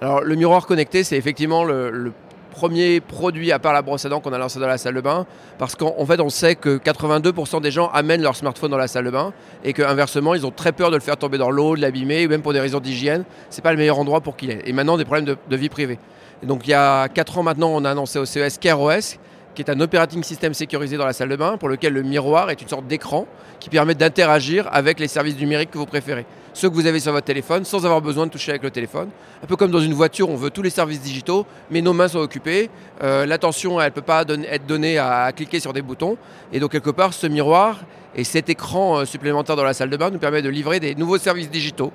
Alors 0.02 0.22
le 0.22 0.34
miroir 0.34 0.66
connecté, 0.66 1.04
c'est 1.04 1.16
effectivement 1.16 1.64
le, 1.64 2.12
premier 2.50 3.00
produit 3.00 3.52
à 3.52 3.60
part 3.60 3.72
la 3.72 3.82
brosse 3.82 4.04
à 4.06 4.10
dents 4.10 4.20
qu'on 4.20 4.34
a 4.34 4.38
lancé 4.38 4.60
dans 4.60 4.68
la 4.68 4.78
salle 4.78 4.96
de 4.96 5.02
bain 5.02 5.26
parce 5.58 5.76
qu'en 5.76 6.06
fait 6.06 6.20
on 6.20 6.30
sait 6.30 6.56
que 6.56 6.78
82% 6.78 7.62
des 7.62 7.72
gens 7.72 7.90
amènent 7.94 8.22
leur 8.22 8.36
smartphone 8.36 8.72
dans 8.72 8.78
la 8.78 8.88
salle 8.88 9.06
de 9.06 9.10
bain 9.10 9.32
et 9.64 9.74
qu'inversement 9.74 10.36
ils 10.36 10.46
ont 10.46 10.52
très 10.52 10.74
peur 10.74 10.92
de 10.92 10.96
le 10.96 11.02
faire 11.02 11.18
tomber 11.18 11.38
dans 11.38 11.50
l'eau, 11.50 11.78
de 11.78 11.82
l'abîmer, 11.82 12.28
même 12.28 12.42
pour 12.42 12.52
des 12.52 12.60
raisons 12.60 12.80
d'hygiène, 12.80 13.24
c'est 13.50 13.64
pas 13.64 13.72
le 13.72 13.78
meilleur 13.78 13.98
endroit 13.98 14.22
pour 14.22 14.36
qu'il 14.36 14.52
ait. 14.52 14.62
Et 14.66 14.74
maintenant 14.74 14.98
des 14.98 15.06
problèmes 15.06 15.26
de, 15.50 15.56
vie 15.56 15.70
privée. 15.70 15.98
Donc 16.44 16.68
il 16.68 16.72
y 16.72 16.74
a 16.74 17.08
4 17.08 17.38
ans 17.38 17.44
maintenant 17.44 17.70
on 17.70 17.86
a 17.86 17.92
annoncé 17.92 18.20
au 18.20 18.26
CES 18.26 18.58
CareOS 18.58 19.18
qui 19.54 19.62
est 19.62 19.70
un 19.70 19.80
operating 19.80 20.24
system 20.24 20.54
sécurisé 20.54 20.98
dans 20.98 21.06
la 21.06 21.14
salle 21.14 21.30
de 21.30 21.36
bain 21.36 21.58
pour 21.58 21.70
lequel 21.70 21.94
le 21.94 22.04
miroir 22.04 22.50
est 22.50 22.62
une 22.62 22.68
sorte 22.68 22.88
d'écran 22.88 23.28
qui 23.60 23.70
permet 23.70 23.96
d'interagir 23.96 24.68
avec 24.72 25.00
les 25.00 25.08
services 25.08 25.38
numériques 25.38 25.72
que 25.72 25.78
vous 25.78 25.86
préférez. 25.86 26.26
Ceux 26.54 26.70
que 26.70 26.74
vous 26.74 26.86
avez 26.86 27.00
sur 27.00 27.14
votre 27.14 27.26
téléphone 27.26 27.64
sans 27.64 27.86
avoir 27.86 28.02
besoin 28.02 28.26
de 28.26 28.32
toucher 28.32 28.52
avec 28.52 28.64
le 28.64 28.72
téléphone. 28.72 29.10
Un 29.44 29.48
peu 29.48 29.56
comme 29.56 29.72
dans 29.72 29.80
une 29.80 29.94
voiture, 29.94 30.30
on 30.30 30.36
veut 30.36 30.50
tous 30.50 30.62
les 30.62 30.70
services 30.70 31.02
digitaux, 31.02 31.46
mais 31.70 31.82
nos 31.82 31.94
mains 31.94 32.10
sont 32.10 32.20
occupées. 32.20 32.70
Euh, 33.04 33.26
l'attention, 33.26 33.80
elle 33.80 33.88
ne 33.88 33.92
peut 33.92 34.02
pas 34.02 34.24
être 34.24 34.66
donnée 34.66 34.98
à, 34.98 35.32
cliquer 35.34 35.60
sur 35.60 35.72
des 35.72 35.82
boutons. 35.82 36.18
Et 36.52 36.60
donc, 36.60 36.72
quelque 36.72 36.90
part, 36.90 37.14
ce 37.14 37.28
miroir 37.28 37.80
et 38.16 38.26
cet 38.26 38.50
écran 38.50 39.00
euh, 39.00 39.06
supplémentaire 39.06 39.56
dans 39.56 39.64
la 39.64 39.74
salle 39.74 39.90
de 39.90 39.96
bain 39.96 40.10
nous 40.10 40.20
permet 40.20 40.42
de 40.42 40.50
livrer 40.50 40.82
des 40.82 40.96
nouveaux 40.96 41.18
services 41.18 41.50
digitaux. 41.50 41.94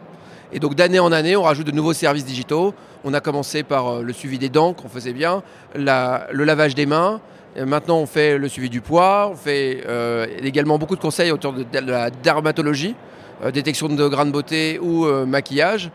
Et 0.53 0.61
donc 0.61 0.75
d'année 0.75 0.99
en 0.99 1.13
année, 1.13 1.37
on 1.37 1.43
rajoute 1.43 1.67
de 1.67 1.73
nouveaux 1.73 1.93
services 1.93 2.25
digitaux. 2.25 2.75
On 3.05 3.15
a 3.15 3.21
commencé 3.21 3.63
par 3.63 3.89
euh, 3.89 4.03
le 4.03 4.13
suivi 4.13 4.39
des 4.39 4.49
dents 4.49 4.73
qu'on 4.73 4.89
faisait 4.89 5.13
bien, 5.13 5.43
le 5.75 6.45
lavage 6.45 6.75
des 6.75 6.87
mains, 6.87 7.21
Maintenant, 7.59 7.97
on 7.97 8.05
fait 8.05 8.37
le 8.37 8.49
suivi 8.49 8.69
du 8.69 8.83
poids, 8.83 9.31
on 9.33 9.35
fait 9.35 9.83
euh, 9.89 10.27
également 10.43 10.79
beaucoup 10.79 10.95
de 10.95 11.01
conseils 11.01 11.33
autour 11.33 11.55
de, 11.55 11.65
la 11.73 12.11
dermatologie, 12.11 12.95
euh, 13.43 13.51
détection 13.51 13.89
de 13.89 14.09
grains 14.09 14.27
de 14.27 14.31
beauté 14.31 14.79
ou 14.79 15.07
maquillage 15.25 15.91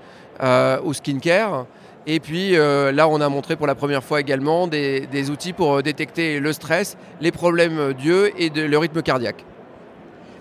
ou 0.83 0.91
skincare. 0.91 1.67
Et 2.07 2.19
puis 2.19 2.53
là, 2.53 3.07
on 3.07 3.21
a 3.21 3.29
montré 3.29 3.57
pour 3.57 3.67
la 3.67 3.75
première 3.75 4.03
fois 4.03 4.19
également 4.19 4.65
des, 4.65 5.29
outils 5.29 5.53
pour 5.53 5.83
détecter 5.83 6.39
le 6.39 6.51
stress, 6.51 6.97
les 7.21 7.31
problèmes 7.31 7.93
d'yeux 7.93 8.31
et 8.41 8.49
le 8.49 8.77
rythme 8.79 9.03
cardiaque. 9.03 9.45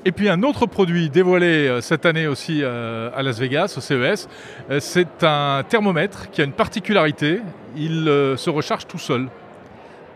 Et 0.05 0.13
puis 0.13 0.29
un 0.29 0.43
autre 0.43 0.67
produit 0.67 1.11
dévoilé 1.11 1.79
cette 1.83 2.07
année 2.07 2.27
aussi 2.27 2.65
à 2.65 3.23
Las 3.23 3.39
Vegas, 3.39 3.75
au 3.77 3.81
CES, 3.81 4.29
c'est 4.79 5.23
un 5.23 5.63
thermomètre 5.69 6.31
qui 6.31 6.41
a 6.41 6.45
une 6.45 6.53
particularité, 6.53 7.41
il 7.77 8.05
se 8.37 8.49
recharge 8.49 8.87
tout 8.87 8.99
seul. 8.99 9.29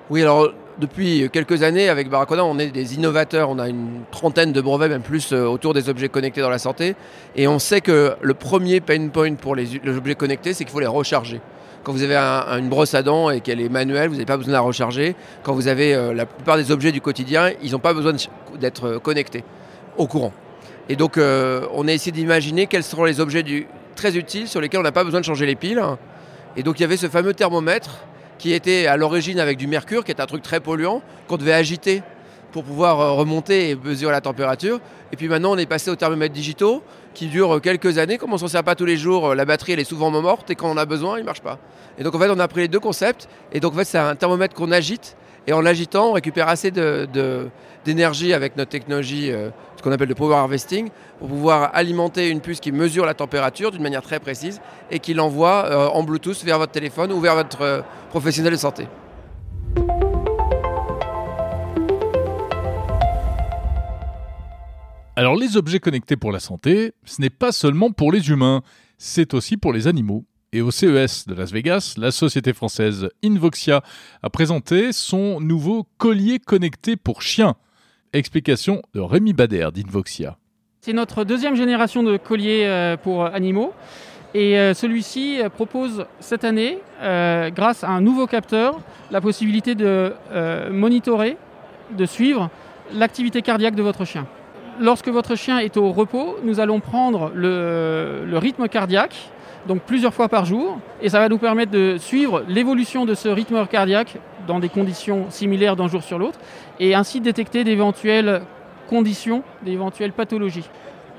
Oui, 0.08 0.22
alors 0.22 0.52
depuis 0.78 1.28
quelques 1.32 1.62
années, 1.62 1.88
avec 1.88 2.08
Barracoda, 2.08 2.44
on 2.44 2.58
est 2.58 2.70
des 2.70 2.94
innovateurs. 2.94 3.48
On 3.50 3.58
a 3.58 3.68
une 3.68 4.02
trentaine 4.10 4.52
de 4.52 4.60
brevets, 4.60 4.88
même 4.88 5.02
plus, 5.02 5.32
euh, 5.32 5.44
autour 5.44 5.74
des 5.74 5.88
objets 5.88 6.08
connectés 6.08 6.40
dans 6.40 6.50
la 6.50 6.58
santé. 6.58 6.96
Et 7.36 7.46
on 7.46 7.58
sait 7.58 7.80
que 7.80 8.14
le 8.20 8.34
premier 8.34 8.80
pain 8.80 9.08
point 9.08 9.34
pour 9.34 9.54
les, 9.54 9.68
objets 9.86 10.14
connectés, 10.14 10.52
c'est 10.52 10.64
qu'il 10.64 10.72
faut 10.72 10.80
les 10.80 10.86
recharger. 10.86 11.40
Quand 11.84 11.92
vous 11.92 12.02
avez 12.02 12.16
une 12.16 12.68
brosse 12.68 12.94
à 12.94 13.02
dents 13.02 13.30
et 13.30 13.40
qu'elle 13.40 13.60
est 13.60 13.68
manuelle, 13.68 14.08
vous 14.08 14.14
n'avez 14.14 14.24
pas 14.24 14.36
besoin 14.36 14.52
de 14.52 14.56
la 14.56 14.62
recharger. 14.62 15.14
Quand 15.42 15.52
vous 15.52 15.68
avez 15.68 15.94
euh, 15.94 16.14
la 16.14 16.26
plupart 16.26 16.56
des 16.56 16.72
objets 16.72 16.92
du 16.92 17.00
quotidien, 17.00 17.50
ils 17.62 17.72
n'ont 17.72 17.78
pas 17.78 17.94
besoin 17.94 18.12
d'être 18.58 18.84
euh, 18.84 18.98
connectés 18.98 19.44
au 19.96 20.06
courant. 20.06 20.32
Et 20.88 20.96
donc, 20.96 21.16
on 21.16 21.88
a 21.88 21.92
essayé 21.92 22.12
d'imaginer 22.12 22.66
quels 22.66 22.82
seront 22.82 23.04
les 23.04 23.20
objets 23.20 23.44
très 23.96 24.16
utiles 24.16 24.48
sur 24.48 24.60
lesquels 24.60 24.80
on 24.80 24.84
n'a 24.84 24.92
pas 24.92 25.04
besoin 25.04 25.20
de 25.20 25.24
changer 25.24 25.46
les 25.46 25.54
piles. 25.54 25.82
Et 26.56 26.62
donc, 26.62 26.78
il 26.78 26.82
y 26.82 26.84
avait 26.84 26.96
ce 26.96 27.08
fameux 27.08 27.32
thermomètre 27.32 28.04
qui 28.38 28.52
était 28.52 28.86
à 28.86 28.96
l'origine 28.96 29.40
avec 29.40 29.56
du 29.56 29.66
mercure, 29.66 30.04
qui 30.04 30.10
est 30.10 30.20
un 30.20 30.26
truc 30.26 30.42
très 30.42 30.60
polluant, 30.60 31.02
qu'on 31.28 31.36
devait 31.36 31.52
agiter 31.52 32.02
pour 32.52 32.62
pouvoir 32.62 33.00
euh, 33.00 33.12
remonter 33.12 33.70
et 33.70 33.74
mesurer 33.74 34.12
la 34.12 34.20
température. 34.20 34.78
Et 35.12 35.16
puis 35.16 35.28
maintenant, 35.28 35.52
on 35.52 35.56
est 35.56 35.66
passé 35.66 35.90
aux 35.90 35.96
thermomètres 35.96 36.34
digitaux 36.34 36.82
qui 37.12 37.26
durent 37.26 37.60
quelques 37.60 37.98
années. 37.98 38.18
Comme 38.18 38.32
on 38.32 38.38
s'en 38.38 38.46
sert 38.46 38.62
pas 38.62 38.76
tous 38.76 38.84
les 38.84 38.96
jours, 38.96 39.30
euh, 39.30 39.34
la 39.34 39.44
batterie 39.44 39.72
elle 39.72 39.80
est 39.80 39.84
souvent 39.84 40.10
morte 40.10 40.50
et 40.50 40.54
quand 40.54 40.70
on 40.70 40.76
a 40.76 40.84
besoin, 40.84 41.16
il 41.16 41.22
ne 41.22 41.26
marche 41.26 41.40
pas. 41.40 41.58
Et 41.98 42.04
donc 42.04 42.14
en 42.14 42.18
fait, 42.18 42.30
on 42.30 42.38
a 42.38 42.46
pris 42.46 42.60
les 42.60 42.68
deux 42.68 42.78
concepts. 42.78 43.28
Et 43.52 43.58
donc 43.58 43.72
en 43.72 43.78
fait, 43.78 43.84
c'est 43.84 43.98
un 43.98 44.14
thermomètre 44.14 44.54
qu'on 44.54 44.70
agite. 44.70 45.16
Et 45.46 45.52
en 45.52 45.60
l'agitant, 45.60 46.10
on 46.10 46.12
récupère 46.12 46.48
assez 46.48 46.70
d'énergie 46.70 48.32
avec 48.32 48.56
notre 48.56 48.70
technologie, 48.70 49.30
euh, 49.30 49.50
ce 49.76 49.82
qu'on 49.82 49.92
appelle 49.92 50.08
le 50.08 50.14
power 50.14 50.36
harvesting, 50.36 50.88
pour 51.18 51.28
pouvoir 51.28 51.70
alimenter 51.74 52.30
une 52.30 52.40
puce 52.40 52.60
qui 52.60 52.72
mesure 52.72 53.04
la 53.04 53.12
température 53.12 53.70
d'une 53.70 53.82
manière 53.82 54.02
très 54.02 54.20
précise 54.20 54.60
et 54.90 55.00
qui 55.00 55.12
l'envoie 55.12 55.66
euh, 55.66 55.88
en 55.88 56.02
Bluetooth 56.02 56.42
vers 56.44 56.58
votre 56.58 56.72
téléphone 56.72 57.12
ou 57.12 57.20
vers 57.20 57.34
votre 57.34 57.60
euh, 57.60 57.82
professionnel 58.08 58.52
de 58.52 58.58
santé. 58.58 58.86
Alors 65.16 65.36
les 65.36 65.56
objets 65.56 65.78
connectés 65.78 66.16
pour 66.16 66.32
la 66.32 66.40
santé, 66.40 66.92
ce 67.04 67.20
n'est 67.20 67.30
pas 67.30 67.52
seulement 67.52 67.92
pour 67.92 68.10
les 68.10 68.30
humains, 68.30 68.62
c'est 68.98 69.34
aussi 69.34 69.56
pour 69.56 69.72
les 69.72 69.86
animaux. 69.86 70.24
Et 70.54 70.62
au 70.62 70.70
CES 70.70 71.26
de 71.26 71.34
Las 71.34 71.50
Vegas, 71.50 71.96
la 71.98 72.12
société 72.12 72.52
française 72.52 73.08
Invoxia 73.24 73.82
a 74.22 74.30
présenté 74.30 74.92
son 74.92 75.40
nouveau 75.40 75.84
collier 75.98 76.38
connecté 76.38 76.94
pour 76.94 77.22
chiens. 77.22 77.56
Explication 78.12 78.80
de 78.94 79.00
Rémi 79.00 79.32
Bader 79.32 79.70
d'Invoxia. 79.74 80.38
C'est 80.80 80.92
notre 80.92 81.24
deuxième 81.24 81.56
génération 81.56 82.04
de 82.04 82.16
colliers 82.16 82.66
euh, 82.66 82.96
pour 82.96 83.24
animaux. 83.24 83.72
Et 84.32 84.56
euh, 84.56 84.74
celui-ci 84.74 85.40
euh, 85.42 85.48
propose 85.48 86.06
cette 86.20 86.44
année, 86.44 86.78
grâce 87.00 87.82
à 87.82 87.88
un 87.88 88.00
nouveau 88.00 88.28
capteur, 88.28 88.78
la 89.10 89.20
possibilité 89.20 89.74
de 89.74 90.12
monitorer, 90.70 91.36
de 91.98 92.06
suivre 92.06 92.48
l'activité 92.92 93.42
cardiaque 93.42 93.74
de 93.74 93.82
votre 93.82 94.04
chien. 94.04 94.28
Lorsque 94.80 95.08
votre 95.08 95.34
chien 95.34 95.58
est 95.58 95.76
au 95.76 95.90
repos, 95.90 96.36
nous 96.44 96.60
allons 96.60 96.78
prendre 96.78 97.32
le, 97.34 98.24
le 98.24 98.38
rythme 98.38 98.68
cardiaque, 98.68 99.16
donc 99.66 99.82
plusieurs 99.82 100.14
fois 100.14 100.28
par 100.28 100.44
jour, 100.44 100.78
et 101.00 101.08
ça 101.08 101.18
va 101.18 101.28
nous 101.28 101.38
permettre 101.38 101.72
de 101.72 101.96
suivre 101.98 102.44
l'évolution 102.48 103.06
de 103.06 103.14
ce 103.14 103.28
rythme 103.28 103.66
cardiaque 103.66 104.16
dans 104.46 104.58
des 104.58 104.68
conditions 104.68 105.26
similaires 105.30 105.76
d'un 105.76 105.88
jour 105.88 106.02
sur 106.02 106.18
l'autre, 106.18 106.38
et 106.80 106.94
ainsi 106.94 107.20
détecter 107.20 107.64
d'éventuelles 107.64 108.42
conditions, 108.88 109.42
d'éventuelles 109.62 110.12
pathologies. 110.12 110.68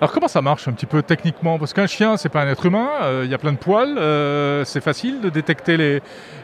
Alors 0.02 0.12
comment 0.12 0.28
ça 0.28 0.42
marche 0.42 0.68
un 0.68 0.74
petit 0.74 0.86
peu 0.86 1.02
techniquement? 1.02 1.58
Parce 1.58 1.74
qu'un 1.74 1.88
chien, 1.88 2.18
c'est 2.18 2.30
pas 2.30 2.42
un 2.42 2.48
être 2.48 2.66
humain, 2.66 2.90
euh, 3.04 3.22
il 3.24 3.32
y 3.32 3.34
a 3.34 3.38
plein 3.38 3.54
de 3.54 3.58
poils, 3.58 3.98
euh, 3.98 4.66
c'est 4.66 4.82
facile 4.82 5.22
de 5.22 5.30
détecter 5.30 6.02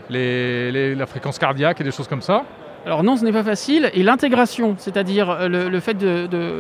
les, 0.10 0.96
la 0.96 1.06
fréquence 1.06 1.38
cardiaque 1.38 1.82
et 1.82 1.84
des 1.84 1.92
choses 1.92 2.08
comme 2.08 2.22
ça? 2.22 2.46
Alors 2.86 3.04
non, 3.04 3.16
ce 3.16 3.24
n'est 3.24 3.32
pas 3.34 3.44
facile. 3.44 3.92
Et 3.94 4.02
l'intégration, 4.02 4.76
c'est-à-dire 4.78 5.30
euh, 5.30 5.48
le, 5.48 5.80
fait 5.82 5.98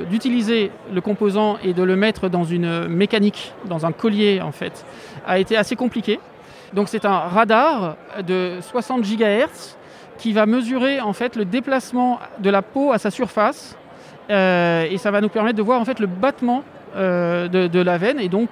d'utiliser 0.09 0.69
le 0.93 1.01
composant 1.01 1.57
et 1.63 1.73
de 1.73 1.81
le 1.81 1.95
mettre 1.95 2.29
dans 2.29 2.43
une 2.43 2.87
mécanique, 2.87 3.53
dans 3.65 3.85
un 3.85 3.91
collier 3.91 4.41
en 4.41 4.51
fait, 4.51 4.85
a 5.25 5.39
été 5.39 5.57
assez 5.57 5.75
compliqué. 5.75 6.19
Donc 6.73 6.87
c'est 6.87 7.05
un 7.05 7.17
radar 7.17 7.95
de 8.25 8.59
60 8.61 9.01
GHz 9.01 9.75
qui 10.17 10.33
va 10.33 10.45
mesurer 10.45 11.01
en 11.01 11.13
fait 11.13 11.35
le 11.35 11.45
déplacement 11.45 12.19
de 12.39 12.49
la 12.49 12.61
peau 12.61 12.91
à 12.91 12.97
sa 12.97 13.11
surface 13.11 13.75
euh, 14.29 14.85
et 14.89 14.97
ça 14.97 15.11
va 15.11 15.19
nous 15.19 15.29
permettre 15.29 15.57
de 15.57 15.63
voir 15.63 15.81
en 15.81 15.85
fait 15.85 15.99
le 15.99 16.07
battement 16.07 16.63
euh, 16.95 17.47
de, 17.47 17.81
la 17.81 17.97
veine 17.97 18.19
et 18.19 18.29
donc 18.29 18.49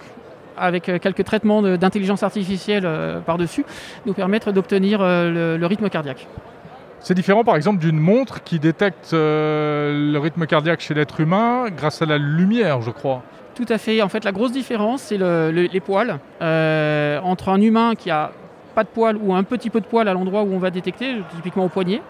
avec 0.58 0.90
euh, 0.90 1.00
quelques 1.00 1.24
traitements 1.24 1.62
d'intelligence 1.62 2.24
artificielle 2.24 2.90
par-dessus, 3.26 3.66
nous 4.06 4.14
permettre 4.14 4.52
d'obtenir 4.52 5.00
le, 5.02 5.66
rythme 5.66 5.90
cardiaque. 5.90 6.28
C'est 7.00 7.14
différent 7.14 7.46
par 7.46 7.56
exemple 7.56 7.80
d'une 7.80 8.00
montre 8.00 8.44
qui 8.44 8.60
détecte 8.60 9.14
le 9.14 10.18
rythme 10.18 10.46
cardiaque 10.48 10.82
chez 10.82 10.94
l'être 10.94 11.22
humain 11.22 11.68
grâce 11.70 12.02
à 12.02 12.06
la 12.06 12.18
lumière, 12.18 12.82
je 12.82 12.92
crois. 12.92 13.24
Tout 13.60 13.74
à 13.74 13.78
fait. 13.78 14.02
En 14.02 14.08
fait, 14.08 14.24
la 14.24 14.32
grosse 14.32 14.54
différence, 14.54 15.02
c'est 15.02 15.18
les 15.18 15.80
poils. 15.82 16.20
entre 16.42 17.50
un 17.50 17.60
humain 17.60 17.94
qui 17.96 18.10
a 18.10 18.32
pas 18.74 18.84
de 18.84 18.90
poils 18.90 19.18
ou 19.22 19.34
un 19.34 19.44
petit 19.44 19.70
peu 19.70 19.82
de 19.82 19.86
poils 19.86 20.08
à 20.08 20.14
l'endroit 20.14 20.44
où 20.44 20.54
on 20.54 20.60
va 20.60 20.72
détecter, 20.72 21.16
typiquement 21.36 21.66
au 21.66 21.70
poignet, 21.70 22.02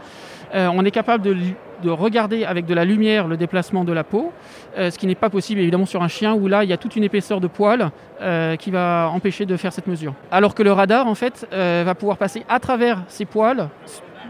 on 0.53 0.85
est 0.85 0.91
capable 0.91 1.23
de 1.23 1.35
de 1.83 1.89
regarder 1.89 2.45
avec 2.45 2.65
de 2.65 2.73
la 2.73 2.85
lumière 2.85 3.27
le 3.27 3.37
déplacement 3.37 3.83
de 3.83 3.93
la 3.93 4.03
peau, 4.03 4.31
euh, 4.77 4.91
ce 4.91 4.97
qui 4.97 5.07
n'est 5.07 5.15
pas 5.15 5.29
possible 5.29 5.61
évidemment 5.61 5.85
sur 5.85 6.03
un 6.03 6.07
chien 6.07 6.33
où 6.33 6.47
là 6.47 6.63
il 6.63 6.69
y 6.69 6.73
a 6.73 6.77
toute 6.77 6.95
une 6.95 7.03
épaisseur 7.03 7.39
de 7.39 7.47
poils 7.47 7.91
euh, 8.21 8.55
qui 8.55 8.71
va 8.71 9.09
empêcher 9.13 9.45
de 9.45 9.57
faire 9.57 9.73
cette 9.73 9.87
mesure. 9.87 10.13
Alors 10.31 10.55
que 10.55 10.63
le 10.63 10.71
radar 10.71 11.07
en 11.07 11.15
fait 11.15 11.47
euh, 11.53 11.83
va 11.85 11.95
pouvoir 11.95 12.17
passer 12.17 12.43
à 12.49 12.59
travers 12.59 13.03
ces 13.07 13.25
poils, 13.25 13.69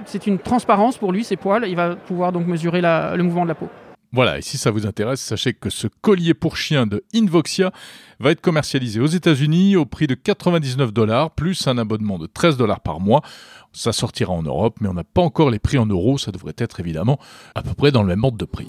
c'est 0.06 0.28
une 0.28 0.40
transparence 0.40 0.98
pour 0.98 1.12
lui 1.12 1.24
ces 1.24 1.36
poils, 1.36 1.66
il 1.68 1.76
va 1.76 1.96
pouvoir 1.96 2.32
donc 2.32 2.48
mesurer 2.48 2.82
le 2.82 3.22
mouvement 3.22 3.44
de 3.44 3.50
la 3.50 3.56
peau. 3.56 3.70
Voilà, 4.12 4.40
et 4.40 4.42
si 4.42 4.58
ça 4.58 4.72
vous 4.72 4.88
intéresse, 4.88 5.22
sachez 5.22 5.54
que 5.54 5.70
ce 5.70 5.88
collier 5.88 6.34
pour 6.34 6.58
chien 6.58 6.88
de 6.88 7.04
Invoxia 7.14 7.72
va 8.20 8.32
être 8.32 8.42
commercialisé 8.42 9.00
aux 9.00 9.06
États-Unis 9.06 9.76
au 9.76 9.86
prix 9.86 10.08
de 10.08 10.16
99 10.16 10.92
dollars, 10.92 11.32
plus 11.32 11.68
un 11.68 11.78
abonnement 11.78 12.18
de 12.18 12.26
13 12.26 12.58
dollars 12.58 12.80
par 12.80 13.00
mois. 13.00 13.22
Ça 13.72 13.94
sortira 13.94 14.34
en 14.34 14.42
Europe, 14.42 14.78
mais 14.82 14.90
on 14.90 14.96
n'a 14.96 15.04
pas 15.04 15.22
encore 15.22 15.52
les 15.52 15.60
prix 15.60 15.78
en 15.78 15.86
euros, 15.86 16.18
ça 16.18 16.32
devrait 16.32 16.56
être 16.58 16.80
évidemment 16.80 17.20
à 17.54 17.62
peu 17.62 17.76
près 17.76 17.92
dans 17.92 18.02
le 18.02 18.08
même 18.08 18.24
ordre 18.24 18.38
de 18.38 18.46
prix. 18.46 18.68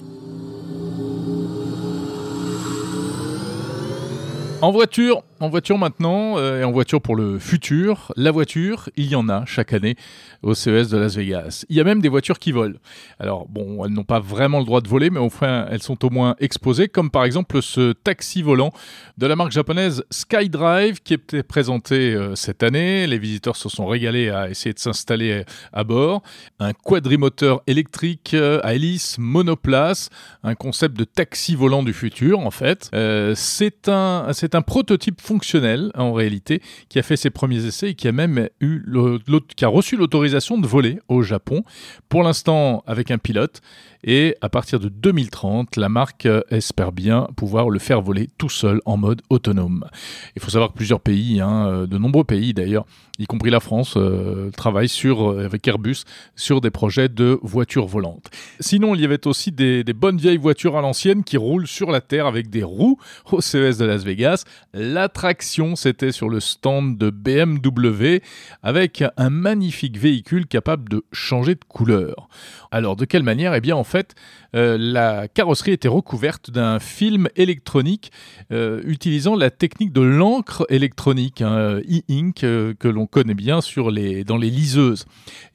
En 4.61 4.69
voiture, 4.69 5.23
en 5.39 5.49
voiture 5.49 5.79
maintenant, 5.79 6.37
euh, 6.37 6.61
et 6.61 6.63
en 6.63 6.71
voiture 6.71 7.01
pour 7.01 7.15
le 7.15 7.39
futur, 7.39 8.13
la 8.15 8.29
voiture, 8.29 8.89
il 8.95 9.07
y 9.07 9.15
en 9.15 9.27
a 9.27 9.43
chaque 9.47 9.73
année 9.73 9.95
au 10.43 10.53
CES 10.53 10.87
de 10.89 10.99
Las 10.99 11.15
Vegas. 11.15 11.65
Il 11.67 11.75
y 11.75 11.79
a 11.79 11.83
même 11.83 11.99
des 11.99 12.09
voitures 12.09 12.37
qui 12.37 12.51
volent. 12.51 12.77
Alors 13.19 13.47
bon, 13.47 13.83
elles 13.83 13.91
n'ont 13.91 14.03
pas 14.03 14.19
vraiment 14.19 14.59
le 14.59 14.65
droit 14.65 14.81
de 14.81 14.87
voler, 14.87 15.09
mais 15.09 15.19
enfin, 15.19 15.65
elles 15.71 15.81
sont 15.81 16.05
au 16.05 16.11
moins 16.11 16.35
exposées, 16.39 16.89
comme 16.89 17.09
par 17.09 17.25
exemple 17.25 17.59
ce 17.63 17.93
taxi 17.93 18.43
volant 18.43 18.71
de 19.17 19.25
la 19.25 19.35
marque 19.35 19.51
japonaise 19.51 20.03
SkyDrive 20.11 21.01
qui 21.01 21.15
était 21.15 21.41
présenté 21.41 22.13
euh, 22.13 22.35
cette 22.35 22.61
année. 22.61 23.07
Les 23.07 23.17
visiteurs 23.17 23.55
se 23.55 23.67
sont 23.67 23.87
régalés 23.87 24.29
à 24.29 24.47
essayer 24.47 24.73
de 24.73 24.79
s'installer 24.79 25.43
à 25.73 25.83
bord. 25.83 26.21
Un 26.59 26.73
quadrimoteur 26.73 27.63
électrique 27.65 28.35
euh, 28.35 28.59
à 28.61 28.75
hélice 28.75 29.17
monoplace, 29.17 30.11
un 30.43 30.53
concept 30.53 30.95
de 30.97 31.03
taxi 31.03 31.55
volant 31.55 31.81
du 31.81 31.93
futur 31.93 32.41
en 32.41 32.51
fait. 32.51 32.91
c'est 33.35 33.89
un, 33.89 34.27
c'est 34.33 34.50
un 34.55 34.61
prototype 34.61 35.21
fonctionnel 35.21 35.91
en 35.95 36.13
réalité, 36.13 36.61
qui 36.89 36.99
a 36.99 37.03
fait 37.03 37.17
ses 37.17 37.29
premiers 37.29 37.65
essais 37.65 37.91
et 37.91 37.95
qui 37.95 38.07
a 38.07 38.11
même 38.11 38.49
eu 38.59 38.83
qui 39.55 39.65
a 39.65 39.67
reçu 39.67 39.97
l'autorisation 39.97 40.57
de 40.57 40.67
voler 40.67 40.99
au 41.07 41.21
Japon. 41.21 41.63
Pour 42.09 42.23
l'instant 42.23 42.83
avec 42.87 43.11
un 43.11 43.17
pilote 43.17 43.61
et 44.03 44.35
à 44.41 44.49
partir 44.49 44.79
de 44.79 44.89
2030, 44.89 45.75
la 45.75 45.89
marque 45.89 46.27
espère 46.49 46.91
bien 46.91 47.27
pouvoir 47.35 47.69
le 47.69 47.79
faire 47.79 48.01
voler 48.01 48.29
tout 48.37 48.49
seul 48.49 48.81
en 48.85 48.97
mode 48.97 49.21
autonome. 49.29 49.85
Il 50.35 50.41
faut 50.41 50.49
savoir 50.49 50.71
que 50.71 50.75
plusieurs 50.75 51.01
pays, 51.01 51.39
hein, 51.39 51.67
euh, 51.67 51.87
de 51.87 51.97
nombreux 51.97 52.23
pays 52.23 52.53
d'ailleurs, 52.53 52.85
y 53.19 53.25
compris 53.25 53.51
la 53.51 53.59
France, 53.59 53.93
euh, 53.97 54.49
travaillent 54.51 54.89
sur, 54.89 55.31
euh, 55.31 55.45
avec 55.45 55.67
Airbus 55.67 56.03
sur 56.35 56.61
des 56.61 56.71
projets 56.71 57.09
de 57.09 57.39
voitures 57.43 57.85
volantes. 57.85 58.29
Sinon, 58.59 58.95
il 58.95 59.01
y 59.01 59.05
avait 59.05 59.27
aussi 59.27 59.51
des 59.51 59.83
bonnes 59.93 60.17
vieilles 60.17 60.37
voitures 60.37 60.77
à 60.77 60.81
l'ancienne 60.81 61.23
qui 61.23 61.37
roulent 61.37 61.67
sur 61.67 61.91
la 61.91 62.01
Terre 62.01 62.25
avec 62.25 62.49
des 62.49 62.63
roues 62.63 62.97
au 63.31 63.41
CES 63.41 63.77
de 63.77 63.85
Las 63.85 64.03
Vegas. 64.03 64.40
L'attraction, 64.73 65.75
c'était 65.75 66.11
sur 66.11 66.29
le 66.29 66.39
stand 66.39 66.97
de 66.97 67.09
BMW 67.09 68.21
avec 68.63 69.03
un 69.17 69.29
magnifique 69.29 69.97
véhicule 69.97 70.47
capable 70.47 70.89
de 70.89 71.03
changer 71.11 71.55
de 71.55 71.63
couleur. 71.67 72.29
Alors, 72.71 72.95
de 72.95 73.05
quelle 73.05 73.23
manière? 73.23 73.53
Eh 73.53 73.61
bien, 73.61 73.75
en 73.75 73.83
fait, 73.83 74.15
euh, 74.55 74.77
la 74.79 75.27
carrosserie 75.27 75.71
était 75.71 75.87
recouverte 75.87 76.51
d'un 76.51 76.79
film 76.79 77.27
électronique 77.35 78.11
euh, 78.51 78.81
utilisant 78.85 79.35
la 79.35 79.49
technique 79.49 79.93
de 79.93 80.01
l'encre 80.01 80.65
électronique, 80.69 81.41
hein, 81.41 81.79
e-ink, 81.79 82.43
euh, 82.43 82.73
que 82.73 82.87
l'on 82.87 83.07
connaît 83.07 83.33
bien 83.33 83.61
sur 83.61 83.91
les, 83.91 84.23
dans 84.23 84.37
les 84.37 84.49
liseuses. 84.49 85.05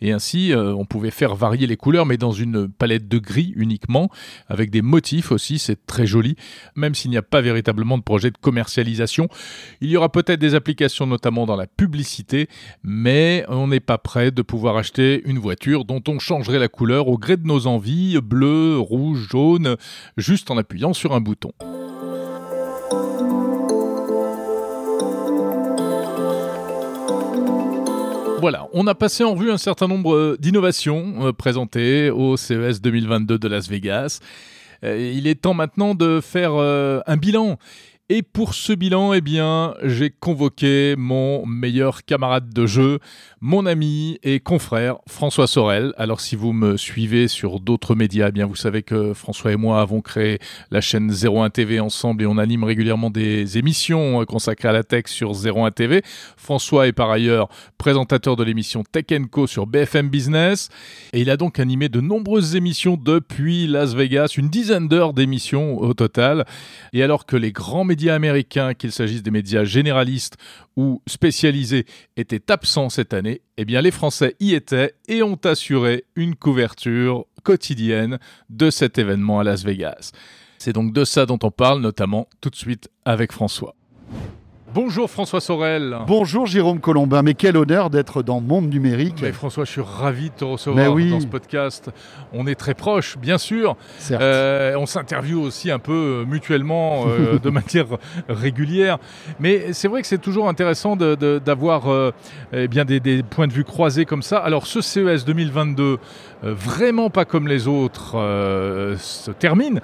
Et 0.00 0.12
ainsi, 0.12 0.52
on 0.54 0.84
pouvait 0.84 1.10
faire 1.10 1.34
varier 1.34 1.66
les 1.66 1.76
couleurs, 1.76 2.06
mais 2.06 2.16
dans 2.16 2.32
une 2.32 2.68
palette 2.68 3.08
de 3.08 3.18
gris 3.18 3.52
uniquement, 3.56 4.10
avec 4.48 4.70
des 4.70 4.82
motifs 4.82 5.32
aussi, 5.32 5.58
c'est 5.58 5.86
très 5.86 6.06
joli, 6.06 6.36
même 6.74 6.94
s'il 6.94 7.10
n'y 7.10 7.16
a 7.16 7.22
pas 7.22 7.40
véritablement 7.40 7.98
de 7.98 8.02
projet 8.02 8.30
de 8.30 8.38
commercialisation. 8.38 8.75
Il 8.84 9.90
y 9.90 9.96
aura 9.96 10.10
peut-être 10.10 10.40
des 10.40 10.54
applications, 10.54 11.06
notamment 11.06 11.46
dans 11.46 11.56
la 11.56 11.66
publicité, 11.66 12.48
mais 12.82 13.44
on 13.48 13.68
n'est 13.68 13.80
pas 13.80 13.98
prêt 13.98 14.30
de 14.30 14.42
pouvoir 14.42 14.76
acheter 14.76 15.22
une 15.24 15.38
voiture 15.38 15.84
dont 15.84 16.02
on 16.08 16.18
changerait 16.18 16.58
la 16.58 16.68
couleur 16.68 17.08
au 17.08 17.18
gré 17.18 17.36
de 17.36 17.46
nos 17.46 17.66
envies, 17.66 18.18
bleu, 18.20 18.78
rouge, 18.78 19.26
jaune, 19.30 19.76
juste 20.16 20.50
en 20.50 20.58
appuyant 20.58 20.92
sur 20.92 21.14
un 21.14 21.20
bouton. 21.20 21.52
Voilà, 28.38 28.68
on 28.74 28.86
a 28.86 28.94
passé 28.94 29.24
en 29.24 29.34
vue 29.34 29.50
un 29.50 29.56
certain 29.56 29.88
nombre 29.88 30.14
euh, 30.14 30.36
d'innovations 30.38 31.26
euh, 31.26 31.32
présentées 31.32 32.10
au 32.10 32.36
CES 32.36 32.80
2022 32.80 33.38
de 33.38 33.48
Las 33.48 33.68
Vegas. 33.68 34.20
Euh, 34.84 35.12
il 35.14 35.26
est 35.26 35.40
temps 35.40 35.54
maintenant 35.54 35.94
de 35.94 36.20
faire 36.20 36.52
un 36.52 37.16
bilan 37.16 37.58
et 38.08 38.22
pour 38.22 38.54
ce 38.54 38.72
bilan, 38.72 39.14
eh 39.14 39.20
bien, 39.20 39.74
j'ai 39.82 40.10
convoqué 40.10 40.94
mon 40.96 41.44
meilleur 41.44 42.04
camarade 42.04 42.52
de 42.54 42.64
jeu, 42.64 43.00
mon 43.40 43.66
ami 43.66 44.20
et 44.22 44.38
confrère 44.38 44.98
François 45.08 45.48
Sorel. 45.48 45.92
Alors 45.96 46.20
si 46.20 46.36
vous 46.36 46.52
me 46.52 46.76
suivez 46.76 47.26
sur 47.26 47.58
d'autres 47.58 47.96
médias, 47.96 48.28
eh 48.28 48.32
bien 48.32 48.46
vous 48.46 48.54
savez 48.54 48.84
que 48.84 49.12
François 49.12 49.50
et 49.50 49.56
moi 49.56 49.80
avons 49.80 50.02
créé 50.02 50.38
la 50.70 50.80
chaîne 50.80 51.10
01 51.10 51.50
TV 51.50 51.80
ensemble 51.80 52.22
et 52.22 52.26
on 52.26 52.38
anime 52.38 52.62
régulièrement 52.62 53.10
des 53.10 53.58
émissions 53.58 54.24
consacrées 54.24 54.68
à 54.68 54.72
la 54.72 54.84
tech 54.84 55.06
sur 55.06 55.32
01 55.32 55.72
TV. 55.72 56.02
François 56.36 56.86
est 56.86 56.92
par 56.92 57.10
ailleurs 57.10 57.48
présentateur 57.76 58.36
de 58.36 58.44
l'émission 58.44 58.84
Tech 58.84 59.06
Co 59.32 59.48
sur 59.48 59.66
BFM 59.66 60.10
Business 60.10 60.68
et 61.12 61.22
il 61.22 61.30
a 61.30 61.36
donc 61.36 61.58
animé 61.58 61.88
de 61.88 62.00
nombreuses 62.00 62.54
émissions 62.54 62.96
depuis 62.96 63.66
Las 63.66 63.94
Vegas, 63.94 64.34
une 64.36 64.48
dizaine 64.48 64.86
d'heures 64.86 65.12
d'émissions 65.12 65.78
au 65.78 65.92
total. 65.92 66.44
Et 66.92 67.02
alors 67.02 67.26
que 67.26 67.36
les 67.36 67.50
grands 67.50 67.84
médias 67.96 68.14
américains, 68.14 68.74
qu'il 68.74 68.92
s'agisse 68.92 69.22
des 69.22 69.30
médias 69.30 69.64
généralistes 69.64 70.36
ou 70.76 71.00
spécialisés, 71.06 71.86
étaient 72.18 72.50
absents 72.52 72.90
cette 72.90 73.14
année, 73.14 73.40
eh 73.56 73.64
bien 73.64 73.80
les 73.80 73.90
Français 73.90 74.36
y 74.38 74.52
étaient 74.52 74.92
et 75.08 75.22
ont 75.22 75.40
assuré 75.44 76.04
une 76.14 76.34
couverture 76.34 77.24
quotidienne 77.42 78.18
de 78.50 78.68
cet 78.68 78.98
événement 78.98 79.40
à 79.40 79.44
Las 79.44 79.64
Vegas. 79.64 80.12
C'est 80.58 80.74
donc 80.74 80.92
de 80.92 81.04
ça 81.06 81.24
dont 81.24 81.38
on 81.42 81.50
parle, 81.50 81.80
notamment 81.80 82.28
tout 82.42 82.50
de 82.50 82.56
suite 82.56 82.90
avec 83.06 83.32
François. 83.32 83.74
Bonjour 84.76 85.10
François 85.10 85.40
Sorel. 85.40 85.96
Bonjour 86.06 86.44
Jérôme 86.46 86.80
Colombin, 86.80 87.22
mais 87.22 87.32
quel 87.32 87.56
honneur 87.56 87.88
d'être 87.88 88.22
dans 88.22 88.42
Monde 88.42 88.68
Numérique. 88.68 89.20
Mais 89.22 89.32
François, 89.32 89.64
je 89.64 89.70
suis 89.70 89.80
ravi 89.80 90.28
de 90.28 90.34
te 90.34 90.44
recevoir 90.44 90.92
oui. 90.92 91.08
dans 91.08 91.18
ce 91.20 91.26
podcast. 91.26 91.90
On 92.34 92.46
est 92.46 92.56
très 92.56 92.74
proches, 92.74 93.16
bien 93.16 93.38
sûr. 93.38 93.74
Euh, 94.10 94.74
on 94.76 94.84
s'interviewe 94.84 95.38
aussi 95.40 95.70
un 95.70 95.78
peu 95.78 95.94
euh, 95.94 96.24
mutuellement, 96.26 97.04
euh, 97.06 97.38
de 97.42 97.48
manière 97.48 97.86
régulière. 98.28 98.98
Mais 99.40 99.72
c'est 99.72 99.88
vrai 99.88 100.02
que 100.02 100.06
c'est 100.08 100.20
toujours 100.20 100.46
intéressant 100.46 100.94
de- 100.94 101.14
de- 101.14 101.40
d'avoir 101.42 101.90
euh, 101.90 102.12
eh 102.52 102.68
bien 102.68 102.84
des, 102.84 103.00
des 103.00 103.22
points 103.22 103.46
de 103.46 103.54
vue 103.54 103.64
croisés 103.64 104.04
comme 104.04 104.20
ça. 104.22 104.36
Alors 104.36 104.66
ce 104.66 104.82
CES 104.82 105.24
2022, 105.24 105.96
euh, 106.44 106.52
vraiment 106.54 107.08
pas 107.08 107.24
comme 107.24 107.48
les 107.48 107.66
autres, 107.66 108.12
se 108.98 109.30
termine. 109.30 109.80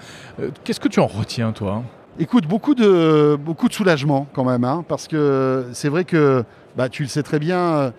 Qu'est-ce 0.64 0.80
que 0.80 0.88
tu 0.88 1.00
en 1.00 1.06
retiens, 1.06 1.52
toi? 1.52 1.82
Écoute, 2.18 2.46
beaucoup 2.46 2.74
de, 2.74 3.36
beaucoup 3.36 3.68
de 3.68 3.72
soulagement 3.72 4.26
quand 4.34 4.44
même, 4.44 4.64
hein, 4.64 4.84
parce 4.86 5.08
que 5.08 5.64
c'est 5.72 5.88
vrai 5.88 6.04
que 6.04 6.44
bah, 6.76 6.88
tu 6.88 7.02
le 7.02 7.08
sais 7.08 7.22
très 7.22 7.38
bien, 7.38 7.58
euh, 7.58 7.90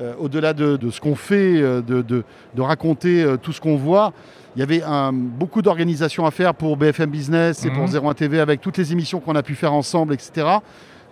euh, 0.00 0.14
au-delà 0.20 0.52
de, 0.52 0.76
de 0.76 0.90
ce 0.90 1.00
qu'on 1.00 1.16
fait, 1.16 1.60
euh, 1.60 1.82
de, 1.82 2.00
de- 2.02 2.22
de 2.54 2.62
raconter 2.62 3.24
euh, 3.24 3.36
tout 3.36 3.52
ce 3.52 3.60
qu'on 3.60 3.76
voit, 3.76 4.12
il 4.54 4.60
y 4.60 4.62
avait 4.62 4.82
un- 4.84 5.12
beaucoup 5.12 5.62
d'organisations 5.62 6.24
à 6.26 6.30
faire 6.30 6.54
pour 6.54 6.76
BFM 6.76 7.10
Business 7.10 7.64
et 7.64 7.70
pour 7.70 7.84
Mhm. 7.88 8.06
01 8.06 8.14
TV 8.14 8.38
avec 8.40 8.60
toutes 8.60 8.76
les 8.78 8.92
émissions 8.92 9.18
qu'on 9.18 9.34
a 9.34 9.42
pu 9.42 9.54
faire 9.56 9.72
ensemble, 9.72 10.14
etc. 10.14 10.46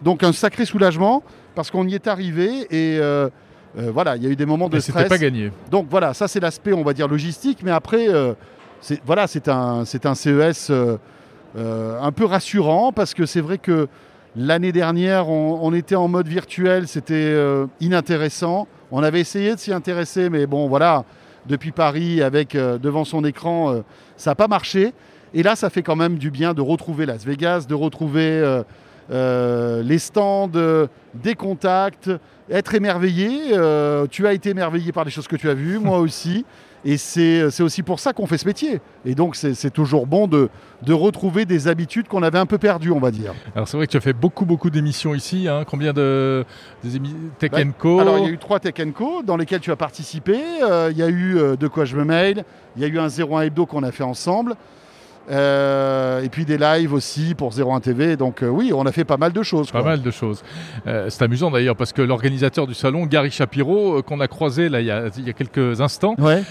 Donc 0.03 0.23
un 0.23 0.33
sacré 0.33 0.65
soulagement 0.65 1.23
parce 1.57 1.71
qu'on 1.73 1.87
y 1.89 1.95
est 1.95 2.07
arrivé 2.07 2.67
et 2.71 2.99
euh, 3.01 3.29
voilà, 3.77 4.15
il 4.17 4.23
y 4.23 4.27
a 4.27 4.31
eu 4.31 4.37
des 4.37 4.47
moments 4.47 4.69
de 4.69 4.77
Mais 4.77 4.81
stress. 4.81 5.09
pas 5.09 5.19
gagné. 5.19 5.51
Donc 5.73 5.87
voilà, 5.91 6.15
ça 6.15 6.29
c'est 6.29 6.39
l'aspect, 6.41 6.73
on 6.73 6.85
va 6.85 6.93
dire, 6.93 7.09
logistique. 7.09 7.59
Mais 7.65 7.73
après, 7.73 8.07
c'est 8.81 9.01
voilà, 9.05 9.27
c'est 9.27 9.49
un, 9.49 9.85
c'est 9.85 10.07
un 10.07 10.15
CES 10.15 10.71
euh, 11.57 12.01
un 12.01 12.11
peu 12.11 12.25
rassurant 12.25 12.91
parce 12.93 13.15
que 13.15 13.27
c'est 13.27 13.41
vrai 13.41 13.59
que 13.59 13.87
l'année 14.35 14.73
dernière, 14.73 15.29
on, 15.29 15.73
était 15.73 15.95
en 15.95 16.09
mode 16.09 16.27
virtuel, 16.27 16.89
c'était 16.89 17.15
euh, 17.15 17.67
inintéressant. 17.81 18.67
On 18.91 19.05
avait 19.05 19.21
essayé 19.21 19.55
de 19.55 19.61
s'y 19.61 19.73
intéresser, 19.73 20.31
mais 20.31 20.47
bon, 20.47 20.67
voilà, 20.67 21.05
depuis 21.47 21.71
Paris, 21.71 22.23
avec 22.23 22.57
euh, 22.57 22.79
devant 22.79 23.05
son 23.05 23.25
écran, 23.25 23.83
ça 24.17 24.33
n'a 24.33 24.35
pas 24.35 24.49
marché. 24.49 24.93
Et 25.33 25.45
là, 25.45 25.55
ça 25.55 25.71
fait 25.71 25.83
quand 25.83 25.97
même 25.97 26.19
du 26.19 26.31
bien 26.31 26.55
de 26.55 26.61
retrouver 26.61 27.07
Las 27.07 27.25
Vegas, 27.25 27.67
de 27.69 27.75
retrouver 27.75 28.63
les 29.11 29.99
stands, 29.99 30.51
des 31.15 31.35
contacts, 31.35 32.11
être 32.51 32.75
émerveillé. 32.75 33.53
Tu 34.11 34.27
as 34.27 34.33
été 34.33 34.51
émerveillé 34.51 34.93
par 34.93 35.05
les 35.05 35.11
choses 35.11 35.27
que 35.27 35.37
tu 35.37 35.51
as 35.51 35.55
vues, 35.55 35.79
moi 35.79 35.99
aussi. 35.99 36.45
Et 36.85 36.99
c'est 36.99 37.51
c'est 37.51 37.63
aussi 37.63 37.83
pour 37.83 37.99
ça 37.99 38.13
qu'on 38.13 38.27
fait 38.27 38.37
ce 38.39 38.47
métier. 38.47 38.81
Et 39.07 39.15
donc, 39.15 39.37
c'est 39.37 39.71
toujours 39.73 40.07
bon 40.07 40.27
de, 40.27 40.51
de 40.83 40.93
retrouver 40.93 41.47
des 41.47 41.67
habitudes 41.69 42.09
qu'on 42.09 42.23
avait 42.23 42.39
un 42.39 42.45
peu 42.47 42.59
perdues, 42.59 42.91
on 42.91 43.01
va 43.01 43.11
dire. 43.11 43.33
Alors 43.55 43.67
c'est 43.67 43.77
vrai 43.79 43.87
que 43.87 43.93
tu 43.93 43.97
as 43.97 44.01
fait 44.03 44.13
beaucoup 44.13 44.45
beaucoup 44.45 44.69
d'émissions 44.69 45.15
ici. 45.15 45.49
hein. 45.49 45.65
Combien 45.67 45.93
de 45.95 46.45
des 46.85 47.01
Tech 47.39 47.51
Bah, 47.53 47.59
Co? 47.79 48.01
Alors, 48.01 48.19
il 48.19 48.25
y 48.25 48.29
a 48.29 48.31
eu 48.31 48.39
trois 48.39 48.61
Tech 48.61 48.75
Co 48.95 49.23
dans 49.23 49.37
lesquels 49.39 49.61
tu 49.61 49.71
as 49.71 49.77
participé. 49.77 50.39
Euh, 50.63 50.89
il 50.93 50.99
y 50.99 51.03
a 51.03 51.09
eu 51.09 51.39
euh, 51.39 51.57
De 51.57 51.69
quoi 51.69 51.85
je 51.87 51.97
me 51.97 52.05
mail. 52.05 52.45
Il 52.77 52.83
y 52.83 52.85
a 52.85 52.89
eu 52.89 52.99
un 52.99 53.09
01 53.09 53.43
Hebdo 53.43 53.65
qu'on 53.67 53.83
a 53.83 53.91
fait 53.93 54.05
ensemble. 54.05 54.55
Euh, 55.31 56.23
et 56.23 56.29
puis 56.29 56.45
des 56.45 56.59
lives 56.59 56.93
aussi 56.93 57.35
pour 57.35 57.53
01 57.59 57.81
TV. 57.81 58.17
Donc, 58.17 58.43
euh, 58.43 58.49
oui, 58.49 58.73
on 58.75 58.85
a 58.87 58.93
fait 58.93 59.05
pas 59.05 59.17
mal 59.17 59.33
de 59.33 59.43
choses. 59.43 59.71
Pas 59.71 59.81
quoi. 59.81 59.91
mal 59.93 60.03
de 60.03 60.11
choses. 60.11 60.43
Euh, 60.87 61.07
c'est 61.09 61.23
amusant 61.25 61.51
d'ailleurs 61.51 61.77
parce 61.77 61.93
que 61.93 62.03
l'organisateur 62.03 62.67
du 62.67 62.75
salon, 62.75 63.07
Gary 63.07 63.31
Shapiro, 63.31 64.03
qu'on 64.03 64.21
a 64.21 64.29
croisé 64.29 64.69
là 64.69 64.81
il 64.81 64.87
y 64.87 64.91
a, 64.91 65.05
il 65.17 65.27
y 65.27 65.31
a 65.31 65.33
quelques 65.33 65.81
instants, 65.81 66.15
Ouais. 66.19 66.43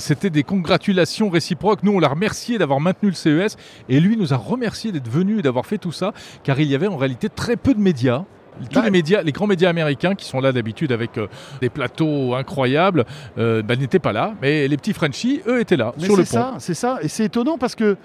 c'était 0.00 0.30
des 0.30 0.42
congratulations 0.42 1.28
réciproques. 1.28 1.82
Nous, 1.82 1.92
on 1.92 1.98
l'a 2.00 2.08
remercié 2.08 2.58
d'avoir 2.58 2.80
maintenu 2.80 3.10
le 3.10 3.14
CES 3.14 3.56
et 3.88 4.00
lui 4.00 4.16
nous 4.16 4.32
a 4.32 4.36
remercié 4.36 4.92
d'être 4.92 5.08
venu 5.08 5.38
et 5.38 5.42
d'avoir 5.42 5.66
fait 5.66 5.78
tout 5.78 5.92
ça, 5.92 6.12
car 6.42 6.60
il 6.60 6.68
y 6.68 6.74
avait 6.74 6.86
en 6.88 6.96
réalité 6.96 7.28
très 7.28 7.56
peu 7.56 7.74
de 7.74 7.80
médias. 7.80 8.24
Tous 8.70 8.74
Bah, 8.78 8.84
les 8.84 8.90
médias, 8.90 9.22
les 9.22 9.32
grands 9.32 9.46
médias 9.46 9.68
américains 9.70 10.14
qui 10.14 10.24
sont 10.26 10.40
là 10.40 10.52
d'habitude 10.52 10.92
avec 10.92 11.18
euh, 11.18 11.26
des 11.60 11.70
plateaux 11.70 12.34
incroyables, 12.34 13.04
euh, 13.38 13.62
bah, 13.62 13.76
n'étaient 13.76 13.98
pas 13.98 14.12
là. 14.12 14.34
Mais 14.40 14.68
les 14.68 14.76
petits 14.76 14.92
Frenchies, 14.92 15.40
eux, 15.46 15.60
étaient 15.60 15.76
là 15.76 15.92
Mais 15.98 16.04
sur 16.04 16.16
le 16.16 16.24
c'est 16.24 16.36
pont. 16.38 16.42
ça, 16.44 16.54
c'est 16.58 16.74
ça. 16.74 16.98
Et 17.02 17.08
c'est 17.08 17.24
étonnant 17.24 17.58
parce 17.58 17.74
que, 17.74 17.96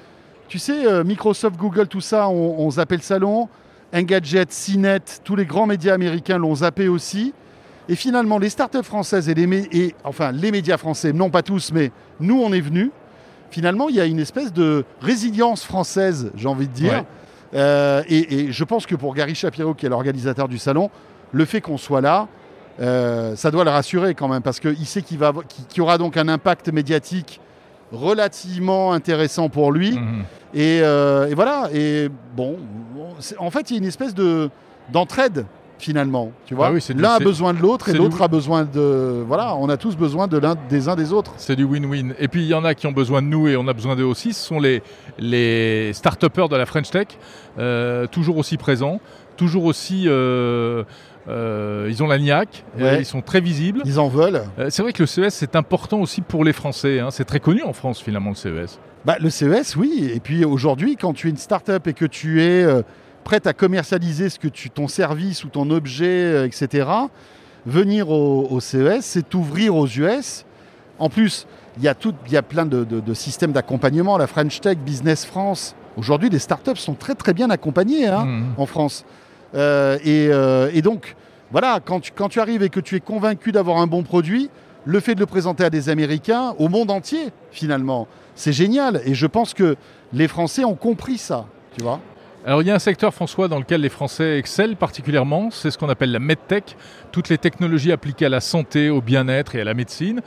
tu 0.48 0.58
sais, 0.60 0.86
euh, 0.88 1.04
Microsoft, 1.04 1.56
Google, 1.58 1.88
tout 1.88 2.02
ça, 2.02 2.28
on, 2.30 2.60
on 2.60 2.72
zappait 2.72 2.96
le 2.98 3.02
salon. 3.04 3.48
Engadget, 3.94 4.46
CNET, 4.48 5.00
tous 5.24 5.36
les 5.36 5.46
grands 5.46 5.66
médias 5.66 5.94
américains 5.94 6.38
l'ont 6.38 6.56
zappé 6.56 6.88
aussi. 6.88 7.34
Et 7.88 7.96
finalement, 7.96 8.38
les 8.38 8.50
startups 8.50 8.84
françaises 8.84 9.30
et 9.30 9.34
les, 9.34 9.68
et, 9.72 9.96
enfin, 10.04 10.32
les 10.32 10.52
médias 10.52 10.78
français, 10.78 11.12
non 11.12 11.30
pas 11.32 11.42
tous, 11.42 11.72
mais 11.74 11.92
nous, 12.20 12.40
on 12.40 12.54
est 12.54 12.62
venus. 12.62 12.92
Finalement, 13.50 13.90
il 13.90 13.96
y 13.96 14.00
a 14.00 14.06
une 14.06 14.20
espèce 14.20 14.54
de 14.54 14.86
résilience 15.02 15.64
française, 15.64 16.32
j'ai 16.36 16.48
envie 16.48 16.68
de 16.68 16.74
dire. 16.74 16.94
Ouais. 16.94 17.06
Euh, 17.54 18.04
et, 18.08 18.34
et 18.36 18.52
je 18.52 18.64
pense 18.64 18.86
que 18.86 18.96
pour 18.96 19.14
Gary 19.16 19.36
Shapiro, 19.36 19.74
qui 19.74 19.86
est 19.86 19.90
l'organisateur 19.90 20.48
du 20.48 20.58
salon, 20.58 20.90
le 21.32 21.46
fait 21.46 21.62
qu'on 21.62 21.78
soit 21.78 22.02
là, 22.02 22.28
euh, 22.80 23.36
ça 23.36 23.52
doit 23.52 23.64
le 23.64 23.70
rassurer 23.70 24.16
quand 24.16 24.28
même, 24.28 24.42
parce 24.42 24.60
qu'il 24.60 24.86
sait 24.86 25.02
qu'il 25.02 25.20
y 25.20 25.82
aura 25.82 25.98
donc 25.98 26.18
un 26.18 26.28
impact 26.28 26.72
médiatique 26.72 27.42
relativement 27.92 28.94
intéressant 28.94 29.50
pour 29.50 29.72
lui. 29.72 29.94
Mhm. 29.94 30.24
Et, 30.54 30.80
euh, 30.82 31.28
et 31.28 31.34
voilà. 31.34 31.70
Et 31.74 32.10
bon, 32.36 32.58
en 33.38 33.52
fait, 33.52 33.70
il 33.70 33.74
y 33.74 33.78
a 33.78 33.82
une 33.82 33.88
espèce 33.88 34.14
de 34.14 34.50
d'entraide 34.92 35.46
finalement. 35.80 36.32
Tu 36.46 36.54
vois, 36.54 36.68
Ah 36.68 36.72
oui, 36.72 36.86
l'un 36.96 37.14
a 37.14 37.20
besoin 37.20 37.54
de 37.54 37.60
l'autre 37.60 37.90
et 37.90 37.94
l'autre 37.94 38.18
du- 38.18 38.24
a 38.24 38.28
besoin 38.28 38.64
de. 38.66 39.24
Voilà, 39.28 39.56
on 39.56 39.68
a 39.70 39.78
tous 39.78 39.96
besoin 39.96 40.28
de 40.28 40.38
l'un 40.38 40.56
des 40.70 40.88
uns 40.88 40.96
des 40.96 41.12
autres. 41.14 41.34
C'est 41.38 41.56
du 41.56 41.64
win-win. 41.66 42.14
Et 42.20 42.28
puis 42.28 42.42
il 42.44 42.48
y 42.48 42.54
en 42.54 42.64
a 42.66 42.76
qui 42.76 42.86
ont 42.88 42.92
besoin 42.92 43.22
de 43.22 43.28
nous 43.28 43.48
et 43.48 43.58
on 43.58 43.68
a 43.68 43.74
besoin 43.74 43.96
d'eux 43.96 44.04
aussi. 44.04 44.34
Ce 44.34 44.46
sont 44.46 44.60
les, 44.60 44.84
les 45.18 45.92
start-upers 45.94 46.50
de 46.50 46.56
la 46.56 46.66
French 46.66 46.90
Tech, 46.92 47.08
euh, 47.58 48.06
toujours 48.08 48.38
aussi 48.38 48.58
présents, 48.58 49.00
toujours 49.38 49.66
aussi. 49.66 50.04
euh, 50.08 50.84
euh, 51.28 51.88
ils 51.90 52.02
ont 52.02 52.08
la 52.08 52.18
niaque, 52.18 52.64
Ouais. 52.80 53.00
ils 53.02 53.06
sont 53.06 53.22
très 53.22 53.40
visibles. 53.42 53.82
Ils 53.86 54.00
en 54.00 54.08
veulent. 54.08 54.42
C'est 54.70 54.82
vrai 54.82 54.94
que 54.94 55.04
le 55.04 55.08
CES 55.08 55.30
c'est 55.34 55.56
important 55.56 56.00
aussi 56.00 56.22
pour 56.22 56.44
les 56.44 56.54
Français. 56.54 57.00
hein. 57.00 57.10
C'est 57.12 57.26
très 57.26 57.40
connu 57.40 57.62
en 57.64 57.74
France 57.74 58.00
finalement 58.02 58.32
le 58.32 58.36
CES. 58.36 58.80
Bah, 59.06 59.18
le 59.20 59.30
CES, 59.30 59.76
oui. 59.76 60.12
Et 60.14 60.20
puis 60.20 60.44
aujourd'hui, 60.44 60.96
quand 60.98 61.14
tu 61.14 61.28
es 61.28 61.30
une 61.30 61.38
start-up 61.38 61.88
et 61.88 61.94
que 61.94 62.06
tu 62.06 62.42
es 62.42 62.66
prête 63.30 63.46
à 63.46 63.54
commercialiser 63.54 64.28
ce 64.28 64.40
que 64.40 64.48
tu, 64.48 64.72
ton 64.72 64.88
service 64.88 65.44
ou 65.44 65.50
ton 65.50 65.70
objet, 65.70 66.08
euh, 66.08 66.48
etc., 66.48 66.88
venir 67.68 68.10
au, 68.10 68.48
au 68.50 68.60
CES, 68.60 69.02
c'est 69.02 69.30
t'ouvrir 69.30 69.76
aux 69.76 69.86
US. 69.86 70.46
En 70.98 71.10
plus, 71.10 71.46
il 71.78 71.84
y, 71.84 71.88
a 71.88 71.94
tout- 71.94 72.16
il 72.26 72.34
y 72.34 72.38
a 72.38 72.42
plein 72.42 72.66
de, 72.66 72.84
de- 72.84 73.00
de 73.00 73.14
systèmes 73.14 73.52
d'accompagnement. 73.52 74.18
La 74.18 74.26
French 74.26 74.60
Tech, 74.62 74.80
Business 74.80 75.26
France. 75.28 75.76
Aujourd'hui, 75.96 76.32
les 76.32 76.40
startups 76.40 76.76
sont 76.78 76.96
très 76.96 77.14
très 77.14 77.36
bien 77.36 77.52
accompagnées 77.52 78.08
hein, 78.08 78.26
Mhm. 78.26 78.46
en 78.58 78.66
France. 78.66 79.06
Euh, 79.54 80.00
et, 80.04 80.30
euh, 80.32 80.72
et 80.74 80.82
donc, 80.82 81.16
voilà, 81.52 81.80
quand 81.86 82.00
tu, 82.00 82.12
quand 82.16 82.30
tu 82.30 82.40
arrives 82.40 82.64
et 82.64 82.70
que 82.70 82.80
tu 82.80 82.96
es 82.96 83.00
convaincu 83.00 83.52
d'avoir 83.52 83.78
un 83.78 83.86
bon 83.86 84.02
produit, 84.02 84.50
le 84.86 85.00
fait 85.00 85.14
de 85.14 85.20
le 85.20 85.28
présenter 85.28 85.64
à 85.64 85.70
des 85.70 85.90
Américains, 85.90 86.56
au 86.58 86.68
monde 86.68 86.90
entier, 86.90 87.26
finalement, 87.52 88.08
c'est 88.34 88.54
génial. 88.54 89.02
Et 89.06 89.14
je 89.14 89.28
pense 89.28 89.54
que 89.54 89.76
les 90.14 90.28
Français 90.28 90.64
ont 90.64 90.74
compris 90.76 91.20
ça, 91.20 91.46
tu 91.78 91.84
vois. 91.84 92.00
Alors 92.46 92.62
il 92.62 92.68
y 92.68 92.72
a 92.72 92.76
un 92.76 92.80
secteur, 92.80 93.14
François, 93.14 93.48
dans 93.48 93.60
lequel 93.60 93.82
les 93.82 93.90
Français 93.90 94.38
excellent 94.40 94.76
particulièrement, 94.76 95.50
c'est 95.52 95.72
ce 95.72 95.78
qu'on 95.78 95.90
appelle 95.90 96.12
la 96.12 96.20
medtech, 96.20 96.78
toutes 97.12 97.30
les 97.30 97.38
technologies 97.38 97.92
appliquées 97.92 98.26
à 98.28 98.30
la 98.30 98.40
santé, 98.40 98.90
au 98.90 99.02
bien-être 99.02 99.56
et 99.56 99.62
à 99.62 99.64
la 99.66 99.74
médecine. 99.74 100.22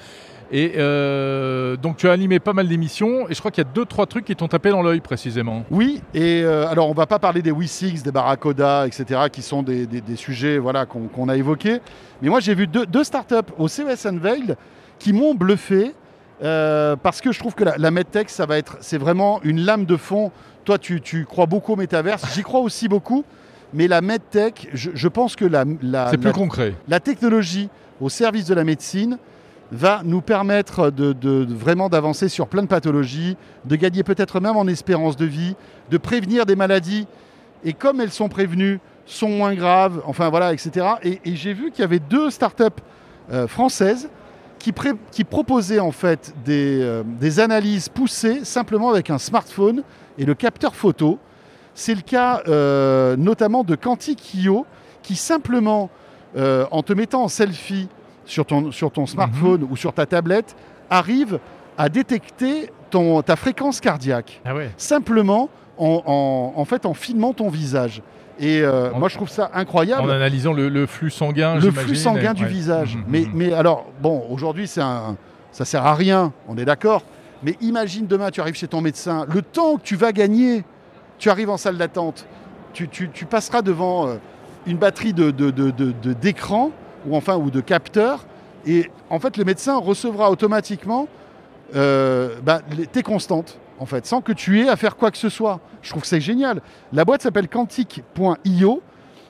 Et 0.55 0.75
euh, 0.77 1.77
donc 1.79 1.97
tu 1.97 2.07
as 2.09 2.13
animé 2.13 2.39
pas 2.39 2.53
mal 2.53 2.69
d'émissions, 2.69 3.27
et 3.31 3.35
je 3.35 3.39
crois 3.39 3.51
qu'il 3.51 3.65
y 3.65 3.67
a 3.67 3.71
deux, 3.73 3.87
trois 3.87 4.05
trucs 4.05 4.27
qui 4.27 4.37
t'ont 4.37 4.49
tapé 4.49 4.69
dans 4.69 4.83
l'œil 4.83 5.01
précisément. 5.01 5.65
Oui, 5.71 6.03
et 6.13 6.43
euh, 6.45 6.69
alors 6.69 6.91
on 6.91 6.93
va 6.93 7.07
pas 7.07 7.19
parler 7.19 7.41
des 7.41 7.51
WeSix, 7.51 8.03
des 8.03 8.13
Barracoda, 8.13 8.87
etc., 8.87 9.23
qui 9.33 9.41
sont 9.41 9.63
des, 9.63 9.87
des- 9.87 10.17
sujets 10.17 10.59
voilà, 10.59 10.85
qu'on 10.85 11.29
a 11.31 11.37
évoqués. 11.37 11.81
Mais 12.21 12.29
moi, 12.29 12.41
j'ai 12.41 12.55
vu 12.55 12.67
deux, 12.67 13.05
startups 13.05 13.51
au 13.57 13.67
CES 13.67 14.05
Unveiled 14.05 14.57
qui 14.99 15.15
m'ont 15.15 15.35
bluffé 15.35 15.95
euh, 16.43 16.97
parce 16.97 17.23
que 17.23 17.33
je 17.33 17.39
trouve 17.39 17.55
que 17.55 17.65
la, 17.65 17.79
la 17.79 17.91
MedTech, 17.91 18.29
va 18.47 18.59
être, 18.59 18.77
c'est 18.81 18.99
vraiment 18.99 19.41
une 19.45 19.61
lame 19.61 19.87
de 19.87 19.97
fond. 19.97 20.31
Toi, 20.65 20.79
tu, 20.79 21.01
tu 21.01 21.25
crois 21.25 21.47
beaucoup 21.47 21.73
au 21.73 21.77
métaverse, 21.77 22.23
j'y 22.35 22.43
crois 22.43 22.61
aussi 22.61 22.89
beaucoup. 22.89 23.25
Mais 23.75 23.89
la 23.89 24.01
MedTech, 24.03 24.69
je, 24.75 24.91
je 24.95 25.09
pense 25.09 25.35
que 25.35 25.45
la, 25.47 25.65
la, 25.83 26.11
C'est 26.11 26.19
plus 26.19 26.27
la- 26.27 26.33
concret. 26.33 26.75
la 26.89 27.01
technologie 27.01 27.71
au 28.01 28.09
service 28.11 28.45
de 28.45 28.55
la 28.55 28.65
médecine 28.65 29.17
va 29.71 30.03
nous 30.05 30.21
permettre 30.21 30.91
de, 30.91 31.15
de- 31.15 31.45
de 31.47 31.55
vraiment 31.55 31.89
d'avancer 31.89 32.29
sur 32.29 32.47
plein 32.49 32.61
de 32.63 32.67
pathologies, 32.69 33.37
de 33.65 33.75
gagner 33.77 34.03
peut-être 34.03 34.41
même 34.41 34.57
en 34.57 34.67
espérance 34.67 35.17
de 35.17 35.25
vie, 35.25 35.57
de 35.91 35.97
prévenir 35.97 36.45
des 36.45 36.55
maladies. 36.57 37.07
Et 37.65 37.73
comme 37.73 38.01
elles 38.03 38.11
sont 38.11 38.29
prévenues, 38.29 38.79
sont 39.07 39.31
moins 39.31 39.55
graves, 39.55 40.03
enfin 40.07 40.29
voilà, 40.29 40.53
etc. 40.53 40.87
Et, 41.03 41.21
et 41.25 41.35
j'ai 41.37 41.55
vu 41.55 41.71
qu'il 41.71 41.81
y 41.81 41.85
avait 41.85 41.99
deux 41.99 42.31
startups 42.31 42.65
euh, 43.33 43.49
françaises 43.49 44.11
qui, 44.59 45.25
proposaient 45.25 45.81
en 45.81 45.91
fait 45.93 46.35
des, 46.45 46.79
euh, 46.83 47.03
des 47.05 47.41
analyses 47.41 47.89
poussées 47.89 48.45
simplement 48.45 48.91
avec 48.91 49.09
un 49.11 49.19
smartphone 49.19 49.83
et 50.19 50.25
le 50.25 50.35
capteur 50.35 50.75
photo. 50.75 51.19
C'est 51.75 51.95
le 51.95 52.03
cas 52.03 52.43
euh, 52.49 53.17
notamment 53.17 53.65
de 53.65 53.75
Quantic.io 53.75 54.67
qui 55.03 55.17
simplement, 55.17 55.91
euh, 56.37 56.67
en 56.71 56.83
te 56.83 56.93
mettant 56.93 57.23
en 57.25 57.29
selfie 57.29 57.89
sur 58.25 58.45
ton, 58.47 58.71
sur 58.71 58.91
ton 58.93 59.07
smartphone 59.07 59.67
ou 59.71 59.77
sur 59.77 59.93
ta 59.93 60.07
tablette, 60.07 60.55
arrive 60.91 61.39
à 61.79 61.89
détecter 61.89 62.71
ton, 62.91 63.23
ta 63.23 63.37
fréquence 63.37 63.81
cardiaque. 63.81 64.41
Ah 64.45 64.55
ouais. 64.55 64.71
Simplement 64.77 65.49
en, 65.79 66.03
en- 66.07 66.61
en 66.61 66.65
fait, 66.67 66.85
en 66.87 66.95
filmant 66.95 67.33
ton 67.33 67.49
visage. 67.49 68.03
Et 68.39 68.61
euh, 68.61 68.93
En- 68.93 68.99
moi, 68.99 69.09
je 69.09 69.17
trouve 69.17 69.29
ça 69.31 69.51
incroyable. 69.55 70.03
En 70.03 70.09
analysant 70.11 70.53
le, 70.53 70.69
le 70.69 70.87
flux 70.87 71.11
sanguin, 71.11 71.55
le 71.57 71.71
flux 71.71 71.97
sanguin 71.97 72.33
et- 72.33 72.35
du 72.35 72.45
ouais. 72.45 72.49
visage. 72.51 72.97
Mhm, 72.97 73.05
mais, 73.09 73.21
mhm. 73.21 73.31
mais 73.35 73.53
alors, 73.55 73.87
bon, 74.03 74.25
aujourd'hui, 74.31 74.67
ça 74.69 75.17
sert 75.53 75.87
à 75.87 75.95
rien, 75.95 76.33
on 76.49 76.57
est 76.59 76.65
d'accord. 76.67 77.03
Mais 77.43 77.57
imagine 77.61 78.07
demain, 78.07 78.30
tu 78.30 78.40
arrives 78.40 78.55
chez 78.55 78.68
ton 78.68 78.80
médecin, 78.80 79.26
le 79.32 79.43
temps 79.43 79.76
que 79.76 79.82
tu 79.82 79.97
vas 79.97 80.12
gagner, 80.12 80.64
tu 81.18 81.28
arrives 81.30 81.51
en 81.51 81.57
salle 81.57 81.76
d'attente, 81.76 82.26
tu, 82.72 82.86
passeras 83.28 83.62
devant 83.62 84.07
euh, 84.09 84.14
une 84.66 84.76
batterie 84.78 85.12
de, 85.12 85.30
de- 85.30 86.12
d'écrans 86.12 86.70
ou 87.07 87.16
enfin 87.16 87.36
ou 87.36 87.51
de 87.51 87.61
capteurs, 87.61 88.24
et 88.66 88.90
en 89.11 89.18
fait, 89.18 89.36
le 89.36 89.45
médecin 89.45 89.76
recevra 89.76 90.30
automatiquement 90.30 91.09
euh, 91.74 92.36
bah, 92.45 92.61
tes 92.93 93.03
constantes, 93.03 93.59
en 93.78 93.86
fait, 93.86 94.07
sans 94.07 94.20
que 94.20 94.32
tu 94.32 94.61
aies 94.61 94.68
à 94.68 94.76
faire 94.76 94.97
quoi 94.97 95.11
que 95.11 95.18
ce 95.18 95.28
soit. 95.28 95.59
Je 95.82 95.90
trouve 95.90 96.03
que 96.03 96.09
c'est 96.09 96.20
génial. 96.20 96.61
La 96.93 97.05
boîte 97.05 97.22
s'appelle 97.22 97.49
quantique.io. 97.49 98.82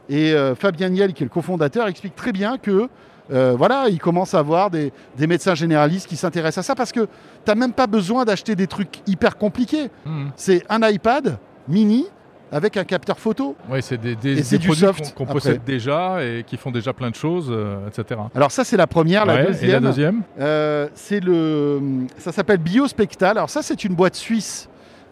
Et 0.08 0.32
euh, 0.34 0.54
Fabien 0.54 0.90
Niel, 0.90 1.14
qui 1.14 1.22
est 1.22 1.26
le 1.26 1.30
cofondateur, 1.30 1.86
explique 1.88 2.14
très 2.16 2.32
bien 2.32 2.58
que 2.58 2.88
euh, 3.30 3.54
voilà, 3.56 3.86
il 3.88 3.98
commence 3.98 4.34
à 4.34 4.38
avoir 4.40 4.70
des, 4.70 4.92
des 5.16 5.26
médecins 5.26 5.54
généralistes 5.54 6.08
qui 6.08 6.16
s'intéressent 6.16 6.64
à 6.64 6.66
ça 6.66 6.74
parce 6.74 6.92
que 6.92 7.00
tu 7.00 7.08
n'as 7.46 7.54
même 7.54 7.72
pas 7.72 7.86
besoin 7.86 8.24
d'acheter 8.24 8.56
des 8.56 8.66
trucs 8.66 9.00
hyper 9.06 9.36
compliqués. 9.38 9.90
Mhm. 10.04 10.30
C'est 10.36 10.64
un 10.68 10.86
iPad 10.88 11.38
mini 11.68 12.06
avec 12.50 12.76
un 12.76 12.84
capteur 12.84 13.18
photo. 13.18 13.56
Ouais, 13.70 13.80
c'est 13.80 13.96
des, 13.96 14.14
des- 14.14 14.42
produits 14.58 15.12
qu'on 15.14 15.24
possède 15.24 15.64
déjà 15.64 16.22
et 16.22 16.44
qui 16.46 16.58
font 16.58 16.70
déjà 16.70 16.92
plein 16.92 17.08
de 17.08 17.14
choses, 17.14 17.46
euh, 17.50 17.88
etc. 17.88 18.20
Alors 18.34 18.50
ça, 18.50 18.62
c'est 18.64 18.76
la 18.76 18.86
première. 18.86 19.24
La 19.24 19.36
Ouais, 19.36 19.46
deuxième, 19.46 19.70
Et 19.70 19.72
la 19.72 19.80
deuxième 19.80 20.22
euh, 20.38 20.88
c'est 20.94 21.20
le, 21.20 21.80
ça 22.18 22.30
s'appelle 22.32 22.58
Biospectal. 22.58 23.38
Alors 23.38 23.48
ça, 23.48 23.62
c'est 23.62 23.84
une 23.84 23.94
boîte 23.94 24.16
suisse 24.16 24.68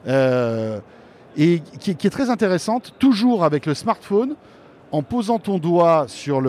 euh, 0.07 0.81
et 1.37 1.61
qui, 1.79 1.95
qui 1.97 2.07
est 2.07 2.11
très 2.11 2.29
intéressante, 2.29 2.93
toujours 2.99 3.45
avec 3.45 3.65
le 3.67 3.73
smartphone. 3.75 4.35
En 4.93 5.03
posant 5.03 5.39
ton 5.39 5.59
doigt 5.59 6.07
sur 6.09 6.41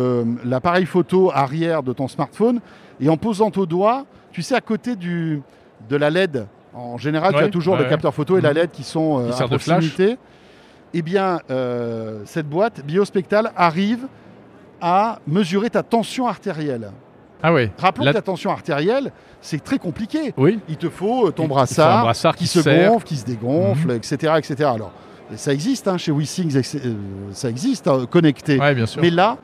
l'appareil 0.43 0.85
photo 0.85 1.31
arrière 1.33 1.83
de 1.83 1.93
ton 1.93 2.07
smartphone 2.07 2.59
et 2.99 3.07
en 3.09 3.17
posant 3.17 3.51
ton 3.51 3.65
doigt, 3.65 4.05
tu 4.31 4.41
sais, 4.41 4.55
à 4.55 4.61
côté 4.61 4.95
du, 4.95 5.41
de 5.89 5.95
la 5.95 6.09
LED. 6.09 6.47
En 6.73 6.97
général, 6.97 7.33
tu 7.35 7.39
as 7.43 7.49
toujours 7.49 7.75
ouais, 7.75 7.83
le 7.83 7.89
capteur 7.89 8.13
photo 8.13 8.37
et 8.37 8.41
la 8.41 8.49
Mhm. 8.51 8.55
LED 8.55 8.71
qui 8.71 8.83
sont 8.83 9.19
euh, 9.19 9.31
à 9.31 9.47
proximité. 9.47 10.17
Eh 10.93 11.01
bien, 11.01 11.39
euh, 11.51 12.21
cette 12.25 12.47
boîte 12.49 12.83
Biospectal 12.85 13.51
arrive 13.55 14.07
à 14.81 15.19
mesurer 15.27 15.69
ta 15.69 15.83
tension 15.83 16.27
artérielle. 16.27 16.91
Ah 17.43 17.53
ouais. 17.53 17.71
Rappelons 17.77 18.05
La- 18.05 18.11
que 18.11 18.17
la 18.17 18.21
tension 18.21 18.51
artérielle, 18.51 19.11
c'est 19.41 19.63
très 19.63 19.77
compliqué. 19.79 20.33
Oui. 20.37 20.59
Il 20.69 20.77
te 20.77 20.89
faut 20.89 21.27
euh, 21.27 21.31
ton 21.31 21.47
brassard, 21.47 22.03
brassard 22.05 22.35
qui, 22.35 22.43
qui 22.45 22.49
se 22.49 22.61
serre. 22.61 22.91
gonfle, 22.91 23.05
qui 23.05 23.17
se 23.17 23.25
dégonfle, 23.25 23.87
Mhm. 23.89 23.95
etc., 23.97 24.33
etc. 24.37 24.69
Alors, 24.73 24.91
ça 25.35 25.53
existe 25.53 25.87
hein, 25.87 25.97
chez 25.97 26.11
WeSings, 26.11 26.55
euh, 26.57 26.93
ça 27.31 27.49
existe, 27.49 27.87
hein, 27.87 28.05
connecté. 28.09 28.59
Ouais, 28.59 28.75
bien 28.75 28.85
sûr. 28.85 29.01
Mais 29.01 29.09
là, 29.09 29.37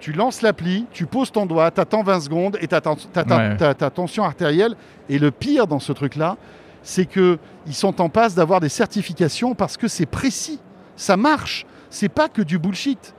tu 0.00 0.12
lances 0.12 0.42
l'appli, 0.42 0.86
tu 0.92 1.06
poses 1.06 1.30
ton 1.30 1.46
doigt, 1.46 1.70
tu 1.70 1.80
attends 1.80 2.02
20 2.02 2.20
secondes 2.20 2.56
et 2.60 2.66
tu 2.66 2.68
ta, 2.68 2.80
Ouais. 2.80 3.90
tension 3.94 4.24
artérielle. 4.24 4.74
Et 5.08 5.18
le 5.18 5.30
pire 5.30 5.66
dans 5.66 5.78
ce 5.80 5.92
truc-là, 5.92 6.36
c'est 6.82 7.04
qu'ils 7.06 7.38
sont 7.72 8.00
en 8.00 8.08
passe 8.08 8.34
d'avoir 8.34 8.60
des 8.60 8.68
certifications 8.70 9.54
parce 9.54 9.76
que 9.76 9.88
c'est 9.88 10.06
précis. 10.06 10.58
Ça 10.96 11.16
marche. 11.16 11.66
C'est 11.90 12.08
pas 12.08 12.28
que 12.28 12.42
du 12.42 12.58
bullshit. 12.58 13.14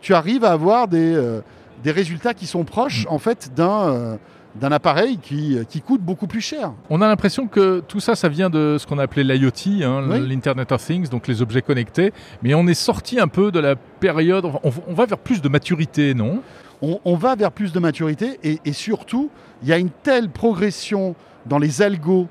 Tu 0.00 0.14
arrives 0.14 0.44
à 0.44 0.52
avoir 0.52 0.88
des, 0.88 1.14
euh, 1.14 1.40
des 1.82 1.90
résultats 1.90 2.34
qui 2.34 2.46
sont 2.46 2.64
proches, 2.64 3.06
en 3.08 3.18
fait, 3.18 3.50
d'un 3.54 3.82
euh, 3.88 4.16
d'un 4.54 4.70
appareil 4.72 5.18
qui, 5.18 5.56
qui 5.70 5.80
coûte 5.80 6.02
beaucoup 6.02 6.26
plus 6.26 6.40
cher. 6.42 6.72
On 6.90 7.00
a 7.00 7.08
l'impression 7.08 7.46
que 7.46 7.80
tout 7.88 8.00
ça, 8.00 8.14
ça 8.14 8.28
vient 8.28 8.50
de 8.50 8.76
ce 8.78 8.86
qu'on 8.86 8.98
appelait 8.98 9.24
l'IoT, 9.24 9.82
hein, 9.82 10.04
Oui. 10.10 10.28
l'Internet 10.28 10.70
of 10.72 10.84
Things, 10.84 11.08
donc 11.08 11.26
les 11.26 11.40
objets 11.40 11.62
connectés. 11.62 12.12
Mais 12.42 12.52
on 12.54 12.66
est 12.66 12.74
sorti 12.74 13.18
un 13.18 13.28
peu 13.28 13.50
de 13.50 13.58
la 13.60 13.76
période. 13.76 14.44
On, 14.62 14.70
on 14.88 14.92
va 14.94 15.06
vers 15.06 15.18
plus 15.18 15.40
de 15.40 15.48
maturité, 15.48 16.12
non? 16.14 16.42
On, 16.82 17.00
on 17.04 17.16
va 17.16 17.34
vers 17.34 17.50
plus 17.52 17.72
de 17.72 17.78
maturité 17.80 18.38
et, 18.42 18.58
et 18.64 18.72
surtout, 18.72 19.30
il 19.62 19.68
y 19.68 19.72
a 19.72 19.78
une 19.78 19.90
telle 20.02 20.28
progression 20.28 21.14
dans 21.46 21.58
les 21.58 21.80
algos, 21.80 22.26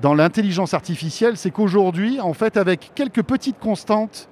dans 0.00 0.14
l'intelligence 0.14 0.74
artificielle, 0.74 1.36
c'est 1.36 1.50
qu'aujourd'hui, 1.50 2.18
en 2.20 2.32
fait, 2.32 2.56
avec 2.56 2.90
quelques 2.94 3.22
petites 3.22 3.58
constantes 3.60 4.28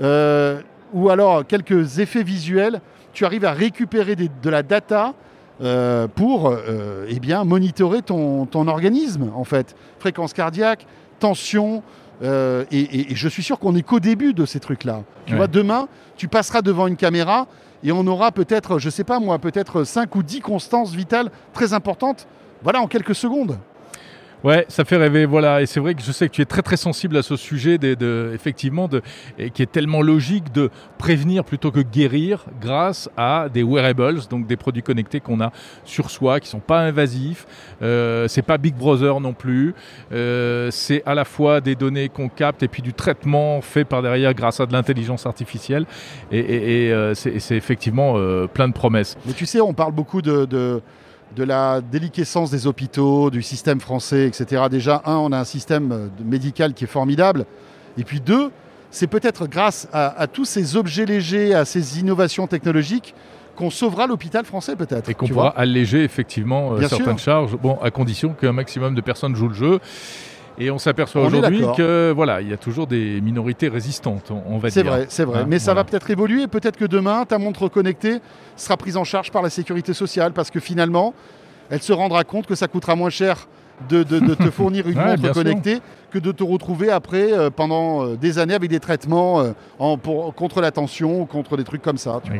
euh, 0.00 0.60
ou 0.92 1.10
alors 1.10 1.46
quelques 1.46 1.98
effets 1.98 2.22
visuels, 2.22 2.80
tu 3.12 3.24
arrives 3.24 3.44
à 3.44 3.52
récupérer 3.52 4.16
des- 4.16 4.30
de 4.42 4.50
la 4.50 4.62
data 4.62 5.14
euh, 5.62 6.06
pour 6.08 6.48
euh, 6.50 7.06
eh 7.08 7.18
bien, 7.20 7.44
monitorer 7.44 8.02
ton, 8.02 8.46
ton 8.46 8.68
organisme, 8.68 9.30
en 9.34 9.44
fait. 9.44 9.74
Fréquence 9.98 10.32
cardiaque, 10.32 10.86
tension. 11.18 11.82
euh, 12.22 12.64
et, 12.70 12.80
et- 12.80 13.12
et 13.12 13.14
je 13.14 13.28
suis 13.28 13.42
sûr 13.42 13.58
qu'on 13.58 13.72
n'est 13.72 13.82
qu'au 13.82 14.00
début 14.00 14.32
de 14.32 14.46
ces 14.46 14.58
trucs-là. 14.58 15.02
Tu 15.26 15.32
Ouais. 15.32 15.36
vois, 15.38 15.48
demain, 15.48 15.86
tu 16.16 16.28
passeras 16.28 16.62
devant 16.62 16.86
une 16.86 16.96
caméra 16.96 17.46
et 17.84 17.92
on 17.92 18.06
aura 18.06 18.32
peut-être, 18.32 18.78
je 18.78 18.88
sais 18.88 19.04
pas 19.04 19.20
moi, 19.20 19.38
peut-être 19.38 19.84
5 19.84 20.14
ou 20.16 20.22
10 20.22 20.40
constances 20.40 20.94
vitales 20.94 21.30
très 21.52 21.74
importantes, 21.74 22.26
voilà, 22.62 22.80
en 22.80 22.86
quelques 22.86 23.14
secondes. 23.14 23.58
Ouais, 24.44 24.64
ça 24.68 24.84
fait 24.84 24.96
rêver, 24.96 25.26
voilà. 25.26 25.62
Et 25.62 25.66
c'est 25.66 25.80
vrai 25.80 25.94
que 25.94 26.02
je 26.02 26.12
sais 26.12 26.28
que 26.28 26.34
tu 26.34 26.42
es 26.42 26.44
très 26.44 26.62
très 26.62 26.76
sensible 26.76 27.16
à 27.16 27.22
ce 27.22 27.36
sujet, 27.36 27.78
de, 27.78 28.30
effectivement, 28.34 28.86
de, 28.86 29.02
et 29.38 29.50
qui 29.50 29.62
est 29.62 29.70
tellement 29.70 30.02
logique 30.02 30.52
de 30.52 30.70
prévenir 30.98 31.44
plutôt 31.44 31.70
que 31.70 31.80
guérir 31.80 32.44
grâce 32.60 33.08
à 33.16 33.48
des 33.52 33.62
wearables, 33.62 34.20
donc 34.28 34.46
des 34.46 34.56
produits 34.56 34.82
connectés 34.82 35.20
qu'on 35.20 35.40
a 35.40 35.52
sur 35.84 36.10
soi, 36.10 36.40
qui 36.40 36.48
sont 36.48 36.60
pas 36.60 36.80
invasifs. 36.80 37.46
Euh, 37.82 38.28
c'est 38.28 38.42
pas 38.42 38.58
Big 38.58 38.74
Brother 38.74 39.20
non 39.20 39.32
plus. 39.32 39.74
Euh, 40.12 40.70
c'est 40.70 41.02
à 41.06 41.14
la 41.14 41.24
fois 41.24 41.60
des 41.60 41.74
données 41.74 42.08
qu'on 42.08 42.28
capte 42.28 42.62
et 42.62 42.68
puis 42.68 42.82
du 42.82 42.92
traitement 42.92 43.60
fait 43.60 43.84
par 43.84 44.02
derrière 44.02 44.34
grâce 44.34 44.60
à 44.60 44.66
de 44.66 44.72
l'intelligence 44.72 45.26
artificielle. 45.26 45.86
Et, 46.30 46.92
euh, 46.92 47.14
c'est 47.14 47.56
effectivement 47.56 48.14
euh, 48.16 48.46
plein 48.46 48.68
de 48.68 48.72
promesses. 48.72 49.16
Mais 49.26 49.32
tu 49.32 49.46
sais, 49.46 49.60
on 49.60 49.74
parle 49.74 49.92
beaucoup 49.92 50.22
de, 50.22 50.80
de 51.34 51.44
la 51.44 51.80
déliquescence 51.80 52.50
des 52.50 52.66
hôpitaux, 52.66 53.30
du 53.30 53.42
système 53.42 53.80
français, 53.80 54.26
etc. 54.26 54.64
Déjà, 54.70 55.02
un, 55.04 55.16
on 55.16 55.32
a 55.32 55.38
un 55.38 55.44
système 55.44 55.92
euh, 55.92 56.08
médical 56.24 56.72
qui 56.72 56.84
est 56.84 56.88
formidable. 56.88 57.44
Et 57.98 58.04
puis 58.04 58.20
deux, 58.20 58.50
c'est 58.90 59.06
peut-être 59.06 59.46
grâce 59.46 59.88
à, 59.92 60.18
à 60.20 60.26
tous 60.26 60.44
ces 60.44 60.76
objets 60.76 61.04
légers, 61.04 61.54
à 61.54 61.64
ces 61.64 61.98
innovations 61.98 62.46
technologiques, 62.46 63.14
qu'on 63.56 63.70
sauvera 63.70 64.06
l'hôpital 64.06 64.44
français 64.44 64.76
peut-être. 64.76 65.08
Et 65.08 65.14
qu'on 65.14 65.26
pourra 65.26 65.48
alléger 65.56 66.04
effectivement 66.04 66.74
euh, 66.74 66.86
certaines 66.86 67.18
sûr. 67.18 67.18
charges, 67.18 67.56
bon, 67.56 67.78
à 67.82 67.90
condition 67.90 68.34
qu'un 68.34 68.52
maximum 68.52 68.94
de 68.94 69.00
personnes 69.00 69.34
jouent 69.34 69.48
le 69.48 69.54
jeu. 69.54 69.80
Et 70.58 70.70
on 70.70 70.78
s'aperçoit 70.78 71.22
aujourd'hui 71.22 71.60
que 71.76 72.12
voilà, 72.14 72.40
il 72.40 72.48
y 72.48 72.52
a 72.52 72.56
toujours 72.56 72.86
des 72.86 73.20
minorités 73.20 73.68
résistantes, 73.68 74.30
on, 74.30 74.42
on 74.54 74.58
va 74.58 74.70
C'est 74.70 74.82
dire. 74.82 74.92
vrai, 74.92 75.06
c'est 75.08 75.24
vrai. 75.24 75.40
Hein, 75.40 75.46
Mais 75.48 75.58
ça 75.58 75.74
va 75.74 75.84
peut-être 75.84 76.10
évoluer. 76.10 76.46
Peut-être 76.46 76.76
que 76.78 76.84
demain, 76.86 77.24
ta 77.26 77.38
montre 77.38 77.68
connectée 77.68 78.18
sera 78.56 78.76
prise 78.76 78.96
en 78.96 79.04
charge 79.04 79.30
par 79.30 79.42
la 79.42 79.50
sécurité 79.50 79.92
sociale 79.92 80.32
parce 80.32 80.50
que 80.50 80.60
finalement, 80.60 81.12
elle 81.68 81.82
se 81.82 81.92
rendra 81.92 82.24
compte 82.24 82.46
que 82.46 82.54
ça 82.54 82.68
coûtera 82.68 82.96
moins 82.96 83.10
cher 83.10 83.48
de, 83.90 84.02
de- 84.02 84.20
de 84.20 84.34
te 84.34 84.50
fournir 84.50 84.88
une 84.88 84.96
Ouais, 84.96 85.04
montre 85.08 85.22
sûr. 85.24 85.32
connectée 85.34 85.80
que 86.10 86.18
de 86.18 86.32
te 86.32 86.42
retrouver 86.42 86.90
après 86.90 87.32
euh, 87.32 87.50
pendant 87.50 88.06
euh, 88.06 88.16
des 88.16 88.38
années 88.38 88.54
avec 88.54 88.70
des 88.70 88.80
traitements 88.80 89.40
euh, 89.40 89.52
en- 89.78 89.98
pour- 89.98 90.34
contre 90.34 90.62
la 90.62 90.70
tension 90.70 91.20
ou 91.20 91.26
contre 91.26 91.58
des 91.58 91.64
trucs 91.64 91.82
comme 91.82 91.98
ça. 91.98 92.20
tu 92.22 92.28
vois. 92.30 92.38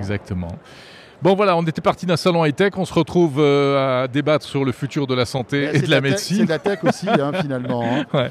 Bon 1.22 1.34
voilà, 1.34 1.56
on 1.56 1.62
était 1.62 1.80
parti 1.80 2.04
d'un 2.06 2.16
salon 2.16 2.44
high-tech, 2.44 2.72
on 2.76 2.84
se 2.84 2.92
retrouve 2.92 3.36
euh, 3.38 4.04
à 4.04 4.08
débattre 4.08 4.44
sur 4.44 4.64
le 4.64 4.72
futur 4.72 5.06
de 5.06 5.14
la 5.14 5.24
santé 5.24 5.64
et 5.64 5.66
de 5.66 5.72
la 5.72 5.78
tech- 5.80 5.88
C'est 5.88 6.00
médecine. 6.02 6.44
de 6.44 6.48
la 6.50 6.58
tech 6.58 6.78
aussi, 6.84 7.08
hein, 7.08 7.32
finalement. 7.40 7.82
hein. 7.84 8.04
Ouais. 8.12 8.30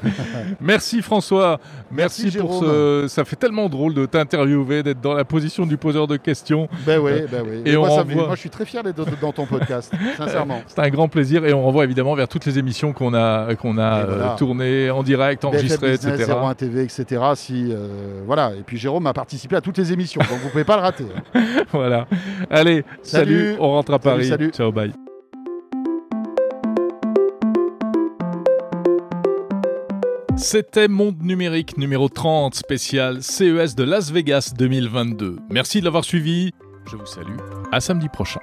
Merci 0.60 1.02
François, 1.02 1.58
Merci, 1.90 2.22
merci, 2.24 2.38
pour 2.38 2.60
ce... 2.60 3.06
Ça 3.08 3.24
fait 3.24 3.36
tellement 3.36 3.68
drôle 3.68 3.92
de 3.94 4.06
t'interviewer, 4.06 4.82
d'être 4.82 5.00
dans 5.00 5.14
la 5.14 5.24
position 5.24 5.66
du 5.66 5.76
poseur 5.76 6.06
de 6.06 6.16
questions. 6.16 6.68
Ben 6.86 6.98
oui, 7.00 7.12
ben 7.30 7.42
oui. 7.44 7.62
Et 7.64 7.76
on 7.76 7.80
moi, 7.80 7.90
ça 7.90 7.96
renvoie- 8.02 8.26
moi, 8.26 8.34
je 8.34 8.40
suis 8.40 8.50
très 8.50 8.64
fier 8.64 8.82
d'être 8.82 9.04
dans 9.20 9.32
ton 9.32 9.46
podcast, 9.46 9.92
sincèrement. 10.16 10.60
C'est 10.66 10.78
un 10.80 10.88
grand 10.90 11.08
plaisir 11.08 11.44
et 11.44 11.52
on 11.52 11.62
renvoie 11.64 11.84
évidemment 11.84 12.14
vers 12.14 12.28
toutes 12.28 12.46
les 12.46 12.58
émissions 12.58 12.92
qu'on 12.92 13.14
a, 13.14 13.54
qu'on 13.56 13.78
a 13.78 14.04
voilà. 14.04 14.32
euh, 14.32 14.36
tournées 14.36 14.90
en 14.90 15.02
direct, 15.02 15.44
enregistrées, 15.44 15.92
Business, 15.92 16.20
etc. 16.20 16.32
01 16.40 16.54
TV, 16.54 16.84
etc. 16.84 17.04
Si, 17.34 17.68
euh, 17.72 18.22
voilà. 18.26 18.52
Et 18.58 18.62
puis 18.64 18.78
Jérôme 18.78 19.06
a 19.06 19.12
participé 19.12 19.56
à 19.56 19.60
toutes 19.60 19.78
les 19.78 19.92
émissions, 19.92 20.20
donc 20.30 20.38
vous 20.38 20.48
pouvez 20.50 20.64
pas 20.64 20.76
le 20.76 20.82
rater. 20.82 21.06
hein. 21.34 21.40
voilà. 21.72 22.06
Allez, 22.50 22.84
salut. 23.02 23.34
Salut. 23.52 23.56
on 23.60 23.68
rentre 23.70 23.92
à 23.92 23.98
Salut, 24.00 24.04
Paris. 24.16 24.28
salut. 24.28 24.50
Ciao, 24.50 24.72
bye. 24.72 24.92
C'était 30.36 30.88
Monde 30.88 31.22
Numérique 31.22 31.78
numéro 31.78 32.08
30 32.08 32.54
spécial 32.54 33.22
CES 33.22 33.74
de 33.74 33.84
Las 33.84 34.10
Vegas 34.12 34.52
2022. 34.56 35.38
Merci 35.50 35.80
de 35.80 35.84
l'avoir 35.86 36.04
suivi. 36.04 36.52
Je 36.90 36.96
vous 36.96 37.06
salue. 37.06 37.36
À 37.72 37.80
samedi 37.80 38.08
prochain. 38.08 38.40